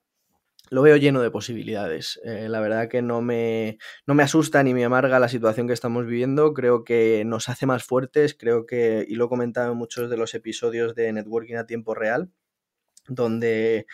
lo 0.69 0.83
veo 0.83 0.97
lleno 0.97 1.23
de 1.23 1.31
posibilidades. 1.31 2.19
Eh, 2.25 2.49
la 2.49 2.59
verdad 2.59 2.89
que 2.89 3.01
no 3.01 3.23
me, 3.23 3.79
no 4.05 4.15
me 4.15 4.25
asusta 4.25 4.65
ni 4.65 4.75
me 4.75 4.85
amarga 4.85 5.21
la 5.21 5.29
situación 5.29 5.69
que 5.69 5.73
estamos 5.73 6.07
viviendo. 6.07 6.55
Creo 6.55 6.83
que 6.83 7.23
nos 7.25 7.49
hace 7.49 7.67
más 7.67 7.85
fuertes. 7.85 8.35
Creo 8.35 8.67
que, 8.67 9.07
y 9.09 9.15
lo 9.15 9.27
he 9.27 9.29
comentado 9.29 9.71
en 9.71 9.79
muchos 9.79 10.11
de 10.11 10.17
los 10.17 10.35
episodios 10.35 10.97
de 10.97 11.13
Networking 11.13 11.55
a 11.55 11.67
tiempo 11.67 11.95
real, 11.95 12.33
donde 13.07 13.87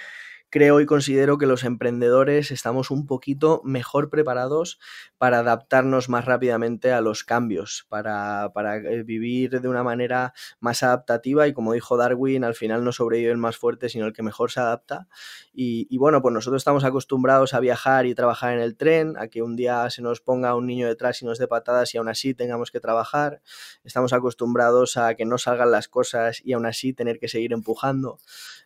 creo 0.52 0.80
y 0.80 0.86
considero 0.86 1.38
que 1.38 1.46
los 1.46 1.64
emprendedores 1.64 2.50
estamos 2.50 2.90
un 2.90 3.06
poquito 3.06 3.62
mejor 3.64 4.10
preparados 4.10 4.78
para 5.16 5.38
adaptarnos 5.38 6.10
más 6.10 6.26
rápidamente 6.26 6.92
a 6.92 7.00
los 7.00 7.24
cambios, 7.24 7.86
para, 7.88 8.50
eh, 8.76 9.02
vivir 9.02 9.62
de 9.62 9.68
una 9.68 9.82
manera 9.82 10.34
más 10.60 10.82
adaptativa 10.82 11.48
y 11.48 11.54
como 11.54 11.72
dijo 11.72 11.96
Darwin, 11.96 12.44
al 12.44 12.54
final 12.54 12.84
no 12.84 12.92
sobrevive 12.92 13.30
el 13.30 13.38
más 13.38 13.56
fuerte, 13.56 13.88
sino 13.88 14.04
el 14.04 14.12
que 14.12 14.22
mejor 14.22 14.50
se 14.50 14.60
adapta. 14.60 15.08
Y, 15.54 15.96
bueno, 15.96 16.20
pues 16.20 16.34
nosotros 16.34 16.60
estamos 16.60 16.84
acostumbrados 16.84 17.54
a 17.54 17.60
viajar 17.60 18.04
y 18.04 18.14
trabajar 18.14 18.52
en 18.52 18.60
el 18.60 18.76
tren, 18.76 19.16
a 19.18 19.28
que 19.28 19.42
un 19.42 19.56
día 19.56 19.88
se 19.88 20.02
nos 20.02 20.20
ponga 20.20 20.54
un 20.54 20.66
niño 20.66 20.86
detrás 20.86 21.22
y 21.22 21.24
nos 21.24 21.38
dé 21.38 21.48
patadas 21.48 21.94
y 21.94 21.98
aún 21.98 22.08
así 22.08 22.34
tengamos 22.34 22.70
que 22.70 22.80
trabajar. 22.80 23.40
Estamos 23.84 24.12
acostumbrados 24.12 24.98
a 24.98 25.14
que 25.14 25.24
no 25.24 25.38
salgan 25.38 25.70
las 25.70 25.88
cosas 25.88 26.42
y 26.44 26.52
aún 26.52 26.66
así 26.66 26.92
tener 26.92 27.18
que 27.18 27.28
seguir 27.28 27.54
empujando. 27.54 28.18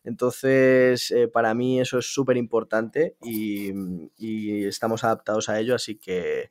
Entonces, 0.03 1.11
eh, 1.11 1.29
para 1.29 1.55
mí 1.55 1.76
eso 1.81 1.99
es 1.99 2.13
súper 2.13 2.37
importante 2.37 3.17
y, 3.23 3.73
estamos 4.67 5.05
adaptados 5.05 5.49
a 5.49 5.59
ello, 5.61 5.75
así 5.75 5.97
que 5.97 6.51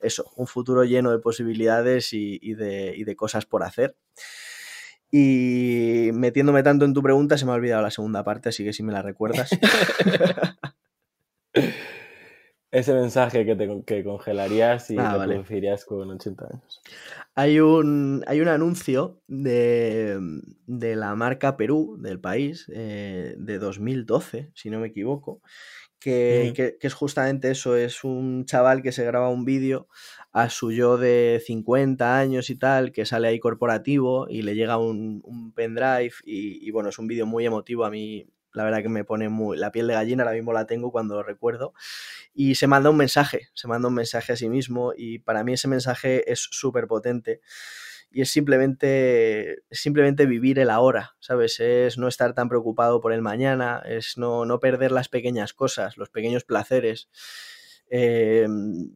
eso, 0.00 0.30
un 0.36 0.46
futuro 0.46 0.84
lleno 0.84 1.10
de 1.10 1.18
posibilidades 1.18 2.12
y, 2.12 2.54
de, 2.54 3.14
cosas 3.16 3.46
por 3.46 3.62
hacer. 3.62 3.96
Y 5.10 6.10
metiéndome 6.12 6.62
tanto 6.62 6.84
en 6.84 6.92
tu 6.92 7.02
pregunta, 7.02 7.38
se 7.38 7.46
me 7.46 7.52
ha 7.52 7.54
olvidado 7.54 7.82
la 7.82 7.90
segunda 7.90 8.22
parte, 8.24 8.50
así 8.50 8.64
que 8.64 8.72
si 8.72 8.82
me 8.82 8.92
la 8.92 9.02
recuerdas. 9.02 9.50
Ese 12.70 12.92
mensaje 12.92 13.46
que, 13.46 13.56
te, 13.56 14.04
congelarías 14.04 14.90
y 14.90 14.96
ah, 14.98 15.16
lo 15.26 15.44
con 15.86 16.10
80 16.10 16.44
años. 16.44 16.82
Hay 17.34 17.60
un, 17.60 18.22
hay 18.26 18.40
un 18.40 18.48
anuncio 18.48 19.22
de, 19.26 20.18
la 20.66 21.14
marca 21.14 21.56
Perú, 21.56 21.96
del 21.98 22.20
país, 22.20 22.70
eh, 22.74 23.34
de 23.38 23.58
2012, 23.58 24.50
si 24.54 24.68
no 24.68 24.80
me 24.80 24.88
equivoco, 24.88 25.40
que, 25.98 26.76
es 26.80 26.94
justamente 26.94 27.50
eso, 27.50 27.76
es 27.76 28.04
un 28.04 28.44
chaval 28.44 28.82
que 28.82 28.92
se 28.92 29.04
graba 29.04 29.30
un 29.30 29.44
vídeo 29.44 29.88
a 30.32 30.50
su 30.50 30.70
yo 30.70 30.98
de 30.98 31.42
50 31.44 32.18
años 32.18 32.50
y 32.50 32.56
tal, 32.56 32.92
que 32.92 33.06
sale 33.06 33.28
ahí 33.28 33.40
corporativo 33.40 34.26
y 34.28 34.42
le 34.42 34.54
llega 34.54 34.76
un, 34.76 35.52
pendrive 35.54 36.12
y, 36.24 36.70
bueno, 36.70 36.90
es 36.90 36.98
un 36.98 37.06
vídeo 37.06 37.26
muy 37.26 37.46
emotivo, 37.46 37.84
a 37.84 37.90
mí 37.90 38.26
la 38.52 38.64
verdad 38.64 38.82
que 38.82 38.88
me 38.88 39.04
pone 39.04 39.28
muy, 39.28 39.56
la 39.56 39.72
piel 39.72 39.86
de 39.86 39.94
gallina, 39.94 40.22
ahora 40.22 40.34
mismo 40.34 40.52
la 40.52 40.66
tengo 40.66 40.90
cuando 40.90 41.16
lo 41.16 41.22
recuerdo, 41.22 41.74
y 42.34 42.54
se 42.54 42.66
manda 42.66 42.90
un 42.90 42.96
mensaje, 42.96 43.48
se 43.54 43.68
manda 43.68 43.88
un 43.88 43.94
mensaje 43.94 44.32
a 44.32 44.36
sí 44.36 44.48
mismo 44.48 44.92
y 44.96 45.18
para 45.18 45.44
mí 45.44 45.54
ese 45.54 45.68
mensaje 45.68 46.30
es 46.30 46.48
súper 46.50 46.86
potente 46.86 47.40
y 48.10 48.22
es 48.22 48.30
simplemente, 48.30 49.62
simplemente 49.70 50.26
vivir 50.26 50.58
el 50.58 50.70
ahora, 50.70 51.16
¿sabes? 51.20 51.60
Es 51.60 51.98
no 51.98 52.08
estar 52.08 52.32
tan 52.34 52.48
preocupado 52.48 53.00
por 53.00 53.12
el 53.12 53.22
mañana, 53.22 53.82
es 53.84 54.16
no, 54.16 54.46
no 54.46 54.60
perder 54.60 54.92
las 54.92 55.08
pequeñas 55.08 55.52
cosas, 55.52 55.96
los 55.98 56.08
pequeños 56.08 56.44
placeres. 56.44 57.10
Eh, 57.90 58.46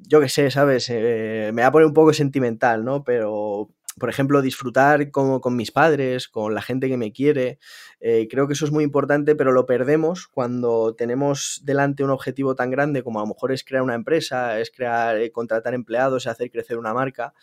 yo 0.07 0.21
qué 0.21 0.29
sé, 0.29 0.51
¿sabes? 0.51 0.89
Eh, 0.91 1.51
me 1.53 1.63
va 1.63 1.69
a 1.69 1.73
poner 1.73 1.87
un 1.87 1.95
poco 1.95 2.13
sentimental, 2.13 2.85
¿no? 2.85 3.05
Pero, 3.05 3.71
por 3.99 4.09
ejemplo, 4.09 4.43
disfrutar 4.43 5.11
con, 5.11 5.41
con 5.41 5.57
mis 5.57 5.71
padres, 5.71 6.29
con 6.29 6.55
la 6.55 6.63
gente 6.63 6.89
que 6.89 6.97
me 6.97 7.13
quiere, 7.13 7.59
eh, 8.01 8.29
creo 8.31 8.47
que 8.47 8.55
eso 8.55 8.65
es 8.65 8.73
muy 8.73 8.85
importante, 8.85 9.35
pero 9.35 9.53
lo 9.53 9.67
perdemos 9.67 10.27
cuando 10.27 10.95
tenemos 10.95 11.61
delante 11.65 12.05
un 12.05 12.11
objetivo 12.11 12.55
tan 12.55 12.71
grande 12.71 13.03
como 13.03 13.21
a 13.21 13.23
lo 13.23 13.29
mejor 13.29 13.53
es 13.53 13.65
crear 13.65 13.83
una 13.83 13.95
empresa, 13.95 14.59
es 14.61 14.71
crear, 14.71 15.31
contratar 15.33 15.75
empleados, 15.75 16.27
hacer 16.27 16.51
crecer 16.51 16.79
una 16.79 16.95
marca 16.95 17.35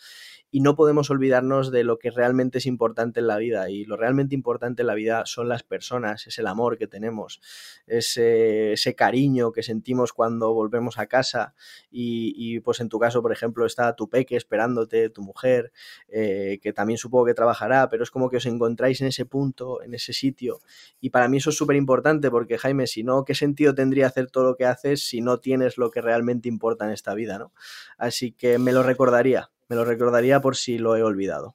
y 0.50 0.60
no 0.60 0.74
podemos 0.74 1.10
olvidarnos 1.10 1.70
de 1.70 1.84
lo 1.84 1.98
que 1.98 2.10
realmente 2.10 2.58
es 2.58 2.66
importante 2.66 3.20
en 3.20 3.26
la 3.26 3.38
vida 3.38 3.70
y 3.70 3.84
lo 3.84 3.96
realmente 3.96 4.34
importante 4.34 4.82
en 4.82 4.86
la 4.86 4.94
vida 4.94 5.22
son 5.26 5.48
las 5.48 5.62
personas, 5.62 6.26
es 6.26 6.38
el 6.38 6.46
amor 6.46 6.78
que 6.78 6.86
tenemos, 6.86 7.40
ese, 7.86 8.72
ese 8.72 8.94
cariño 8.94 9.52
que 9.52 9.62
sentimos 9.62 10.12
cuando 10.12 10.52
volvemos 10.52 10.98
a 10.98 11.06
casa 11.06 11.54
y, 11.90 12.60
pues 12.60 12.80
en 12.80 12.88
tu 12.88 12.98
caso, 12.98 13.22
por 13.22 13.32
ejemplo, 13.32 13.66
está 13.66 13.94
tu 13.94 14.08
peque 14.08 14.36
esperándote, 14.36 15.10
tu 15.10 15.22
mujer, 15.22 15.72
eh, 16.08 16.58
que 16.62 16.72
también 16.72 16.98
supongo 16.98 17.26
que 17.26 17.34
trabajará, 17.34 17.88
pero 17.88 18.02
es 18.02 18.10
como 18.10 18.30
que 18.30 18.38
os 18.38 18.46
encontráis 18.46 19.00
en 19.00 19.08
ese 19.08 19.26
punto, 19.26 19.82
en 19.82 19.94
ese 19.94 20.12
sitio 20.12 20.60
y 21.00 21.10
para 21.10 21.28
mí 21.28 21.38
eso 21.38 21.50
es 21.50 21.56
súper 21.56 21.76
importante 21.76 22.30
porque 22.30 22.58
Jaime, 22.58 22.86
si 22.86 23.02
no, 23.02 23.24
¿qué 23.24 23.34
sentido 23.34 23.74
tendría 23.74 24.06
hacer 24.06 24.30
todo 24.30 24.44
lo 24.44 24.56
que 24.56 24.66
haces 24.66 25.06
si 25.06 25.20
no 25.20 25.38
tienes 25.38 25.78
lo 25.78 25.90
que 25.90 26.00
realmente 26.00 26.48
importa 26.48 26.84
en 26.84 26.92
esta 26.92 27.14
vida, 27.14 27.38
¿no? 27.38 27.52
Así 27.98 28.32
que 28.32 28.58
me 28.58 28.72
lo 28.72 28.82
recordaría 28.82 29.50
me 29.70 29.76
lo 29.76 29.84
recordaría 29.84 30.40
por 30.40 30.56
si 30.56 30.78
lo 30.78 30.96
he 30.96 31.02
olvidado. 31.02 31.54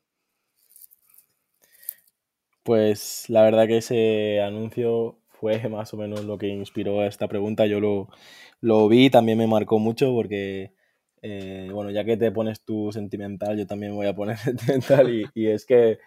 Pues 2.64 3.26
la 3.28 3.44
verdad 3.44 3.68
que 3.68 3.78
ese 3.78 4.42
anuncio 4.42 5.20
fue 5.28 5.68
más 5.70 5.94
o 5.94 5.98
menos 5.98 6.24
lo 6.24 6.38
que 6.38 6.48
inspiró 6.48 7.02
a 7.02 7.08
esta 7.08 7.28
pregunta. 7.28 7.66
Yo 7.68 7.82
lo, 7.82 8.08
lo 8.62 8.88
vi, 8.88 9.10
también 9.10 9.38
me 9.38 9.48
marcó 9.48 9.80
mucho 9.80 10.14
porque, 10.14 10.72
eh, 11.22 11.70
bueno, 11.74 11.92
ya 11.92 12.06
que 12.06 12.16
te 12.16 12.32
pones 12.32 12.62
tú 12.62 12.92
sentimental, 12.94 13.58
yo 13.58 13.68
también 13.68 13.94
voy 13.94 14.08
a 14.08 14.16
poner 14.16 14.38
sentimental 14.40 15.14
y, 15.36 15.48
es 15.48 15.66
que 15.66 16.00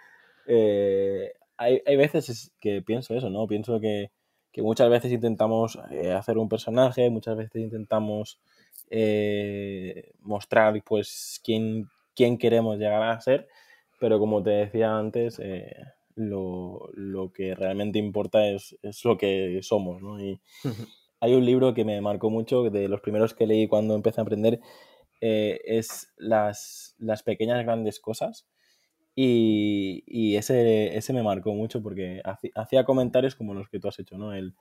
eh, 0.46 1.34
hay, 1.58 1.82
hay, 1.86 1.96
veces 1.96 2.52
que 2.58 2.80
pienso 2.80 3.14
eso, 3.14 3.28
¿no? 3.28 3.46
Pienso 3.46 3.80
que, 3.80 4.10
que 4.50 4.62
muchas 4.62 4.88
veces 4.88 5.12
intentamos 5.12 5.78
eh, 5.90 6.12
hacer 6.12 6.38
un 6.38 6.48
personaje, 6.48 7.10
muchas 7.10 7.36
veces 7.36 7.62
intentamos 7.62 8.40
mostrar 10.22 10.82
pues 10.84 11.40
quién, 11.44 11.88
quién 12.18 12.36
queremos 12.36 12.78
llegar 12.78 13.00
a 13.04 13.20
ser, 13.20 13.46
pero 14.00 14.18
como 14.18 14.42
te 14.42 14.50
decía 14.50 14.98
antes, 14.98 15.38
eh, 15.38 15.72
lo, 16.16 16.90
que 17.32 17.54
realmente 17.54 18.00
importa 18.00 18.44
es, 18.48 18.76
lo 19.04 19.16
que 19.16 19.60
somos, 19.62 20.02
¿no? 20.02 20.20
Y 20.20 20.40
hay 21.20 21.34
un 21.34 21.46
libro 21.46 21.74
que 21.74 21.84
me 21.84 22.00
marcó 22.00 22.28
mucho, 22.28 22.70
de 22.70 22.88
los 22.88 23.00
primeros 23.02 23.34
que 23.34 23.46
leí 23.46 23.68
cuando 23.68 23.94
empecé 23.94 24.20
a 24.20 24.24
aprender, 24.24 24.58
eh, 25.20 25.60
es 25.64 26.12
las, 26.16 26.96
las, 26.98 27.22
pequeñas 27.22 27.64
grandes 27.64 28.00
cosas. 28.00 28.48
Y, 29.14 30.34
ese, 30.36 30.96
ese, 30.96 31.12
me 31.12 31.22
marcó 31.22 31.54
mucho 31.54 31.82
porque 31.82 32.20
hacía 32.54 32.84
comentarios 32.84 33.36
como 33.36 33.54
los 33.54 33.68
que 33.68 33.78
tú 33.78 33.86
has 33.86 33.98
hecho, 34.00 34.18
¿no? 34.18 34.32
El, 34.34 34.54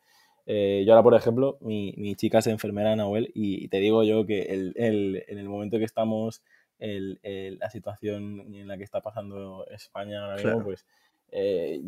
eh, 0.45 0.84
yo 0.86 0.93
ahora, 0.93 1.03
por 1.03 1.16
ejemplo, 1.16 1.58
mi, 1.62 1.93
mi, 1.97 2.16
chica 2.16 2.39
es 2.39 2.47
enfermera, 2.47 2.95
Nahuel, 2.95 3.32
y 3.34 3.68
te 3.70 3.80
digo 3.80 4.03
yo 4.03 4.28
que 4.28 4.43
el, 4.43 4.74
el, 4.76 5.24
en 5.28 5.39
el 5.39 5.49
momento 5.49 5.80
que 5.80 5.86
estamos 5.86 6.43
el, 6.80 7.19
la 7.59 7.69
situación 7.69 8.53
en 8.53 8.67
la 8.67 8.78
que 8.78 8.84
está 8.84 9.01
pasando 9.01 9.65
España 9.67 10.23
ahora 10.23 10.36
mismo, 10.36 10.63
pues 10.63 10.86
eh, 11.32 11.82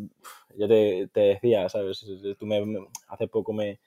yo 0.58 0.68
te, 0.68 1.08
te, 1.14 1.20
decía, 1.22 1.70
¿sabes? 1.70 2.06
Tú 2.38 2.46
me, 2.46 2.62
hace 3.08 3.28
poco 3.28 3.54
me, 3.54 3.80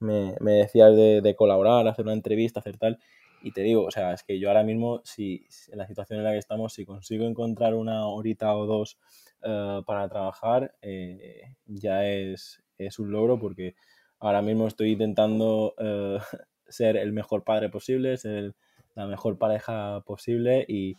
me, 0.00 0.34
me 0.40 0.52
decías 0.52 0.94
de, 0.96 1.20
de, 1.20 1.36
colaborar, 1.36 1.86
hacer 1.86 2.04
una 2.04 2.14
entrevista, 2.14 2.60
hacer 2.60 2.78
tal, 2.78 2.98
y 3.42 3.52
te 3.52 3.62
digo, 3.62 3.84
o 3.84 3.90
sea, 3.90 4.12
es 4.12 4.22
que 4.24 4.38
yo 4.38 4.48
ahora 4.48 4.62
mismo, 4.64 5.00
si, 5.04 5.46
en 5.70 5.78
la 5.78 5.86
situación 5.86 6.18
en 6.18 6.24
la 6.24 6.32
que 6.32 6.38
estamos, 6.38 6.72
si 6.72 6.84
consigo 6.84 7.26
encontrar 7.26 7.74
una 7.74 8.06
horita 8.06 8.54
o 8.56 8.66
dos 8.66 8.98
uh, 9.42 9.82
para 9.84 10.08
trabajar, 10.08 10.74
eh, 10.82 11.54
ya 11.66 12.06
es, 12.06 12.62
es, 12.78 12.98
un 12.98 13.12
logro 13.12 13.38
porque 13.38 13.76
ahora 14.18 14.42
mismo 14.42 14.66
estoy 14.66 14.92
intentando 14.92 15.74
uh, 15.78 16.18
ser 16.68 16.96
el 16.96 17.12
mejor 17.12 17.44
padre 17.44 17.68
posible, 17.68 18.16
ser 18.16 18.34
el 18.34 18.54
la 18.98 19.06
mejor 19.06 19.38
pareja 19.38 20.02
posible 20.02 20.64
y, 20.68 20.96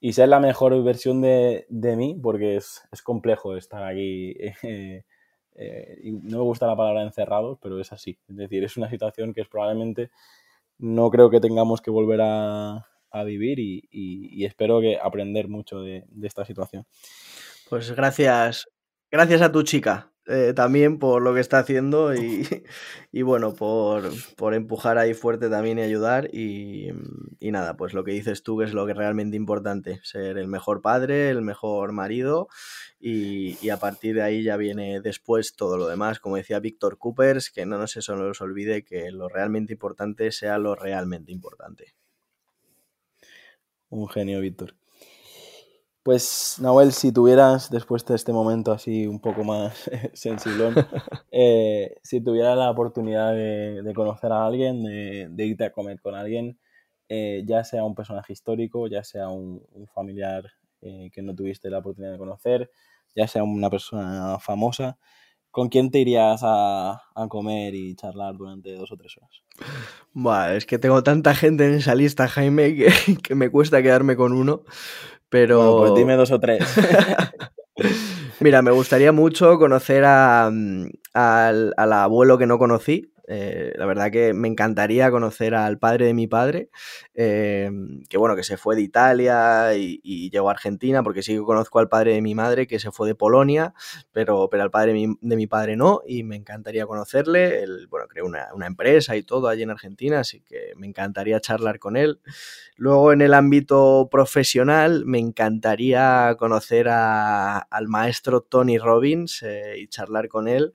y 0.00 0.12
ser 0.12 0.28
la 0.28 0.40
mejor 0.40 0.82
versión 0.82 1.20
de, 1.20 1.66
de 1.68 1.96
mí, 1.96 2.18
porque 2.22 2.56
es, 2.56 2.82
es, 2.92 3.02
complejo 3.02 3.56
estar 3.56 3.84
aquí. 3.84 4.34
Eh, 5.56 6.00
y 6.02 6.10
no 6.10 6.38
me 6.38 6.42
gusta 6.42 6.66
la 6.66 6.74
palabra 6.74 7.04
encerrados, 7.04 7.58
pero 7.62 7.80
es 7.80 7.92
así. 7.92 8.18
Es 8.28 8.34
decir, 8.34 8.64
es 8.64 8.76
una 8.76 8.90
situación 8.90 9.32
que 9.32 9.40
es 9.40 9.46
probablemente 9.46 10.10
no 10.78 11.10
creo 11.10 11.30
que 11.30 11.40
tengamos 11.40 11.80
que 11.80 11.90
volver 11.90 12.20
a, 12.22 12.88
a 13.10 13.24
vivir 13.24 13.60
y, 13.60 13.88
y, 13.90 14.44
espero 14.44 14.80
que 14.80 14.98
aprender 15.00 15.48
mucho 15.48 15.80
de, 15.80 16.04
esta 16.22 16.44
situación. 16.44 16.86
Pues 17.70 17.92
gracias, 17.92 18.68
gracias 19.10 19.40
a 19.40 19.52
tu 19.52 19.62
chica, 19.62 20.12
eh, 20.26 20.54
también 20.54 20.98
por 20.98 21.20
lo 21.20 21.34
que 21.34 21.40
está 21.40 21.58
haciendo 21.58 22.14
y, 22.14 22.46
y 23.12 23.22
bueno, 23.22 23.54
por, 23.54 24.10
por, 24.36 24.54
empujar 24.54 24.96
ahí 24.96 25.12
fuerte 25.12 25.50
también 25.50 25.78
y 25.78 25.82
ayudar. 25.82 26.30
Y, 26.32 26.88
y, 27.40 27.50
nada, 27.50 27.76
pues 27.76 27.92
lo 27.92 28.04
que 28.04 28.12
dices 28.12 28.42
tú 28.42 28.58
que 28.58 28.64
es 28.64 28.72
lo 28.72 28.86
que 28.86 28.92
es 28.92 28.98
realmente 28.98 29.36
importante, 29.36 30.00
ser 30.02 30.38
el 30.38 30.48
mejor 30.48 30.80
padre, 30.80 31.30
el 31.30 31.42
mejor 31.42 31.92
marido 31.92 32.48
y, 32.98 33.58
y, 33.60 33.70
a 33.70 33.78
partir 33.78 34.14
de 34.14 34.22
ahí 34.22 34.42
ya 34.42 34.56
viene 34.56 35.00
después 35.00 35.56
todo 35.56 35.76
lo 35.76 35.88
demás. 35.88 36.20
Como 36.20 36.36
decía 36.36 36.58
Víctor 36.58 36.96
Coopers, 36.98 37.50
que 37.50 37.66
no 37.66 37.78
nos 37.78 37.96
eso 37.96 38.16
no 38.16 38.24
nos 38.24 38.40
olvide 38.40 38.84
que 38.84 39.10
lo 39.10 39.28
realmente 39.28 39.74
importante 39.74 40.32
sea 40.32 40.58
lo 40.58 40.74
realmente 40.74 41.32
importante. 41.32 41.94
Un 43.90 44.08
genio, 44.08 44.40
Víctor. 44.40 44.74
Pues, 46.04 46.58
Nahuel, 46.60 46.92
si 46.92 47.12
tuvieras, 47.12 47.70
después 47.70 48.04
de 48.04 48.14
este 48.14 48.30
momento 48.30 48.72
así 48.72 49.06
un 49.06 49.20
poco 49.20 49.42
más 49.42 49.90
sensible, 50.12 50.68
eh, 51.32 51.96
si 52.02 52.20
tuvieras 52.20 52.58
la 52.58 52.70
oportunidad 52.70 53.32
de, 53.32 53.92
conocer 53.94 54.30
a 54.30 54.44
alguien, 54.44 54.84
de, 54.84 55.46
irte 55.46 55.64
a 55.64 55.72
comer 55.72 56.02
con 56.02 56.14
alguien, 56.14 56.58
eh, 57.08 57.42
ya 57.46 57.64
sea 57.64 57.84
un 57.84 57.94
personaje 57.94 58.34
histórico, 58.34 58.86
ya 58.86 59.02
sea 59.02 59.30
un, 59.30 59.62
familiar 59.94 60.44
eh, 60.82 61.08
que 61.10 61.22
no 61.22 61.34
tuviste 61.34 61.70
la 61.70 61.78
oportunidad 61.78 62.12
de 62.12 62.18
conocer, 62.18 62.70
ya 63.16 63.26
sea 63.26 63.42
una 63.42 63.70
persona 63.70 64.38
famosa, 64.40 64.98
¿con 65.50 65.70
quién 65.70 65.90
te 65.90 66.00
irías 66.00 66.42
a, 66.42 67.00
comer 67.30 67.74
y 67.74 67.94
charlar 67.94 68.36
durante 68.36 68.74
dos 68.74 68.92
o 68.92 68.96
tres 68.98 69.16
horas? 69.16 69.42
Buah, 70.12 70.54
es 70.54 70.66
que 70.66 70.78
tengo 70.78 71.02
tanta 71.02 71.34
gente 71.34 71.64
en 71.64 71.74
esa 71.74 71.94
lista, 71.94 72.28
Jaime, 72.28 72.74
que, 72.74 72.92
que 73.22 73.34
me 73.34 73.48
cuesta 73.48 73.82
quedarme 73.82 74.16
con 74.16 74.34
uno. 74.34 74.64
Pero. 75.34 75.78
pues 75.78 75.94
dime 75.96 76.14
dos 76.14 76.30
o 76.30 76.38
tres. 76.38 76.62
Mira, 78.40 78.62
me 78.62 78.70
gustaría 78.70 79.10
mucho 79.10 79.58
conocer 79.58 80.04
a, 80.04 80.48
mm, 80.52 80.84
al, 81.12 81.74
al, 81.76 81.92
abuelo 81.92 82.38
que 82.38 82.46
no 82.46 82.56
conocí, 82.56 83.12
eh, 83.26 83.72
la 83.76 83.86
verdad 83.86 84.10
que 84.10 84.34
me 84.34 84.48
encantaría 84.48 85.10
conocer 85.10 85.54
al 85.54 85.78
padre 85.78 86.06
de 86.06 86.14
mi 86.14 86.26
padre, 86.26 86.68
eh, 87.14 87.70
que 88.08 88.18
bueno, 88.18 88.36
que 88.36 88.42
se 88.42 88.56
fue 88.56 88.76
de 88.76 88.82
Italia 88.82 89.74
y, 89.74 90.30
llegó 90.30 90.48
a 90.48 90.52
Argentina, 90.52 91.02
porque 91.02 91.22
sí 91.22 91.34
que 91.34 91.42
conozco 91.42 91.78
al 91.78 91.88
padre 91.88 92.14
de 92.14 92.22
mi 92.22 92.34
madre, 92.34 92.66
que 92.66 92.78
se 92.78 92.90
fue 92.90 93.06
de 93.08 93.14
Polonia, 93.14 93.74
pero, 94.12 94.48
pero 94.50 94.62
al 94.62 94.70
padre 94.70 94.92
de 95.20 95.36
mi, 95.36 95.46
padre 95.46 95.76
no, 95.76 96.02
y 96.06 96.24
me 96.24 96.36
encantaría 96.36 96.86
conocerle. 96.86 97.62
Él, 97.62 97.86
bueno, 97.88 98.06
creó 98.08 98.26
una, 98.26 98.48
una, 98.54 98.66
empresa 98.66 99.16
y 99.16 99.22
todo 99.22 99.48
allí 99.48 99.62
en 99.62 99.70
Argentina, 99.70 100.20
así 100.20 100.40
que 100.40 100.72
me 100.76 100.86
encantaría 100.86 101.40
charlar 101.40 101.78
con 101.78 101.96
él. 101.96 102.20
Luego, 102.76 103.12
en 103.12 103.20
el 103.20 103.34
ámbito 103.34 104.08
profesional, 104.10 105.04
me 105.06 105.18
encantaría 105.18 106.34
conocer 106.38 106.88
a, 106.88 107.58
al 107.58 107.86
maestro 107.86 108.40
Tony 108.40 108.78
Robbins 108.78 109.42
eh, 109.42 109.76
y 109.78 109.86
charlar 109.86 110.28
con 110.28 110.48
él, 110.48 110.74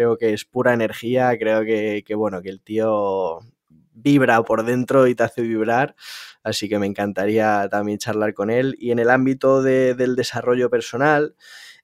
creo 0.00 0.16
que 0.16 0.32
es 0.32 0.46
pura 0.46 0.72
energía, 0.72 1.36
creo 1.38 1.62
que, 1.62 2.02
que, 2.06 2.14
bueno, 2.14 2.40
que 2.40 2.48
el 2.48 2.62
tío 2.62 3.40
vibra 3.92 4.42
por 4.42 4.64
dentro 4.64 5.06
y 5.06 5.14
te 5.14 5.24
hace 5.24 5.42
vibrar, 5.42 5.94
así 6.42 6.70
que 6.70 6.78
me 6.78 6.86
encantaría 6.86 7.68
también 7.70 7.98
charlar 7.98 8.32
con 8.32 8.48
él. 8.48 8.76
Y 8.78 8.92
en 8.92 8.98
el 8.98 9.10
ámbito 9.10 9.62
de, 9.62 9.94
del 9.94 10.16
desarrollo 10.16 10.70
personal, 10.70 11.34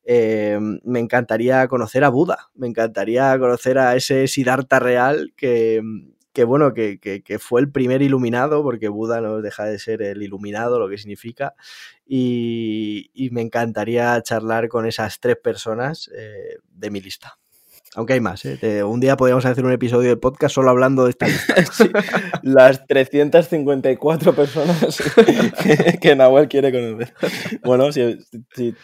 eh, 0.04 0.58
me 0.82 0.98
encantaría 0.98 1.68
conocer 1.68 2.04
a 2.04 2.08
Buda, 2.08 2.48
me 2.54 2.66
encantaría 2.66 3.38
conocer 3.38 3.76
a 3.76 3.94
ese 3.96 4.28
Siddhartha 4.28 4.78
real 4.78 5.34
que, 5.36 5.82
que 6.32 6.44
bueno, 6.44 6.72
que, 6.72 7.38
fue 7.38 7.60
el 7.60 7.70
primer 7.70 8.00
iluminado, 8.00 8.62
porque 8.62 8.88
Buda 8.88 9.20
no 9.20 9.42
deja 9.42 9.66
de 9.66 9.78
ser 9.78 10.00
el 10.00 10.22
iluminado, 10.22 10.78
lo 10.78 10.88
que 10.88 10.96
significa, 10.96 11.54
y, 12.06 13.10
me 13.30 13.42
encantaría 13.42 14.18
charlar 14.22 14.68
con 14.68 14.86
esas 14.86 15.20
tres 15.20 15.36
personas 15.36 16.10
eh, 16.16 16.56
de 16.70 16.90
mi 16.90 17.02
lista. 17.02 17.38
Aunque 17.96 18.12
hay 18.12 18.20
más, 18.20 18.44
¿eh? 18.44 18.84
un 18.84 19.00
día 19.00 19.16
podríamos 19.16 19.46
hacer 19.46 19.64
un 19.64 19.72
episodio 19.72 20.10
de 20.10 20.16
podcast 20.18 20.54
solo 20.54 20.68
hablando 20.68 21.04
de 21.04 21.10
esta 21.10 21.26
lista. 21.26 21.54
las 22.42 22.86
354 22.86 24.34
personas 24.34 25.02
que, 26.02 26.14
Nahuel 26.14 26.46
quiere 26.46 26.70
conocer. 26.70 27.14
Bueno, 27.64 27.90
si, 27.92 28.18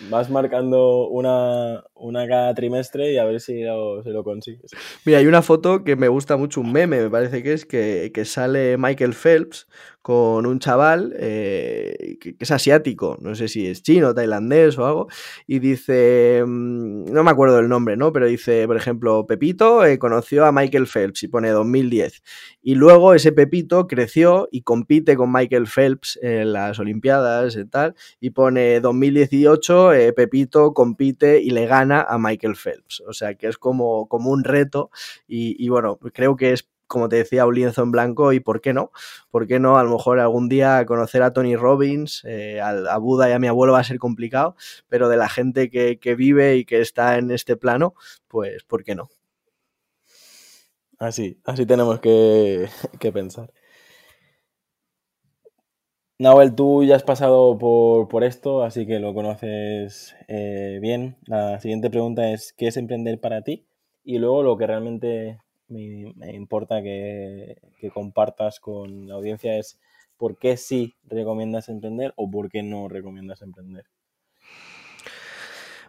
vas 0.08 0.30
marcando 0.30 1.08
una, 1.08 1.84
una, 1.94 2.26
cada 2.26 2.54
trimestre 2.54 3.12
y 3.12 3.18
a 3.18 3.24
ver 3.26 3.42
si 3.42 3.62
lo, 3.62 4.02
lo, 4.02 4.24
consigues. 4.24 4.70
Mira, 5.04 5.18
hay 5.18 5.26
una 5.26 5.42
foto 5.42 5.84
que 5.84 5.94
me 5.94 6.08
gusta 6.08 6.38
mucho, 6.38 6.62
un 6.62 6.72
meme, 6.72 7.02
me 7.02 7.10
parece 7.10 7.42
que 7.42 7.52
es, 7.52 7.66
que, 7.66 8.12
que 8.14 8.24
sale 8.24 8.78
Michael 8.78 9.12
Phelps 9.12 9.68
con 10.02 10.46
un 10.46 10.58
chaval 10.58 11.14
eh, 11.16 12.18
que, 12.20 12.34
es 12.38 12.50
asiático, 12.50 13.16
no 13.20 13.36
sé 13.36 13.46
si 13.46 13.68
es 13.68 13.82
chino, 13.82 14.12
tailandés 14.12 14.76
o 14.76 14.86
algo, 14.86 15.08
y 15.46 15.60
dice, 15.60 16.42
mm, 16.44 17.04
no 17.12 17.22
me 17.22 17.30
acuerdo 17.30 17.56
del 17.56 17.68
nombre, 17.68 17.96
¿no? 17.96 18.12
Pero 18.12 18.26
dice, 18.26 18.66
por 18.66 18.76
ejemplo, 18.76 19.26
Pepito 19.26 19.84
eh, 19.84 19.98
conoció 19.98 20.44
a 20.44 20.52
Michael 20.52 20.88
Phelps 20.88 21.22
y 21.22 21.28
pone 21.28 21.50
2010. 21.50 22.22
Y 22.62 22.74
luego 22.74 23.14
ese 23.14 23.30
Pepito 23.30 23.86
creció 23.86 24.48
y 24.50 24.62
compite 24.62 25.16
con 25.16 25.32
Michael 25.32 25.68
Phelps 25.68 26.18
en 26.20 26.52
las 26.52 26.80
Olimpiadas 26.80 27.56
y 27.56 27.64
tal, 27.64 27.94
y 28.20 28.30
pone 28.30 28.80
2018, 28.80 29.92
eh, 29.92 30.12
Pepito 30.12 30.74
compite 30.74 31.40
y 31.40 31.50
le 31.50 31.66
gana 31.66 32.02
a 32.02 32.18
Michael 32.18 32.56
Phelps. 32.56 33.02
O 33.06 33.12
sea 33.12 33.34
que 33.34 33.46
es 33.46 33.56
como, 33.56 34.08
como 34.08 34.30
un 34.30 34.42
reto 34.42 34.90
y 35.28 35.68
bueno, 35.68 35.98
creo 36.12 36.36
que 36.36 36.52
es 36.52 36.68
como 36.92 37.08
te 37.08 37.16
decía, 37.16 37.46
un 37.46 37.54
lienzo 37.54 37.82
en 37.82 37.90
blanco 37.90 38.34
y 38.34 38.40
por 38.40 38.60
qué 38.60 38.74
no, 38.74 38.92
por 39.30 39.46
qué 39.46 39.58
no, 39.58 39.78
a 39.78 39.82
lo 39.82 39.90
mejor 39.90 40.20
algún 40.20 40.50
día 40.50 40.84
conocer 40.84 41.22
a 41.22 41.32
Tony 41.32 41.56
Robbins, 41.56 42.22
eh, 42.26 42.60
a, 42.60 42.98
Buda 42.98 43.30
y 43.30 43.32
a 43.32 43.38
mi 43.38 43.46
abuelo 43.48 43.72
va 43.72 43.80
a 43.80 43.84
ser 43.84 43.98
complicado, 43.98 44.56
pero 44.88 45.08
de 45.08 45.16
la 45.16 45.30
gente 45.30 45.70
que, 45.70 46.14
vive 46.14 46.56
y 46.56 46.66
que 46.66 46.82
está 46.82 47.16
en 47.16 47.30
este 47.30 47.56
plano, 47.56 47.94
pues 48.28 48.62
¿por 48.64 48.84
qué 48.84 48.94
no? 48.94 49.08
Así, 50.98 51.38
así 51.44 51.64
tenemos 51.64 51.98
que, 52.00 52.68
pensar. 53.12 53.50
Nahuel, 56.18 56.54
tú 56.54 56.84
ya 56.84 56.96
has 56.96 57.02
pasado 57.02 57.58
por, 57.58 58.22
esto, 58.22 58.62
así 58.62 58.86
que 58.86 59.00
lo 59.00 59.14
conoces 59.14 60.14
eh, 60.28 60.78
bien. 60.82 61.16
La 61.26 61.58
siguiente 61.58 61.88
pregunta 61.88 62.30
es, 62.30 62.52
¿qué 62.52 62.68
es 62.68 62.76
emprender 62.76 63.18
para 63.18 63.42
ti? 63.42 63.66
Y 64.04 64.18
luego 64.18 64.42
lo 64.42 64.56
que 64.58 64.66
realmente 64.66 65.38
me, 65.72 66.34
importa 66.34 66.82
que, 66.82 67.56
compartas 67.92 68.60
con 68.60 69.08
la 69.08 69.14
audiencia 69.14 69.58
es 69.58 69.80
por 70.16 70.38
qué 70.38 70.56
sí 70.56 70.94
recomiendas 71.04 71.68
emprender 71.68 72.12
o 72.16 72.30
por 72.30 72.48
qué 72.48 72.62
no 72.62 72.88
recomiendas 72.88 73.42
emprender. 73.42 73.86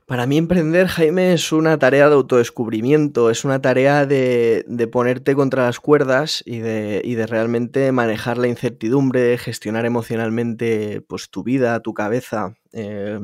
Para 0.05 0.25
mí 0.25 0.37
emprender, 0.37 0.87
Jaime, 0.87 1.33
es 1.33 1.53
una 1.53 1.79
tarea 1.79 2.09
de 2.09 2.15
autodescubrimiento, 2.15 3.29
es 3.29 3.45
una 3.45 3.61
tarea 3.61 4.05
de, 4.05 4.65
ponerte 4.91 5.33
contra 5.33 5.63
las 5.63 5.79
cuerdas 5.79 6.43
y 6.45 6.59
de, 6.59 7.25
realmente 7.27 7.91
manejar 7.93 8.37
la 8.37 8.47
incertidumbre, 8.47 9.37
gestionar 9.37 9.85
emocionalmente 9.85 11.01
pues, 11.07 11.29
tu 11.29 11.43
vida, 11.43 11.79
tu 11.79 11.93
cabeza, 11.93 12.57
eh, 12.73 13.19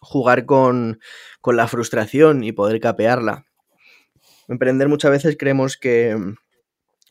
jugar 0.00 0.46
con, 0.46 1.00
con 1.40 1.56
la 1.56 1.68
frustración 1.68 2.42
y 2.42 2.52
poder 2.52 2.80
capearla. 2.80 3.47
Emprender 4.48 4.88
muchas 4.88 5.10
veces 5.10 5.36
creemos 5.38 5.76
que 5.76 6.16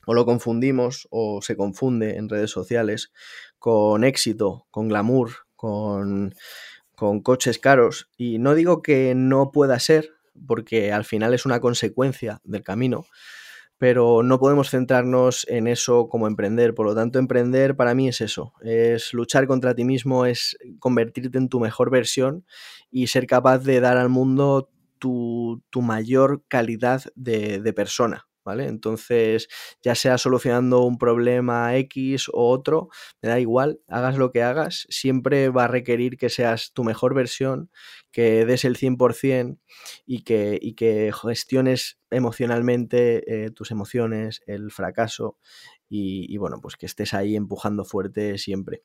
o 0.07 0.13
lo 0.13 0.25
confundimos 0.25 1.07
o 1.11 1.41
se 1.41 1.57
confunde 1.57 2.15
en 2.15 2.29
redes 2.29 2.49
sociales 2.49 3.11
con 3.59 4.03
éxito, 4.03 4.65
con 4.71 4.87
glamour, 4.87 5.31
con, 5.55 6.33
con 6.95 7.21
coches 7.21 7.59
caros. 7.59 8.09
Y 8.17 8.39
no 8.39 8.55
digo 8.55 8.81
que 8.81 9.13
no 9.15 9.51
pueda 9.51 9.79
ser, 9.79 10.11
porque 10.47 10.93
al 10.93 11.03
final 11.03 11.33
es 11.33 11.45
una 11.45 11.59
consecuencia 11.59 12.39
del 12.45 12.63
camino, 12.63 13.05
pero 13.77 14.23
no 14.23 14.39
podemos 14.39 14.69
centrarnos 14.69 15.45
en 15.49 15.67
eso 15.67 16.07
como 16.07 16.27
emprender. 16.27 16.73
Por 16.73 16.85
lo 16.85 16.95
tanto, 16.95 17.19
emprender 17.19 17.75
para 17.75 17.93
mí 17.93 18.07
es 18.07 18.21
eso, 18.21 18.53
es 18.61 19.13
luchar 19.13 19.45
contra 19.45 19.75
ti 19.75 19.83
mismo, 19.83 20.25
es 20.25 20.57
convertirte 20.79 21.37
en 21.37 21.49
tu 21.49 21.59
mejor 21.59 21.91
versión 21.91 22.45
y 22.89 23.07
ser 23.07 23.27
capaz 23.27 23.59
de 23.59 23.81
dar 23.81 23.97
al 23.97 24.07
mundo 24.07 24.69
tu, 24.97 25.61
mayor 25.75 26.43
calidad 26.47 27.03
de, 27.15 27.73
persona. 27.73 28.27
¿Vale? 28.43 28.67
Entonces, 28.67 29.49
ya 29.81 29.93
sea 29.93 30.17
solucionando 30.17 30.83
un 30.83 30.97
problema 30.97 31.75
X 31.75 32.29
o 32.31 32.49
otro, 32.49 32.87
me 33.21 33.27
da 33.27 33.41
igual, 33.41 33.81
hagas 33.89 34.17
lo 34.17 34.31
que 34.31 34.41
hagas, 34.41 34.87
siempre 34.89 35.49
va 35.49 35.65
a 35.65 35.67
requerir 35.67 36.15
que 36.15 36.29
seas 36.29 36.71
tu 36.71 36.85
mejor 36.85 37.13
versión, 37.13 37.69
que 38.09 38.45
des 38.45 38.63
el 38.63 38.77
100% 38.77 39.59
y 40.05 40.21
que, 40.23 40.57
y 40.61 40.75
que 40.75 41.11
gestiones 41.11 41.99
emocionalmente 42.09 43.47
eh, 43.47 43.51
tus 43.51 43.69
emociones, 43.71 44.41
el 44.45 44.71
fracaso 44.71 45.37
y, 45.89 46.35
bueno, 46.37 46.59
pues 46.61 46.75
que 46.75 46.85
estés 46.85 47.13
ahí 47.13 47.35
empujando 47.35 47.85
fuerte 47.85 48.37
siempre. 48.37 48.83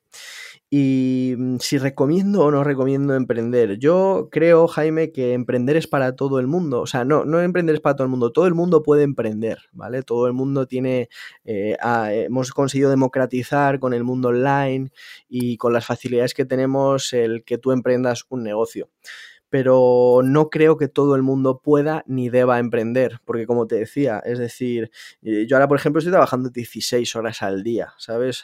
Y 0.70 1.34
mm, 1.36 1.56
si 1.58 1.78
recomiendo 1.78 2.42
o 2.42 2.50
no 2.50 2.64
recomiendo 2.64 3.14
emprender, 3.14 3.78
yo 3.78 4.28
creo, 4.30 4.68
Jaime, 4.68 5.12
que 5.12 5.32
emprender 5.32 5.76
es 5.76 5.86
para 5.86 6.14
todo 6.14 6.38
el 6.38 6.46
mundo. 6.46 6.80
O 6.80 6.86
sea, 6.86 7.04
no, 7.04 7.24
no 7.24 7.40
emprender 7.40 7.74
es 7.74 7.80
para 7.80 7.96
todo 7.96 8.04
el 8.04 8.10
mundo, 8.10 8.32
todo 8.32 8.46
el 8.46 8.54
mundo 8.54 8.82
puede 8.82 9.02
emprender, 9.02 9.58
¿vale? 9.72 10.02
Todo 10.02 10.26
el 10.26 10.32
mundo 10.32 10.66
tiene, 10.66 11.08
eh, 11.44 11.76
hemos 12.10 12.52
conseguido 12.52 12.90
democratizar 12.90 13.80
con 13.80 13.94
el 13.94 14.04
mundo 14.04 14.28
online 14.28 14.90
y 15.28 15.56
con 15.56 15.72
las 15.72 15.86
facilidades 15.86 16.34
que 16.34 16.44
tenemos 16.44 17.12
el 17.12 17.44
que 17.44 17.58
tú 17.58 17.72
emprendas 17.72 18.24
un 18.28 18.42
negocio 18.42 18.88
pero 19.52 20.22
no 20.24 20.48
creo 20.48 20.78
que 20.78 20.88
todo 20.88 21.14
el 21.14 21.20
mundo 21.20 21.60
pueda 21.62 22.04
ni 22.06 22.30
deba 22.30 22.58
emprender, 22.58 23.20
porque 23.26 23.46
como 23.46 23.66
te 23.66 23.74
decía, 23.74 24.22
es 24.24 24.38
decir, 24.38 24.90
eh, 25.20 25.44
yo 25.46 25.56
ahora, 25.56 25.68
por 25.68 25.76
ejemplo, 25.76 25.98
estoy 25.98 26.10
trabajando 26.10 26.48
16 26.48 27.14
horas 27.16 27.42
al 27.42 27.62
día, 27.62 27.92
¿sabes? 27.98 28.42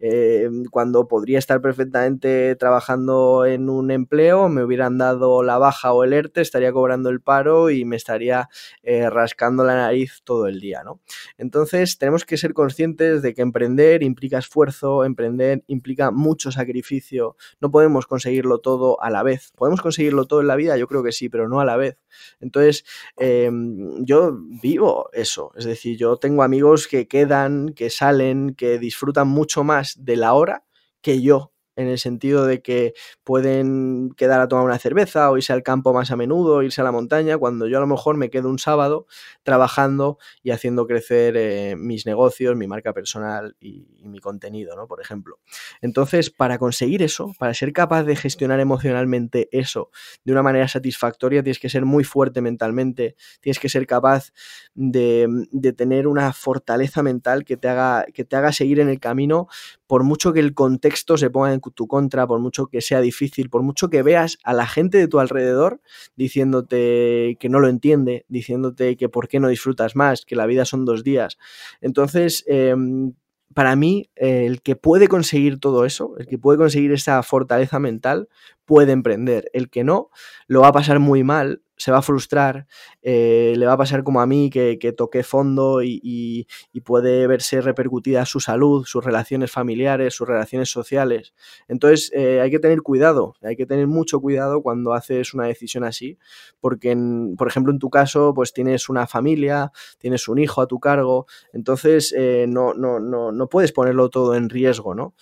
Eh, 0.00 0.48
cuando 0.70 1.06
podría 1.06 1.38
estar 1.38 1.60
perfectamente 1.60 2.56
trabajando 2.56 3.44
en 3.44 3.68
un 3.68 3.90
empleo, 3.90 4.48
me 4.48 4.64
hubieran 4.64 4.96
dado 4.96 5.42
la 5.42 5.58
baja 5.58 5.92
o 5.92 6.02
el 6.02 6.14
ERTE, 6.14 6.40
estaría 6.40 6.72
cobrando 6.72 7.10
el 7.10 7.20
paro 7.20 7.68
y 7.68 7.84
me 7.84 7.96
estaría 7.96 8.48
eh, 8.82 9.10
rascando 9.10 9.64
la 9.64 9.74
nariz 9.74 10.22
todo 10.24 10.46
el 10.46 10.60
día, 10.60 10.82
¿no? 10.82 11.02
Entonces, 11.36 11.98
tenemos 11.98 12.24
que 12.24 12.38
ser 12.38 12.54
conscientes 12.54 13.20
de 13.20 13.34
que 13.34 13.42
emprender 13.42 14.02
implica 14.02 14.38
esfuerzo, 14.38 15.04
emprender 15.04 15.62
implica 15.66 16.10
mucho 16.10 16.50
sacrificio, 16.52 17.36
no 17.60 17.70
podemos 17.70 18.06
conseguirlo 18.06 18.60
todo 18.60 18.98
a 19.02 19.10
la 19.10 19.22
vez, 19.22 19.52
podemos 19.54 19.82
conseguirlo 19.82 20.24
todo 20.24 20.37
en 20.40 20.46
la 20.48 20.56
vida? 20.56 20.76
Yo 20.76 20.86
creo 20.88 21.02
que 21.02 21.12
sí, 21.12 21.28
pero 21.28 21.48
no 21.48 21.60
a 21.60 21.64
la 21.64 21.76
vez. 21.76 21.98
Entonces, 22.40 22.84
em, 23.16 24.04
yo 24.04 24.36
vivo 24.62 25.10
eso. 25.12 25.52
Es 25.56 25.64
decir, 25.64 25.96
yo 25.96 26.16
tengo 26.16 26.42
amigos 26.42 26.88
que 26.88 27.08
quedan, 27.08 27.70
que 27.74 27.90
salen, 27.90 28.54
que 28.54 28.78
disfrutan 28.78 29.28
mucho 29.28 29.64
más 29.64 29.96
de 30.04 30.16
la 30.16 30.34
hora 30.34 30.64
que 31.02 31.22
yo 31.22 31.52
en 31.78 31.86
el 31.86 31.98
sentido 31.98 32.44
de 32.44 32.60
que 32.60 32.92
pueden 33.22 34.10
quedar 34.16 34.40
a 34.40 34.48
tomar 34.48 34.64
una 34.64 34.80
cerveza 34.80 35.30
o 35.30 35.36
irse 35.36 35.52
al 35.52 35.62
campo 35.62 35.94
más 35.94 36.10
a 36.10 36.16
menudo, 36.16 36.64
irse 36.64 36.80
a 36.80 36.84
la 36.84 36.90
montaña, 36.90 37.38
cuando 37.38 37.68
yo 37.68 37.78
a 37.78 37.80
lo 37.80 37.86
mejor 37.86 38.16
me 38.16 38.30
quedo 38.30 38.48
un 38.50 38.58
sábado 38.58 39.06
trabajando 39.44 40.18
y 40.42 40.50
haciendo 40.50 40.88
crecer 40.88 41.36
eh, 41.36 41.76
mis 41.76 42.04
negocios, 42.04 42.56
mi 42.56 42.66
marca 42.66 42.92
personal 42.92 43.56
y, 43.60 43.86
mi 44.08 44.20
contenido, 44.20 44.74
¿no? 44.74 44.88
Por 44.88 45.02
ejemplo. 45.02 45.38
Entonces, 45.82 46.30
para 46.30 46.58
conseguir 46.58 47.02
eso, 47.02 47.32
para 47.38 47.52
ser 47.52 47.74
capaz 47.74 48.04
de 48.04 48.16
gestionar 48.16 48.58
emocionalmente 48.58 49.48
eso 49.52 49.90
de 50.24 50.32
una 50.32 50.42
manera 50.42 50.66
satisfactoria, 50.66 51.42
tienes 51.42 51.58
que 51.58 51.68
ser 51.68 51.84
muy 51.84 52.04
fuerte 52.04 52.40
mentalmente, 52.40 53.16
tienes 53.40 53.58
que 53.60 53.68
ser 53.68 53.86
capaz 53.86 54.32
de, 54.74 55.28
de 55.52 55.72
tener 55.74 56.08
una 56.08 56.32
fortaleza 56.32 57.02
mental 57.02 57.44
que 57.44 57.56
te, 57.56 57.68
haga, 57.68 58.06
que 58.12 58.24
te 58.24 58.34
haga 58.34 58.50
seguir 58.50 58.80
en 58.80 58.88
el 58.88 58.98
camino 58.98 59.46
por 59.88 60.04
mucho 60.04 60.34
que 60.34 60.40
el 60.40 60.54
contexto 60.54 61.16
se 61.16 61.30
ponga 61.30 61.52
en 61.52 61.60
tu 61.60 61.88
contra, 61.88 62.26
por 62.26 62.38
mucho 62.40 62.66
que 62.66 62.82
sea 62.82 63.00
difícil, 63.00 63.48
por 63.48 63.62
mucho 63.62 63.88
que 63.88 64.02
veas 64.02 64.38
a 64.44 64.52
la 64.52 64.66
gente 64.66 64.98
de 64.98 65.08
tu 65.08 65.18
alrededor 65.18 65.80
diciéndote 66.14 67.38
que 67.40 67.48
no 67.48 67.58
lo 67.58 67.68
entiende, 67.68 68.26
diciéndote 68.28 68.96
que 68.96 69.08
por 69.08 69.28
qué 69.28 69.40
no 69.40 69.48
disfrutas 69.48 69.96
más, 69.96 70.26
que 70.26 70.36
la 70.36 70.44
vida 70.44 70.66
son 70.66 70.84
dos 70.84 71.02
días. 71.04 71.38
Entonces, 71.80 72.44
em, 72.46 73.14
para 73.54 73.76
mí, 73.76 74.10
el 74.14 74.60
que 74.60 74.76
puede 74.76 75.08
conseguir 75.08 75.58
todo 75.58 75.86
eso, 75.86 76.16
el 76.18 76.26
que 76.26 76.36
puede 76.36 76.58
conseguir 76.58 76.92
esa 76.92 77.22
fortaleza 77.22 77.78
mental, 77.78 78.28
puede 78.68 78.92
emprender. 78.92 79.50
El 79.54 79.70
que 79.70 79.82
no, 79.82 80.10
lo 80.46 80.60
va 80.60 80.68
a 80.68 80.72
pasar 80.72 80.98
muy 80.98 81.24
mal, 81.24 81.62
se 81.78 81.90
va 81.90 81.98
a 81.98 82.02
frustrar, 82.02 82.66
eh, 83.00 83.54
le 83.56 83.64
va 83.64 83.72
a 83.72 83.76
pasar 83.78 84.04
como 84.04 84.20
a 84.20 84.26
mí, 84.26 84.50
que, 84.50 84.76
toqué 84.94 85.22
fondo 85.22 85.82
y, 85.82 86.46
puede 86.84 87.26
verse 87.26 87.60
repercutida 87.62 88.26
su 88.26 88.40
salud, 88.40 88.84
sus 88.84 89.02
relaciones 89.02 89.50
familiares, 89.50 90.14
sus 90.14 90.28
relaciones 90.28 90.70
sociales. 90.70 91.32
Entonces 91.66 92.10
eh, 92.14 92.40
hay 92.42 92.50
que 92.50 92.58
tener 92.58 92.82
cuidado, 92.82 93.34
hay 93.42 93.56
que 93.56 93.64
tener 93.64 93.86
mucho 93.86 94.20
cuidado 94.20 94.62
cuando 94.62 94.92
haces 94.92 95.32
una 95.32 95.46
decisión 95.46 95.84
así, 95.84 96.18
porque, 96.60 96.94
por 97.38 97.48
ejemplo, 97.48 97.72
en 97.72 97.78
tu 97.78 97.88
caso, 97.88 98.34
pues 98.34 98.52
tienes 98.52 98.90
una 98.90 99.06
familia, 99.06 99.72
tienes 99.98 100.28
un 100.28 100.38
hijo 100.38 100.60
a 100.60 100.66
tu 100.66 100.78
cargo, 100.78 101.26
entonces 101.54 102.14
eh, 102.16 102.44
no, 102.48 102.74
no, 102.74 103.00
no, 103.00 103.32
no 103.32 103.48
puedes 103.48 103.72
ponerlo 103.72 104.10
todo 104.10 104.34
en 104.34 104.50
riesgo, 104.50 104.94
¿no? 104.94 105.14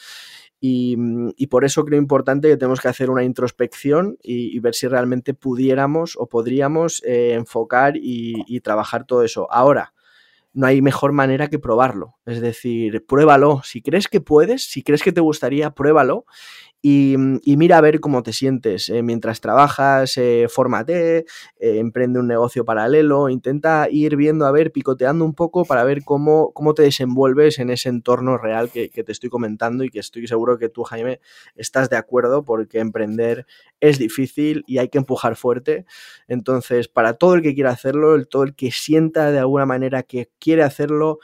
Mm, 0.96 1.30
y, 1.36 1.46
por 1.48 1.64
eso 1.64 1.84
creo 1.84 1.98
importante 1.98 2.48
que 2.48 2.56
tenemos 2.56 2.80
que 2.80 2.88
hacer 2.88 3.10
una 3.10 3.24
introspección 3.24 4.18
y, 4.22 4.58
ver 4.60 4.74
si 4.74 4.88
realmente 4.88 5.34
pudiéramos 5.34 6.16
o 6.16 6.28
podríamos 6.28 7.02
eh, 7.04 7.34
enfocar 7.34 7.94
y, 7.96 8.60
trabajar 8.60 9.06
todo 9.06 9.22
eso. 9.22 9.46
Ahora, 9.50 9.94
no 10.52 10.66
hay 10.66 10.80
mejor 10.80 11.12
manera 11.12 11.48
que 11.48 11.58
probarlo. 11.58 12.16
Es 12.24 12.40
decir, 12.40 13.04
pruébalo. 13.06 13.60
Si 13.62 13.82
crees 13.82 14.08
que 14.08 14.20
puedes, 14.20 14.64
si 14.64 14.82
crees 14.82 15.02
que 15.02 15.12
te 15.12 15.20
gustaría, 15.20 15.70
pruébalo 15.70 16.24
y, 16.82 17.16
mira 17.56 17.78
a 17.78 17.80
ver 17.80 18.00
cómo 18.00 18.22
te 18.22 18.32
sientes 18.32 18.88
eh, 18.88 19.02
mientras 19.02 19.40
trabajas, 19.40 20.16
eh, 20.18 20.46
fórmate, 20.48 21.18
eh, 21.58 21.78
emprende 21.78 22.20
un 22.20 22.28
negocio 22.28 22.64
paralelo, 22.64 23.28
intenta 23.28 23.88
ir 23.90 24.14
viendo, 24.16 24.46
a 24.46 24.52
ver, 24.52 24.70
picoteando 24.70 25.24
un 25.24 25.34
poco 25.34 25.64
para 25.64 25.82
ver 25.84 26.04
cómo, 26.04 26.52
cómo 26.52 26.74
te 26.74 26.82
desenvuelves 26.82 27.58
en 27.58 27.70
ese 27.70 27.88
entorno 27.88 28.38
real 28.38 28.70
que, 28.70 28.90
que, 28.90 29.02
te 29.02 29.12
estoy 29.12 29.30
comentando 29.30 29.84
y 29.84 29.90
que 29.90 29.98
estoy 29.98 30.26
seguro 30.28 30.58
que 30.58 30.68
tú, 30.68 30.84
Jaime, 30.84 31.20
estás 31.56 31.90
de 31.90 31.96
acuerdo 31.96 32.44
porque 32.44 32.78
emprender 32.78 33.46
es 33.80 33.98
difícil 33.98 34.62
y 34.66 34.78
hay 34.78 34.88
que 34.88 34.98
empujar 34.98 35.36
fuerte. 35.36 35.86
Entonces, 36.28 36.88
para 36.88 37.14
todo 37.14 37.34
el 37.34 37.42
que 37.42 37.54
quiera 37.54 37.70
hacerlo, 37.70 38.24
todo 38.26 38.44
el 38.44 38.54
que 38.54 38.70
sienta 38.70 39.32
de 39.32 39.38
alguna 39.38 39.66
manera 39.66 40.02
que 40.02 40.30
quiere 40.38 40.62
hacerlo, 40.62 41.18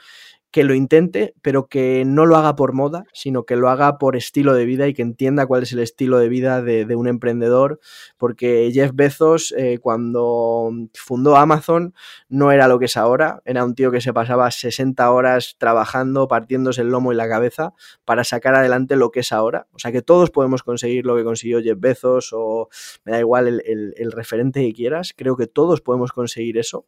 que 0.53 0.63
lo 0.63 0.75
intente, 0.75 1.33
pero 1.41 1.67
que 1.67 2.03
no 2.05 2.27
lo 2.27 2.37
haga 2.37 2.55
por 2.55 2.73
moda, 2.73 3.05
sino 3.11 3.43
que 3.43 3.55
lo 3.55 3.69
haga 3.69 3.97
por 3.97 4.15
estilo 4.15 4.53
de 4.53 4.65
vida 4.65 4.87
y 4.87 4.93
que 4.93 5.01
entienda 5.01 5.47
cuál 5.47 5.63
es 5.63 5.71
el 5.73 5.79
estilo 5.79 6.19
de 6.19 6.29
vida 6.29 6.61
de, 6.61 6.95
un 6.95 7.07
emprendedor, 7.07 7.79
porque 8.19 8.69
Jeff 8.71 8.91
Bezos 8.93 9.51
eh, 9.57 9.79
cuando 9.81 10.69
fundó 10.93 11.37
Amazon 11.37 11.95
no 12.29 12.51
era 12.51 12.67
lo 12.67 12.77
que 12.77 12.85
es 12.85 12.97
ahora, 12.97 13.41
era 13.45 13.65
un 13.65 13.73
tío 13.73 13.89
que 13.89 13.99
se 13.99 14.13
pasaba 14.13 14.51
60 14.51 15.11
horas 15.11 15.55
trabajando, 15.57 16.27
partiéndose 16.27 16.81
el 16.81 16.89
lomo 16.89 17.11
y 17.11 17.15
la 17.15 17.27
cabeza 17.27 17.73
para 18.05 18.23
sacar 18.23 18.53
adelante 18.53 18.95
lo 18.95 19.09
que 19.09 19.21
es 19.21 19.31
ahora. 19.31 19.65
O 19.71 19.79
sea 19.79 19.91
que 19.91 20.03
todos 20.03 20.29
podemos 20.29 20.61
conseguir 20.61 21.07
lo 21.07 21.15
que 21.15 21.23
consiguió 21.23 21.63
Jeff 21.63 21.79
Bezos 21.79 22.29
o 22.31 22.69
me 23.05 23.13
da 23.13 23.19
igual 23.19 23.47
el, 23.47 23.95
el 23.97 24.11
referente 24.11 24.61
que 24.61 24.73
quieras, 24.73 25.15
creo 25.17 25.35
que 25.35 25.47
todos 25.47 25.81
podemos 25.81 26.11
conseguir 26.11 26.59
eso 26.59 26.85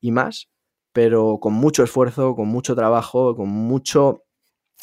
y 0.00 0.10
más 0.10 0.48
pero 0.94 1.40
con 1.40 1.52
mucho 1.52 1.82
esfuerzo, 1.82 2.36
con 2.36 2.46
mucho 2.46 2.76
trabajo, 2.76 3.34
con 3.34 3.48
mucho 3.48 4.22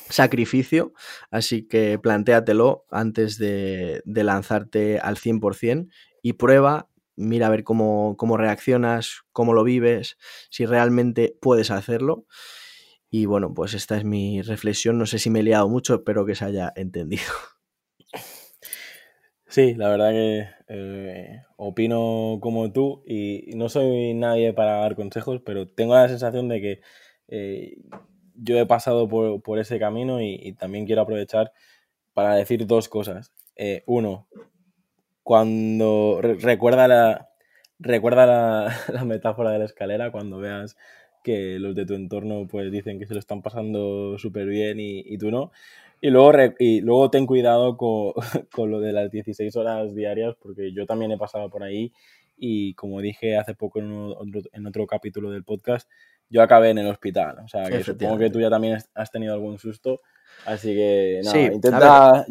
sacrificio, 0.10 0.94
así 1.32 1.68
que 1.68 1.98
plantéatelo 2.00 2.86
antes 2.92 3.38
de, 3.38 4.04
lanzarte 4.06 5.00
al 5.00 5.16
100% 5.16 5.88
y 6.22 6.34
prueba, 6.34 6.90
mira 7.16 7.48
a 7.48 7.50
ver 7.50 7.64
cómo, 7.64 8.16
cómo 8.18 8.36
reaccionas, 8.36 9.22
cómo 9.32 9.54
lo 9.54 9.64
vives, 9.64 10.18
si 10.50 10.66
realmente 10.66 11.38
puedes 11.42 11.72
hacerlo. 11.72 12.26
Y 13.10 13.26
bueno, 13.26 13.54
pues 13.54 13.74
esta 13.74 13.96
es 13.98 14.04
mi 14.04 14.42
reflexión, 14.42 14.98
no 14.98 15.06
sé 15.06 15.18
si 15.18 15.30
me 15.30 15.40
he 15.40 15.44
liado 15.44 15.70
mucho, 15.70 15.96
espero 15.96 16.26
que 16.26 16.36
se 16.36 16.44
haya 16.44 16.74
entendido. 16.76 17.24
Sí, 19.52 19.74
la 19.76 19.90
verdad 19.90 20.12
que 20.12 20.48
eh, 20.70 21.44
opino 21.58 22.40
como 22.42 22.72
tú 22.72 23.04
y 23.06 23.52
no 23.58 23.68
soy 23.68 24.14
nadie 24.14 24.54
para 24.54 24.78
dar 24.78 24.96
consejos, 24.96 25.42
pero 25.46 25.68
tengo 25.68 25.94
la 25.94 26.08
sensación 26.08 26.48
de 26.48 26.62
que 26.62 26.82
eh, 27.28 27.76
yo 28.36 28.58
he 28.58 28.66
pasado 28.66 29.10
por, 29.10 29.60
ese 29.60 29.78
camino 29.78 30.22
y, 30.22 30.54
también 30.54 30.86
quiero 30.86 31.02
aprovechar 31.02 31.52
para 32.14 32.36
decir 32.36 32.66
dos 32.66 32.88
cosas. 32.88 33.34
Eh, 33.58 33.84
uno, 33.88 34.30
cuando 35.24 36.22
recuerda 36.22 36.88
la, 36.88 37.30
recuerda 37.80 38.26
la, 38.94 39.06
metáfora 39.06 39.52
de 39.52 39.60
la 39.60 39.66
escalera, 39.66 40.12
cuando 40.14 40.38
veas 40.38 40.78
que 41.26 41.60
los 41.60 41.76
de 41.76 41.86
tu 41.86 41.96
entorno 41.96 42.48
pues 42.48 42.72
dicen 42.72 43.00
que 43.00 43.06
se 43.06 43.16
lo 43.16 43.20
están 43.20 43.42
pasando 43.42 44.18
súper 44.18 44.48
bien 44.48 44.78
y 44.80 45.18
tú 45.18 45.30
no. 45.30 45.52
Y 46.02 46.10
luego, 46.10 46.34
y 46.58 46.82
luego 46.82 47.12
ten 47.12 47.28
cuidado 47.28 47.78
con, 48.52 48.72
lo 48.72 48.80
de 48.80 48.92
las 48.92 49.12
16 49.12 49.56
horas 49.56 49.94
diarias, 49.94 50.36
porque 50.42 50.74
yo 50.74 50.86
también 50.86 51.12
he 51.12 51.18
pasado 51.18 51.50
por 51.50 51.64
ahí 51.64 51.94
y 52.36 52.74
como 52.74 53.02
dije 53.02 53.38
hace 53.38 53.54
poco 53.54 53.80
en 53.80 53.92
otro, 53.92 54.42
en 54.52 54.66
otro 54.66 54.88
capítulo 54.88 55.30
del 55.30 55.44
podcast, 55.44 55.88
yo 56.28 56.42
acabé 56.42 56.72
en 56.72 56.80
el 56.80 56.88
hospital. 56.88 57.38
O 57.44 57.48
sea, 57.48 57.66
que 57.70 57.84
supongo 57.84 58.18
que 58.18 58.32
tú 58.32 58.40
ya 58.40 58.50
también 58.50 58.80
has 58.96 59.12
tenido 59.12 59.34
algún 59.34 59.60
susto. 59.60 60.02
Así 60.46 60.74
que, 60.74 61.22
nada, 61.24 61.54
intenta 61.54 62.26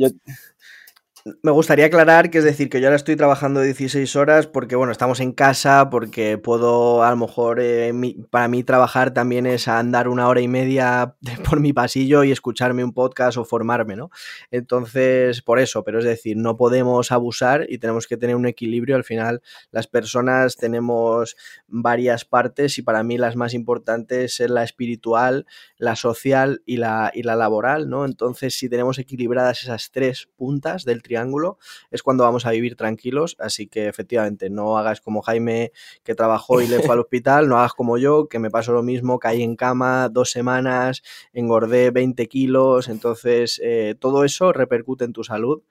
me 1.42 1.50
gustaría 1.50 1.86
aclarar 1.86 2.30
que 2.30 2.38
es 2.38 2.44
decir 2.44 2.70
que 2.70 2.80
yo 2.80 2.86
ahora 2.86 2.96
estoy 2.96 3.16
trabajando 3.16 3.60
16 3.60 4.16
horas 4.16 4.46
porque 4.46 4.76
bueno, 4.76 4.92
estamos 4.92 5.20
en 5.20 5.32
casa, 5.32 5.90
porque 5.90 6.38
puedo 6.38 7.02
a 7.02 7.10
lo 7.10 7.16
mejor 7.16 7.58
eh, 7.60 7.92
para 8.30 8.48
mí 8.48 8.64
trabajar 8.64 9.12
también 9.12 9.46
es 9.46 9.68
andar 9.68 10.08
una 10.08 10.28
hora 10.28 10.40
y 10.40 10.48
media 10.48 11.16
por 11.48 11.60
mi 11.60 11.72
pasillo 11.72 12.24
y 12.24 12.32
escucharme 12.32 12.84
un 12.84 12.94
podcast 12.94 13.36
o 13.36 13.44
formarme, 13.44 13.96
¿no? 13.96 14.10
Entonces, 14.50 15.42
por 15.42 15.58
eso, 15.58 15.84
pero 15.84 15.98
es 15.98 16.04
decir, 16.04 16.36
no 16.36 16.56
podemos 16.56 17.12
abusar 17.12 17.66
y 17.68 17.78
tenemos 17.78 18.06
que 18.06 18.16
tener 18.16 18.36
un 18.36 18.46
equilibrio. 18.46 18.96
Al 18.96 19.04
final, 19.04 19.42
las 19.70 19.86
personas 19.86 20.56
tenemos 20.56 21.36
varias 21.66 22.24
partes 22.24 22.78
y 22.78 22.82
para 22.82 23.02
mí 23.02 23.18
las 23.18 23.36
más 23.36 23.52
importantes 23.52 24.40
es 24.40 24.50
la 24.50 24.64
espiritual, 24.64 25.46
la 25.76 25.96
social 25.96 26.62
y 26.64 26.78
la, 26.78 27.10
y 27.14 27.24
la 27.24 27.36
laboral, 27.36 27.90
¿no? 27.90 28.04
Entonces, 28.04 28.54
si 28.54 28.68
tenemos 28.68 28.98
equilibradas 28.98 29.62
esas 29.62 29.90
tres 29.90 30.28
puntas 30.36 30.84
del 30.84 31.02
triángulo, 31.10 31.58
es 31.90 32.04
cuando 32.04 32.22
vamos 32.22 32.46
a 32.46 32.52
vivir 32.52 32.76
tranquilos. 32.76 33.36
Así 33.40 33.66
que 33.66 33.88
efectivamente, 33.88 34.48
no 34.48 34.78
hagas 34.78 35.00
como 35.00 35.22
Jaime 35.22 35.72
que 36.04 36.14
trabajó 36.14 36.60
y 36.62 36.68
le 36.68 36.80
fue 36.80 36.94
al 36.94 37.00
hospital, 37.06 37.48
no 37.48 37.58
hagas 37.58 37.74
como 37.74 37.98
yo, 37.98 38.28
que 38.28 38.38
me 38.38 38.50
pasó 38.50 38.72
lo 38.72 38.84
mismo, 38.84 39.18
caí 39.18 39.42
en 39.42 39.56
cama 39.56 40.08
dos 40.08 40.30
semanas, 40.30 41.02
engordé 41.32 41.90
20 41.90 42.28
kilos, 42.28 42.88
entonces 42.88 43.60
eh, 43.62 43.96
todo 43.98 44.24
eso 44.24 44.52
repercute 44.52 45.04
en 45.04 45.12
tu 45.12 45.24
salud 45.24 45.62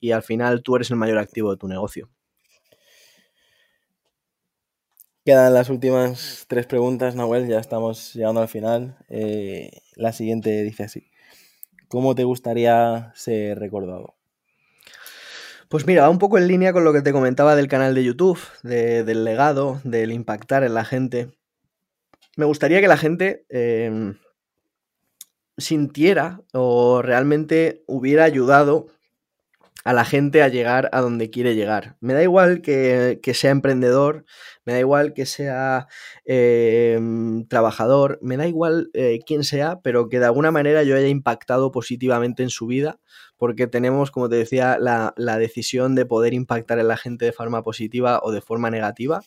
y 0.00 0.10
al 0.10 0.22
final 0.24 0.62
tú 0.62 0.76
eres 0.76 0.90
el 0.90 0.96
mayor 0.96 1.18
activo 1.18 1.52
de 1.52 1.58
tu 1.58 1.68
negocio. 1.68 2.10
Quedan 5.24 5.54
las 5.54 5.68
últimas 5.70 6.46
tres 6.48 6.66
preguntas, 6.66 7.14
Nahuel, 7.14 7.46
ya 7.46 7.60
estamos 7.60 8.14
llegando 8.14 8.40
al 8.40 8.48
final. 8.48 8.96
Eh, 9.10 9.70
la 9.94 10.12
siguiente 10.12 10.62
dice 10.62 10.84
así. 10.84 11.10
¿Cómo 11.88 12.14
te 12.14 12.24
gustaría 12.24 13.12
ser 13.14 13.58
recordado? 13.58 14.17
Pues 15.68 15.86
mira, 15.86 16.02
va 16.02 16.10
un 16.10 16.18
poco 16.18 16.38
en 16.38 16.48
línea 16.48 16.72
con 16.72 16.84
lo 16.84 16.94
que 16.94 17.02
te 17.02 17.12
comentaba 17.12 17.54
del 17.54 17.68
canal 17.68 17.94
de 17.94 18.02
YouTube, 18.02 18.40
del 18.62 19.24
legado, 19.24 19.82
del 19.84 20.12
impactar 20.12 20.64
en 20.64 20.72
la 20.72 20.84
gente. 20.84 21.30
Me 22.36 22.46
gustaría 22.46 22.80
que 22.80 22.88
la 22.88 22.96
gente 22.96 23.44
em, 23.50 24.14
sintiera 25.58 26.40
o 26.54 27.02
realmente 27.02 27.84
hubiera 27.86 28.24
ayudado 28.24 28.86
a 29.88 29.94
la 29.94 30.04
gente 30.04 30.42
a 30.42 30.48
llegar 30.48 30.90
a 30.92 31.00
donde 31.00 31.30
quiere 31.30 31.54
llegar. 31.54 31.96
Me 32.00 32.12
da 32.12 32.22
igual 32.22 32.60
que, 32.60 33.18
sea 33.32 33.50
emprendedor, 33.50 34.26
me 34.66 34.74
da 34.74 34.80
igual 34.80 35.14
que 35.14 35.24
sea 35.24 35.88
em, 36.26 37.46
trabajador, 37.48 38.18
me 38.20 38.36
da 38.36 38.46
igual 38.46 38.90
eh, 38.92 39.20
quién 39.26 39.44
sea, 39.44 39.80
pero 39.80 40.10
que 40.10 40.18
de 40.18 40.26
alguna 40.26 40.50
manera 40.50 40.82
yo 40.82 40.94
haya 40.94 41.08
impactado 41.08 41.72
positivamente 41.72 42.42
en 42.42 42.50
su 42.50 42.66
vida 42.66 43.00
porque 43.38 43.66
tenemos, 43.66 44.10
como 44.10 44.28
te 44.28 44.36
decía, 44.36 44.76
la, 44.78 45.14
decisión 45.38 45.94
de 45.94 46.04
poder 46.04 46.34
impactar 46.34 46.78
en 46.78 46.88
la 46.88 46.98
gente 46.98 47.24
de 47.24 47.32
forma 47.32 47.62
positiva 47.62 48.20
o 48.22 48.30
de 48.30 48.42
forma 48.42 48.68
negativa. 48.70 49.22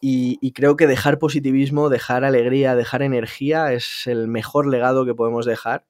Y, 0.00 0.52
creo 0.52 0.74
que 0.76 0.86
dejar 0.86 1.18
positivismo, 1.18 1.90
dejar 1.90 2.24
alegría, 2.24 2.74
dejar 2.76 3.02
energía 3.02 3.74
es 3.74 4.06
el 4.06 4.26
mejor 4.26 4.68
legado 4.68 5.04
que 5.04 5.14
podemos 5.14 5.44
dejar. 5.44 5.84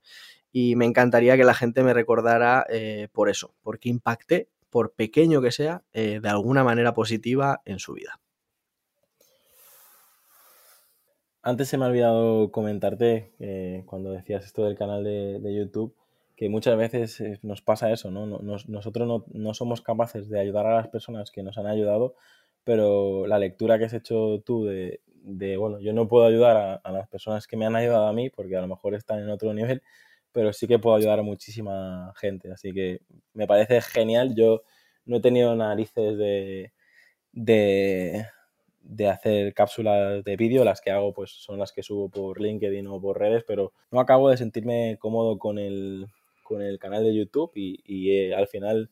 Y 0.53 0.77
me 0.77 0.85
encantaría 0.85 1.37
que 1.37 1.45
la 1.45 1.55
gente 1.55 1.83
me 1.83 1.95
recordara 1.95 2.67
eh, 2.69 3.09
por 3.13 3.29
eso, 3.29 3.55
porque 3.63 3.89
impacté, 3.89 4.49
por 4.71 4.93
pequeño 4.93 5.41
que 5.43 5.51
sea, 5.51 5.83
eh, 5.93 6.21
de 6.21 6.29
alguna 6.29 6.63
manera 6.63 6.95
positiva 6.95 7.63
en 7.65 7.79
su 7.79 7.95
vida. 7.95 8.21
Antes 11.43 11.69
se 11.69 11.79
me 11.79 11.85
ha 11.85 11.89
olvidado 11.89 12.53
comentarte, 12.53 13.33
eh, 13.41 13.83
cuando 13.87 14.13
decías 14.13 14.45
esto 14.45 14.65
del 14.65 14.77
canal 14.77 15.03
de 15.03 15.55
YouTube, 15.55 15.97
que 16.43 16.49
muchas 16.49 16.77
veces 16.77 17.23
nos 17.43 17.63
pasa 17.63 17.93
eso, 17.93 18.11
¿no? 18.11 18.27
nosotros 18.27 19.25
no, 19.33 19.55
somos 19.55 19.81
capaces 19.81 20.29
de 20.29 20.41
ayudar 20.41 20.67
a 20.67 20.75
las 20.75 20.89
personas 20.89 21.31
que 21.31 21.43
nos 21.45 21.57
han 21.57 21.67
ayudado, 21.67 22.17
pero 22.65 23.29
la 23.29 23.39
lectura 23.39 23.79
que 23.79 23.85
has 23.85 23.93
hecho 23.93 24.43
tú 24.45 24.65
de, 24.65 25.01
bueno, 25.57 25.79
yo 25.79 25.93
no 25.93 26.09
puedo 26.09 26.27
ayudar 26.27 26.81
a, 26.83 26.91
las 26.91 27.09
personas 27.09 27.47
que 27.47 27.57
me 27.57 27.65
han 27.67 27.77
ayudado 27.77 28.09
a 28.09 28.13
mí, 28.13 28.29
porque 28.29 28.57
a 28.57 28.61
lo 28.61 28.67
mejor 28.67 28.95
están 28.95 29.21
en 29.21 29.31
otro 29.31 29.55
nivel, 29.55 29.83
pero 30.33 30.53
sí 30.53 30.67
que 30.67 30.79
puedo 30.79 30.97
ayudar 30.97 31.19
a 31.19 31.23
muchísima 31.23 32.13
gente, 32.17 32.51
así 32.53 32.73
que 32.73 33.01
me 33.35 33.47
parece 33.47 33.81
genial. 33.81 34.35
Yo 34.35 34.63
no 35.05 35.19
he 35.19 35.21
tenido 35.21 35.55
narices 35.55 36.17
de, 36.17 36.73
de, 37.33 38.27
de 38.83 39.09
hacer 39.09 39.55
cápsulas 39.55 40.25
de 40.25 40.37
vídeo, 40.37 40.65
las 40.65 40.81
que 40.81 40.91
hago 40.91 41.13
pues 41.13 41.31
son 41.31 41.59
las 41.59 41.73
que 41.73 41.83
subo 41.83 42.09
por 42.09 42.41
LinkedIn 42.41 42.87
o 42.87 43.01
por 43.01 43.19
redes, 43.19 43.45
pero 43.47 43.73
no 43.91 44.01
acabo 44.01 44.31
de 44.31 44.37
sentirme 44.37 44.97
cómodo 45.01 45.39
con 45.39 45.59
el, 45.59 46.07
con 46.43 46.63
el 46.63 46.79
canal 46.79 47.05
de 47.05 47.15
YouTube 47.15 47.53
y, 47.55 48.33
al 48.33 48.49
final 48.49 48.91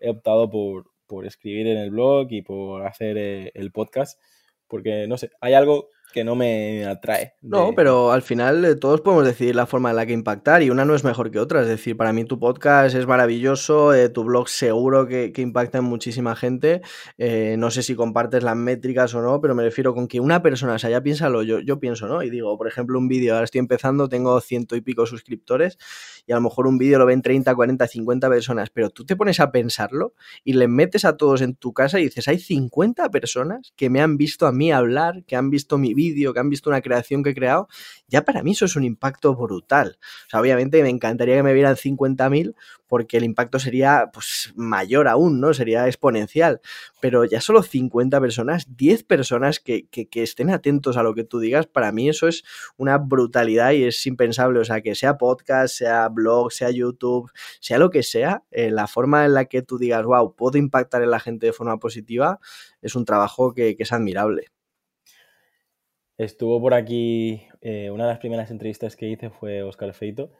he 0.00 0.10
optado 0.10 0.50
por, 0.50 0.86
por, 1.06 1.26
escribir 1.26 1.66
en 1.66 1.78
el 1.78 1.90
blog 1.90 2.28
y 2.30 2.42
por 2.42 2.86
hacer 2.86 3.18
eh, 3.18 3.52
el 3.54 3.70
podcast, 3.70 4.20
porque 4.66 5.06
no 5.06 5.18
sé, 5.18 5.30
hay 5.40 5.54
algo 5.54 5.88
que 6.10 6.24
no 6.24 6.34
me 6.34 6.84
atrae. 6.84 7.34
No, 7.42 7.72
pero 7.74 8.12
al 8.12 8.22
final 8.22 8.64
eh, 8.64 8.74
todos 8.74 9.00
podemos 9.00 9.24
decidir 9.24 9.54
la 9.54 9.66
forma 9.66 9.90
en 9.90 9.96
la 9.96 10.06
que 10.06 10.12
impactar 10.12 10.62
y 10.62 10.70
una 10.70 10.84
no 10.84 10.94
es 10.94 11.04
mejor 11.04 11.30
que 11.30 11.38
otra. 11.38 11.62
Es 11.62 11.68
decir, 11.68 11.96
para 11.96 12.12
mí 12.12 12.24
tu 12.24 12.38
podcast 12.38 12.94
es 12.94 13.06
maravilloso, 13.06 13.94
eh, 13.94 14.08
tu 14.08 14.24
blog 14.24 14.48
seguro 14.48 15.06
que, 15.06 15.32
impacta 15.36 15.78
en 15.78 15.84
muchísima 15.84 16.36
gente. 16.36 16.82
Eh, 17.16 17.56
no 17.58 17.70
sé 17.70 17.82
si 17.82 17.94
compartes 17.94 18.42
las 18.42 18.56
métricas 18.56 19.14
o 19.14 19.22
no, 19.22 19.40
pero 19.40 19.54
me 19.54 19.62
refiero 19.62 19.94
con 19.94 20.06
que 20.06 20.20
una 20.20 20.42
persona, 20.42 20.74
o 20.74 20.78
sea, 20.78 20.90
ya 20.90 21.02
piénsalo, 21.02 21.42
yo, 21.42 21.60
yo 21.60 21.80
pienso, 21.80 22.06
¿no? 22.06 22.22
Y 22.22 22.30
digo, 22.30 22.56
por 22.58 22.68
ejemplo, 22.68 22.98
un 22.98 23.08
vídeo, 23.08 23.34
ahora 23.34 23.44
estoy 23.44 23.60
empezando, 23.60 24.08
tengo 24.08 24.40
ciento 24.40 24.76
y 24.76 24.80
pico 24.82 25.06
suscriptores 25.06 25.78
y 26.26 26.32
a 26.32 26.36
lo 26.36 26.42
mejor 26.42 26.66
un 26.66 26.78
vídeo 26.78 26.98
lo 26.98 27.06
ven 27.06 27.22
30, 27.22 27.54
40, 27.54 27.86
50 27.86 28.28
personas, 28.28 28.70
pero 28.70 28.90
tú 28.90 29.04
te 29.04 29.16
pones 29.16 29.40
a 29.40 29.50
pensarlo 29.50 30.14
y 30.44 30.52
le 30.54 30.68
metes 30.68 31.04
a 31.04 31.16
todos 31.16 31.40
en 31.40 31.54
tu 31.54 31.72
casa 31.72 31.98
y 31.98 32.04
dices, 32.04 32.28
hay 32.28 32.38
50 32.38 33.08
personas 33.10 33.72
que 33.76 33.90
me 33.90 34.00
han 34.00 34.16
visto 34.16 34.46
a 34.46 34.52
mí 34.52 34.72
hablar, 34.72 35.24
que 35.24 35.36
han 35.36 35.50
visto 35.50 35.78
mi 35.78 35.94
vídeo, 36.00 36.32
que 36.32 36.40
han 36.40 36.50
visto 36.50 36.70
una 36.70 36.80
creación 36.80 37.22
que 37.22 37.30
he 37.30 37.34
creado, 37.34 37.68
ya 38.08 38.24
para 38.24 38.42
mí 38.42 38.52
eso 38.52 38.64
es 38.64 38.76
un 38.76 38.84
impacto 38.84 39.34
brutal. 39.34 39.98
O 40.26 40.30
sea, 40.30 40.40
obviamente 40.40 40.82
me 40.82 40.88
encantaría 40.88 41.36
que 41.36 41.42
me 41.42 41.52
vieran 41.52 41.76
50.000 41.76 42.54
porque 42.90 43.18
el 43.18 43.24
impacto 43.24 43.60
sería 43.60 44.10
pues 44.12 44.52
mayor 44.56 45.06
aún, 45.06 45.40
¿no? 45.40 45.54
Sería 45.54 45.86
exponencial. 45.86 46.60
Pero 47.00 47.24
ya 47.24 47.40
solo 47.40 47.62
50 47.62 48.20
personas, 48.20 48.66
10 48.76 49.04
personas 49.04 49.60
que, 49.60 49.86
estén 50.12 50.50
atentos 50.50 50.96
a 50.96 51.04
lo 51.04 51.14
que 51.14 51.22
tú 51.22 51.38
digas, 51.38 51.66
para 51.68 51.92
mí 51.92 52.08
eso 52.08 52.26
es 52.26 52.42
una 52.76 52.98
brutalidad 52.98 53.70
y 53.72 53.84
es 53.84 54.04
impensable. 54.06 54.58
O 54.58 54.64
sea, 54.64 54.80
que 54.80 54.96
sea 54.96 55.18
podcast, 55.18 55.76
sea 55.76 56.08
blog, 56.08 56.50
sea 56.50 56.70
YouTube, 56.70 57.30
sea 57.60 57.78
lo 57.78 57.90
que 57.90 58.02
sea, 58.02 58.42
eh, 58.50 58.70
la 58.72 58.88
forma 58.88 59.24
en 59.24 59.34
la 59.34 59.44
que 59.44 59.62
tú 59.62 59.78
digas, 59.78 60.04
wow, 60.04 60.34
puedo 60.34 60.58
impactar 60.58 61.02
en 61.02 61.10
la 61.10 61.20
gente 61.20 61.46
de 61.46 61.52
forma 61.52 61.78
positiva, 61.78 62.40
es 62.82 62.96
un 62.96 63.04
trabajo 63.04 63.54
que 63.54 63.76
es 63.78 63.92
admirable. 63.92 64.50
Estuvo 66.20 66.60
por 66.60 66.74
aquí, 66.74 67.44
eh, 67.62 67.90
una 67.90 68.04
de 68.04 68.10
las 68.10 68.18
primeras 68.18 68.50
entrevistas 68.50 68.94
que 68.94 69.08
hice 69.08 69.30
fue 69.30 69.62
Oscar 69.62 69.94
Feito 69.94 70.30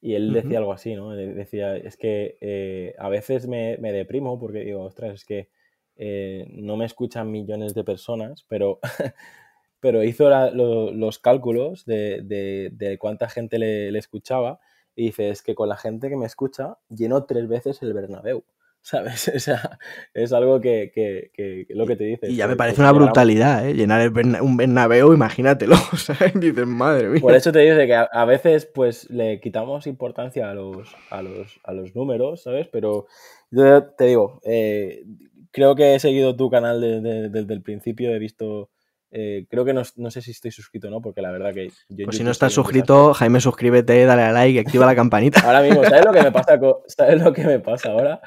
y 0.00 0.14
él 0.14 0.32
decía 0.32 0.58
algo 0.58 0.72
así, 0.72 0.96
¿no? 0.96 1.10
Decía, 1.10 1.76
es 1.76 1.96
que 1.96 2.38
eh, 2.40 2.96
a 2.98 3.08
veces 3.08 3.46
me, 3.46 3.76
deprimo 3.76 4.40
porque 4.40 4.64
digo, 4.64 4.82
ostras, 4.82 5.14
es 5.14 5.24
que 5.24 5.48
eh, 5.94 6.44
no 6.50 6.76
me 6.76 6.86
escuchan 6.86 7.30
millones 7.30 7.72
de 7.74 7.84
personas, 7.84 8.46
pero, 8.48 8.80
pero 9.80 10.02
hizo 10.02 10.28
los 10.50 11.20
cálculos 11.20 11.84
de, 11.86 12.96
cuánta 12.98 13.28
gente 13.28 13.60
le, 13.60 13.92
le, 13.92 13.98
escuchaba 14.00 14.58
y 14.96 15.04
dice, 15.06 15.30
es 15.30 15.42
que 15.42 15.54
con 15.54 15.68
la 15.68 15.76
gente 15.76 16.08
que 16.08 16.16
me 16.16 16.26
escucha 16.26 16.78
lleno 16.88 17.26
tres 17.26 17.46
veces 17.46 17.80
el 17.82 17.92
Bernabéu. 17.92 18.42
¿Sabes? 18.82 19.30
O 19.34 19.38
sea, 19.38 19.78
es 20.14 20.32
algo 20.32 20.60
que, 20.60 20.90
que, 20.94 21.30
que, 21.34 21.66
lo 21.70 21.86
que 21.86 21.96
te 21.96 22.04
dices. 22.04 22.30
Y 22.30 22.36
ya 22.36 22.48
me 22.48 22.56
parece 22.56 22.80
una 22.80 22.92
brutalidad, 22.92 23.68
¿eh? 23.68 23.74
Llenar 23.74 24.10
un 24.40 24.56
Bernabéu, 24.56 25.12
imagínatelo, 25.12 25.76
¿sabes? 25.96 26.32
Dices, 26.34 26.66
madre 26.66 27.08
mía. 27.08 27.20
Por 27.20 27.34
eso 27.34 27.52
te 27.52 27.60
digo 27.60 27.76
que 27.76 27.94
a, 27.94 28.24
veces, 28.24 28.66
pues, 28.66 29.08
le 29.10 29.40
quitamos 29.40 29.86
importancia 29.86 30.50
a 30.50 30.54
los, 30.54 30.94
a 31.10 31.22
los, 31.22 31.60
a 31.64 31.72
los 31.72 31.94
números, 31.94 32.42
¿sabes? 32.42 32.68
Pero 32.68 33.06
yo 33.50 33.84
te 33.84 34.06
digo, 34.06 34.40
eh, 34.44 35.04
creo 35.50 35.74
que 35.74 35.94
he 35.94 36.00
seguido 36.00 36.36
tu 36.36 36.50
canal 36.50 36.80
desde 36.80 37.54
el 37.54 37.62
principio, 37.62 38.10
he 38.14 38.18
visto... 38.18 38.70
Eh, 39.10 39.46
creo 39.48 39.64
que 39.64 39.72
no, 39.72 39.80
no, 39.96 40.10
sé 40.10 40.20
si 40.20 40.32
estoy 40.32 40.50
suscrito 40.50 40.88
o 40.88 40.90
no, 40.90 41.00
porque 41.00 41.22
la 41.22 41.30
verdad 41.30 41.54
que... 41.54 41.70
Yo 41.88 42.04
pues 42.04 42.18
si 42.18 42.24
no 42.24 42.30
estás 42.30 42.52
suscrito, 42.52 43.14
Jaime, 43.14 43.40
suscríbete, 43.40 44.04
dale 44.04 44.20
a 44.20 44.32
like, 44.32 44.60
activa 44.60 44.84
la 44.84 44.94
campanita. 44.94 45.40
Ahora 45.40 45.62
mismo, 45.62 45.82
¿sabes 45.82 46.04
lo 46.04 46.12
que 46.12 46.22
me 46.22 46.30
pasa? 46.30 46.60
¿Sabes 46.88 47.22
lo 47.22 47.32
que 47.32 47.44
me 47.44 47.58
pasa 47.58 47.92
ahora? 47.92 48.20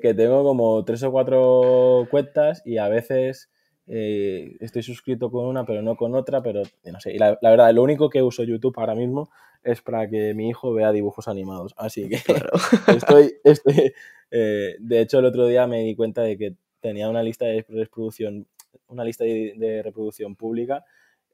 Que, 0.00 0.14
tengo 0.14 0.42
como 0.42 0.84
tres 0.84 1.02
o 1.02 1.12
cuatro 1.12 2.06
cuentas 2.10 2.62
y 2.64 2.78
a 2.78 2.88
veces 2.88 3.50
eh, 3.86 4.56
estoy 4.60 4.82
suscrito 4.82 5.30
con 5.30 5.46
una 5.46 5.64
pero 5.66 5.82
no 5.82 5.96
con 5.96 6.14
otra, 6.14 6.42
pero 6.42 6.62
no 6.84 7.00
sé. 7.00 7.14
Y 7.14 7.18
la, 7.18 7.38
verdad, 7.42 7.72
lo 7.72 7.82
único 7.82 8.08
que 8.08 8.22
uso 8.22 8.42
YouTube 8.42 8.74
ahora 8.78 8.94
mismo 8.94 9.30
es 9.62 9.82
para 9.82 10.08
que 10.08 10.34
mi 10.34 10.48
hijo 10.48 10.72
vea 10.72 10.92
dibujos 10.92 11.28
animados. 11.28 11.74
Así 11.76 12.08
que 12.08 12.16
estoy, 12.96 13.34
estoy 13.44 13.92
eh, 14.30 14.76
de 14.78 15.00
hecho, 15.00 15.18
el 15.18 15.26
otro 15.26 15.46
día 15.46 15.66
me 15.66 15.80
di 15.80 15.94
cuenta 15.94 16.22
de 16.22 16.36
que 16.36 16.54
tenía 16.80 17.08
una 17.08 17.22
lista 17.22 17.46
de 17.46 17.64
reproducción, 17.68 18.46
una 18.88 19.04
lista 19.04 19.24
de 19.24 19.82
reproducción 19.84 20.36
pública 20.36 20.84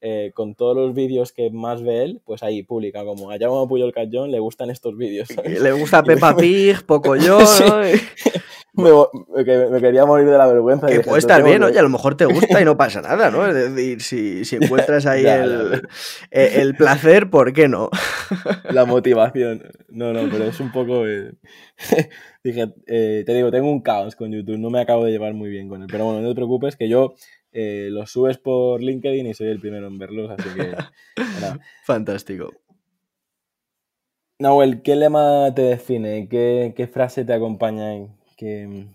eh, 0.04 0.32
con 0.34 0.56
todos 0.56 0.76
los 0.76 0.94
vídeos 0.94 1.30
que 1.30 1.50
más 1.50 1.80
ve 1.84 2.02
él, 2.02 2.20
pues 2.24 2.42
ahí 2.42 2.64
publica 2.64 3.04
como 3.04 3.30
a 3.30 3.38
Jaume 3.38 3.68
Puyol 3.68 3.92
Cayón 3.92 4.32
le 4.32 4.40
gustan 4.40 4.68
estos 4.68 4.96
vídeos. 4.96 5.28
Le 5.44 5.70
gusta 5.70 6.02
Peppa 6.02 6.34
Pig, 6.34 6.84
poco 6.84 7.14
yo, 7.16 7.38
me, 8.74 9.80
quería 9.80 10.04
morir 10.04 10.28
de 10.28 10.36
la 10.36 10.48
vergüenza. 10.48 10.88
Que 10.88 11.02
puede 11.02 11.20
estar 11.20 11.44
bien, 11.44 11.62
oye, 11.62 11.78
a 11.78 11.82
lo 11.82 11.88
mejor 11.88 12.16
te 12.16 12.24
gusta 12.24 12.60
y 12.60 12.64
no 12.64 12.76
pasa 12.76 13.00
nada, 13.00 13.30
¿no? 13.30 13.46
Es 13.46 13.54
decir, 13.54 14.02
si, 14.02 14.44
si 14.44 14.56
encuentras 14.56 15.06
ahí 15.06 15.24
el, 15.26 15.82
eh, 16.32 16.54
el, 16.56 16.74
placer, 16.74 17.30
¿por 17.30 17.52
qué 17.52 17.68
no? 17.68 17.88
la 18.70 18.84
motivación. 18.84 19.62
No, 19.88 20.12
no, 20.12 20.28
pero 20.32 20.46
es 20.46 20.58
un 20.58 20.72
poco... 20.72 21.06
Eh, 21.06 21.30
dije, 22.42 22.66
te 22.86 23.34
digo, 23.34 23.52
tengo 23.52 23.70
un 23.70 23.82
caos 23.82 24.16
con 24.16 24.32
YouTube, 24.32 24.58
no 24.58 24.68
me 24.68 24.80
acabo 24.80 25.04
de 25.04 25.12
llevar 25.12 25.32
muy 25.32 25.48
bien 25.48 25.68
con 25.68 25.80
él. 25.82 25.88
Pero 25.88 26.06
bueno, 26.06 26.22
no 26.22 26.28
te 26.28 26.34
preocupes, 26.34 26.74
que 26.74 26.88
yo 26.88 27.14
eh, 27.52 27.88
los 27.90 28.10
subes 28.10 28.38
por 28.38 28.82
LinkedIn 28.82 29.26
y 29.26 29.34
soy 29.34 29.48
el 29.48 29.60
primero 29.60 29.86
en 29.86 29.98
verlos, 29.98 30.30
así 30.30 30.48
que... 30.54 30.74
Fantástico. 31.84 32.52
Nahuel, 34.38 34.82
¿qué 34.82 34.96
lema 34.96 35.54
te 35.54 35.62
define? 35.62 36.28
¿Qué, 36.28 36.90
frase 36.92 37.24
te 37.24 37.32
acompaña? 37.32 38.08
¿Qué, 38.36 38.88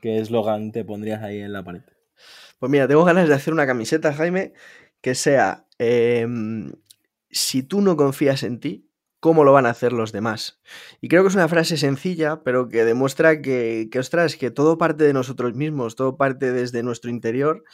¿Qué 0.00 0.18
eslogan 0.18 0.72
te 0.72 0.84
pondrías 0.84 1.22
ahí 1.22 1.40
en 1.40 1.52
la 1.52 1.62
pared? 1.62 1.82
Pues 2.58 2.70
mira, 2.70 2.88
tengo 2.88 3.04
ganas 3.04 3.28
de 3.28 3.34
hacer 3.34 3.52
una 3.52 3.66
camiseta, 3.66 4.12
Jaime, 4.12 4.52
que 5.00 5.14
sea, 5.14 5.66
em, 5.78 6.72
si 7.30 7.62
tú 7.62 7.80
no 7.80 7.96
confías 7.96 8.42
en 8.42 8.60
ti, 8.60 8.87
¿cómo 9.20 9.44
lo 9.44 9.52
van 9.52 9.66
a 9.66 9.70
hacer 9.70 9.92
los 9.92 10.12
demás? 10.12 10.60
Y 11.00 11.08
creo 11.08 11.22
que 11.22 11.28
es 11.28 11.34
una 11.34 11.48
frase 11.48 11.76
sencilla, 11.76 12.42
pero 12.42 12.68
que 12.68 12.84
demuestra 12.84 13.40
que, 13.42 13.88
que 13.90 13.98
ostras, 13.98 14.36
que 14.36 14.50
todo 14.50 14.78
parte 14.78 15.04
de 15.04 15.12
nosotros 15.12 15.54
mismos, 15.54 15.96
todo 15.96 16.16
parte 16.16 16.52
desde 16.52 16.82
nuestro 16.82 17.10
interior 17.10 17.64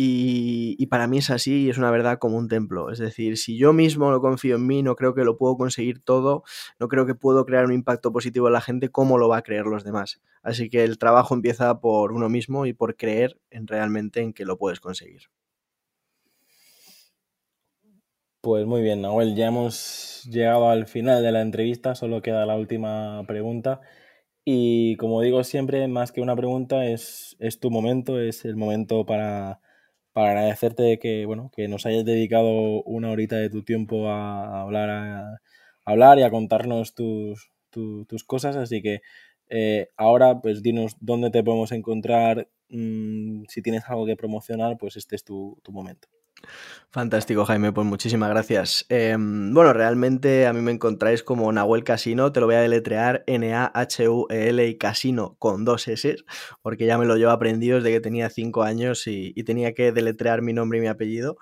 y, 0.00 0.86
para 0.86 1.08
mí 1.08 1.18
es 1.18 1.28
así 1.28 1.64
y 1.64 1.70
es 1.70 1.76
una 1.76 1.90
verdad 1.90 2.18
como 2.20 2.36
un 2.36 2.46
templo. 2.46 2.92
Es 2.92 3.00
decir, 3.00 3.36
si 3.36 3.58
yo 3.58 3.72
mismo 3.72 4.12
no 4.12 4.20
confío 4.20 4.54
en 4.54 4.64
mí, 4.64 4.80
no 4.80 4.94
creo 4.94 5.12
que 5.12 5.24
lo 5.24 5.36
puedo 5.36 5.56
conseguir 5.56 6.00
todo, 6.00 6.44
no 6.78 6.86
creo 6.86 7.04
que 7.04 7.16
puedo 7.16 7.44
crear 7.44 7.64
un 7.64 7.72
impacto 7.72 8.12
positivo 8.12 8.46
en 8.46 8.52
la 8.52 8.60
gente, 8.60 8.90
¿cómo 8.90 9.18
lo 9.18 9.28
va 9.28 9.38
a 9.38 9.42
creer 9.42 9.66
los 9.66 9.82
demás? 9.82 10.22
Así 10.40 10.70
que 10.70 10.84
el 10.84 10.98
trabajo 10.98 11.34
empieza 11.34 11.80
por 11.80 12.12
uno 12.12 12.28
mismo 12.28 12.64
y 12.64 12.74
por 12.74 12.94
creer 12.96 13.40
en 13.50 13.66
realmente 13.66 14.20
en 14.20 14.32
que 14.32 14.44
lo 14.44 14.56
puedes 14.56 14.78
conseguir. 14.78 15.22
Pues 18.48 18.64
muy 18.64 18.80
bien, 18.80 19.02
Nahuel, 19.02 19.34
ya 19.36 19.48
hemos 19.48 20.24
llegado 20.24 20.70
al 20.70 20.86
final 20.86 21.22
de 21.22 21.32
la 21.32 21.42
entrevista, 21.42 21.94
solo 21.94 22.22
queda 22.22 22.46
la 22.46 22.56
última 22.56 23.22
pregunta. 23.26 23.82
Y 24.42 24.96
como 24.96 25.20
digo 25.20 25.44
siempre, 25.44 25.86
más 25.88 26.12
que 26.12 26.22
una 26.22 26.34
pregunta, 26.34 26.86
es, 26.86 27.36
es 27.40 27.60
tu 27.60 27.70
momento, 27.70 28.18
es 28.18 28.46
el 28.46 28.56
momento 28.56 29.04
para 29.06 29.60
para 30.14 30.30
agradecerte 30.30 30.98
que, 30.98 31.26
bueno, 31.26 31.50
que 31.54 31.68
nos 31.68 31.86
hayas 31.86 32.06
dedicado 32.06 32.82
una 32.84 33.10
horita 33.10 33.36
de 33.36 33.50
tu 33.50 33.64
tiempo 33.64 34.08
a, 34.08 34.62
hablar, 34.62 34.90
a, 34.90 35.40
hablar 35.84 36.18
y 36.18 36.22
a 36.22 36.30
contarnos 36.30 36.94
tus, 36.94 37.52
tus 37.70 38.24
cosas. 38.24 38.56
Así 38.56 38.82
que 38.82 39.02
eh, 39.50 39.88
ahora, 39.98 40.40
pues 40.40 40.62
dinos 40.62 40.96
dónde 41.00 41.30
te 41.30 41.44
podemos 41.44 41.72
encontrar. 41.72 42.48
Mm, 42.70 43.44
si 43.48 43.62
tienes 43.62 43.84
algo 43.88 44.06
que 44.06 44.16
promocionar, 44.16 44.78
pues 44.78 44.96
este 44.96 45.16
es 45.16 45.24
tu, 45.24 45.60
tu 45.62 45.72
momento. 45.72 46.08
Fantástico, 46.90 47.44
Jaime, 47.44 47.70
pues 47.70 47.86
muchísimas 47.86 48.30
gracias. 48.30 48.86
Em, 48.88 49.52
bueno, 49.52 49.74
realmente 49.74 50.46
a 50.46 50.54
mí 50.54 50.62
me 50.62 50.72
encontráis 50.72 51.22
como 51.22 51.52
Nahuel 51.52 51.84
Casino, 51.84 52.32
te 52.32 52.40
lo 52.40 52.46
voy 52.46 52.54
a 52.54 52.60
deletrear 52.60 53.24
N-A-H-U-E-L 53.26 54.66
y 54.66 54.78
Casino 54.78 55.36
con 55.38 55.66
dos 55.66 55.86
S, 55.86 56.16
porque 56.62 56.86
ya 56.86 56.96
me 56.96 57.04
lo 57.04 57.16
llevo 57.16 57.30
aprendido 57.30 57.76
desde 57.76 57.92
que 57.92 58.00
tenía 58.00 58.30
cinco 58.30 58.62
años 58.62 59.06
y, 59.06 59.34
tenía 59.44 59.74
que 59.74 59.92
deletrear 59.92 60.40
mi 60.40 60.52
nombre 60.54 60.78
y 60.78 60.80
mi 60.80 60.88
apellido, 60.88 61.36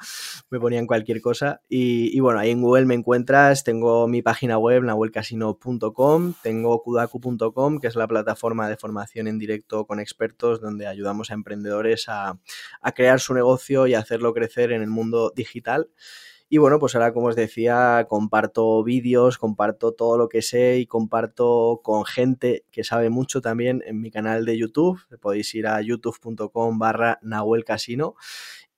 me 0.50 0.58
ponían 0.58 0.86
cualquier 0.86 1.20
cosa. 1.20 1.60
Y, 1.68 2.18
bueno, 2.18 2.40
ahí 2.40 2.50
en 2.50 2.60
Google 2.60 2.86
me 2.86 2.94
encuentras, 2.94 3.62
tengo 3.62 4.08
mi 4.08 4.22
página 4.22 4.58
web, 4.58 4.82
nahuelcasino.com, 4.82 6.34
tengo 6.42 6.82
kudaku.com, 6.82 7.78
que 7.78 7.86
es 7.86 7.94
la 7.94 8.08
plataforma 8.08 8.68
de 8.68 8.76
formación 8.76 9.28
en 9.28 9.38
directo 9.38 9.86
con 9.86 10.00
expertos 10.00 10.60
donde 10.60 10.88
ayudamos 10.88 11.30
a 11.30 11.34
emprendedores 11.34 12.06
a, 12.08 12.38
crear 12.94 13.20
su 13.20 13.34
negocio 13.34 13.86
y 13.86 13.94
hacerlo 13.94 14.32
crecer 14.32 14.72
en 14.72 14.82
el 14.86 14.92
mundo 14.92 15.32
digital. 15.34 15.90
Y 16.48 16.58
bueno, 16.58 16.78
pues 16.78 16.94
ahora, 16.94 17.12
como 17.12 17.26
os 17.26 17.36
decía, 17.36 18.06
comparto 18.08 18.84
vídeos, 18.84 19.36
comparto 19.36 19.92
todo 19.92 20.16
lo 20.16 20.28
que 20.28 20.42
sé 20.42 20.78
y 20.78 20.86
comparto 20.86 21.80
con 21.82 22.04
gente 22.04 22.64
que 22.70 22.84
sabe 22.84 23.10
mucho 23.10 23.40
también 23.40 23.82
en 23.84 24.00
mi 24.00 24.12
canal 24.12 24.44
de 24.44 24.56
YouTube. 24.56 25.00
Podéis 25.20 25.52
ir 25.56 25.66
a 25.66 25.80
youtube.com 25.80 26.78
barra 26.78 27.18
Nahuel 27.22 27.64
Casino. 27.64 28.14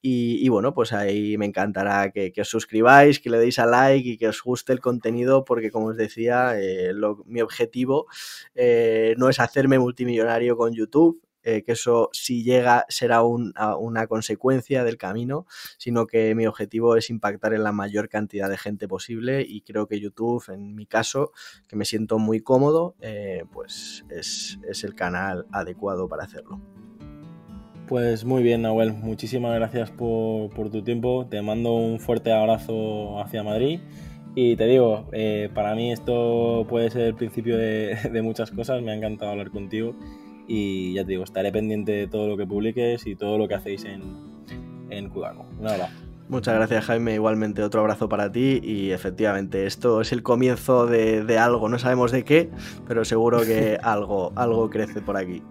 Y, 0.01 0.49
bueno, 0.49 0.73
pues 0.75 0.93
ahí 0.93 1.37
me 1.39 1.47
encantará 1.47 2.11
que, 2.13 2.33
os 2.41 2.49
suscribáis, 2.49 3.19
que 3.21 3.31
le 3.31 3.39
deis 3.39 3.59
a 3.59 3.67
like 3.67 4.11
y 4.11 4.17
que 4.17 4.29
os 4.29 4.43
guste 4.43 4.73
el 4.73 4.81
contenido, 4.81 5.45
porque 5.45 5.71
como 5.71 5.89
os 5.89 5.97
decía, 5.97 6.53
eh, 6.59 6.93
mi 7.27 7.41
objetivo 7.43 8.07
eh, 8.55 9.15
no 9.19 9.29
es 9.29 9.41
hacerme 9.41 9.79
multimillonario 9.79 10.57
con 10.57 10.73
YouTube, 10.73 11.21
eh, 11.43 11.63
que 11.63 11.73
eso 11.73 12.11
si 12.13 12.43
llega 12.43 12.85
será 12.89 13.23
una 13.23 14.07
consecuencia 14.07 14.85
del 14.85 14.99
camino, 14.99 15.47
sino 15.79 16.07
que 16.07 16.35
mi 16.35 16.47
objetivo 16.47 16.97
es 16.97 17.11
impactar 17.11 17.55
en 17.55 17.63
la 17.63 17.73
mayor 17.73 18.09
cantidad 18.09 18.51
de 18.51 18.59
gente 18.59 18.89
posible 18.89 19.47
y 19.49 19.61
creo 19.63 19.87
que 19.87 20.01
YouTube, 20.01 20.45
en 20.49 20.75
mi 20.75 20.87
caso, 20.87 21.33
que 21.69 21.77
me 21.77 21.85
siento 21.85 22.19
muy 22.19 22.41
cómodo, 22.41 22.97
eh, 23.01 23.45
pues 23.53 24.05
es, 24.11 24.59
el 24.83 24.95
canal 24.95 25.47
adecuado 25.53 26.09
para 26.09 26.25
hacerlo. 26.25 26.61
Pues 27.87 28.25
muy 28.25 28.43
bien, 28.43 28.63
Nahuel. 28.63 28.93
Muchísimas 28.93 29.55
gracias 29.55 29.91
por, 29.91 30.71
tu 30.71 30.83
tiempo. 30.83 31.27
Te 31.31 31.41
mando 31.41 31.75
un 31.75 32.01
fuerte 32.01 32.33
abrazo 32.33 33.19
hacia 33.21 33.43
Madrid. 33.43 33.81
Y 34.35 34.57
te 34.57 34.67
digo, 34.67 35.09
eh, 35.13 35.49
para 35.55 35.75
mí 35.75 35.91
esto 35.91 36.67
puede 36.69 36.91
ser 36.91 37.03
el 37.03 37.15
principio 37.15 37.57
de, 37.57 37.97
de, 38.13 38.23
muchas 38.23 38.51
cosas. 38.51 38.83
Me 38.83 38.91
ha 38.93 38.95
encantado 38.95 39.31
hablar 39.31 39.51
contigo 39.51 39.95
y 40.49 40.95
ya 40.95 41.05
te 41.05 41.13
digo, 41.13 41.25
estaré 41.25 41.53
pendiente 41.53 41.93
de 41.93 42.09
todo 42.09 42.27
lo 42.27 42.37
que 42.37 42.47
publiques 42.47 43.07
y 43.07 43.15
todo 43.15 43.39
lo 43.39 43.47
que 43.47 43.55
hacéis 43.55 43.85
en, 43.85 44.03
en 44.91 45.11
Kudaco. 45.11 45.47
Un 45.61 45.69
abrazo. 45.69 45.95
Muchas 46.29 46.55
gracias 46.55 46.85
Jaime, 46.85 47.15
igualmente 47.15 47.63
otro 47.63 47.81
abrazo 47.81 48.09
para 48.09 48.31
ti 48.31 48.61
y 48.63 48.91
efectivamente 48.91 49.65
esto 49.65 50.03
es 50.03 50.13
el 50.13 50.23
comienzo 50.23 50.87
de, 50.87 51.25
de 51.25 51.39
algo, 51.39 51.71
no 51.71 51.79
sabemos 51.79 52.13
de 52.13 52.25
qué, 52.25 52.51
pero 52.87 53.05
seguro 53.07 53.41
que 53.43 53.79
algo, 53.83 54.33
algo 54.37 54.69
crece 54.69 55.01
por 55.01 55.17
aquí. 55.17 55.43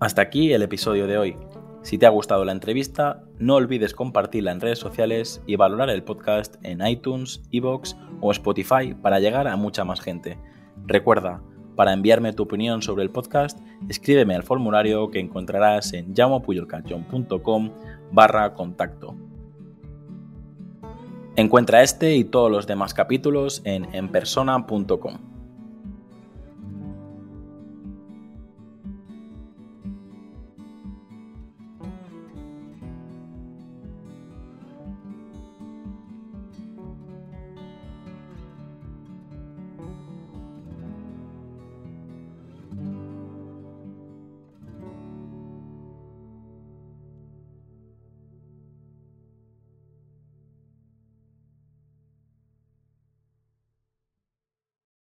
Hasta 0.00 0.22
aquí 0.22 0.52
el 0.52 0.62
episodio 0.62 1.06
de 1.06 1.18
hoy. 1.18 1.36
Si 1.82 1.96
te 1.96 2.04
ha 2.04 2.10
gustado 2.10 2.44
la 2.44 2.52
entrevista, 2.52 3.22
no 3.38 3.54
olvides 3.54 3.94
compartirla 3.94 4.52
en 4.52 4.60
redes 4.60 4.78
sociales 4.78 5.42
y 5.46 5.56
valorar 5.56 5.88
el 5.88 6.02
podcast 6.02 6.56
en 6.62 6.86
iTunes, 6.86 7.42
Evox 7.52 7.96
o 8.20 8.32
Spotify 8.32 8.94
para 8.94 9.18
llegar 9.18 9.48
a 9.48 9.56
mucha 9.56 9.84
más 9.84 10.00
gente. 10.00 10.38
Recuerda, 10.86 11.42
para 11.76 11.92
enviarme 11.92 12.32
tu 12.32 12.42
opinión 12.42 12.82
sobre 12.82 13.04
el 13.04 13.10
podcast, 13.10 13.58
escríbeme 13.88 14.34
al 14.34 14.42
formulario 14.42 15.10
que 15.10 15.20
encontrarás 15.20 15.92
en 15.92 16.14
llamopuyolcanchon.com 16.14 17.70
barra 18.12 18.54
contacto. 18.54 19.14
Encuentra 21.36 21.82
este 21.82 22.16
y 22.16 22.24
todos 22.24 22.50
los 22.50 22.66
demás 22.66 22.92
capítulos 22.92 23.62
en 23.64 23.94
enpersona.com. 23.94 25.29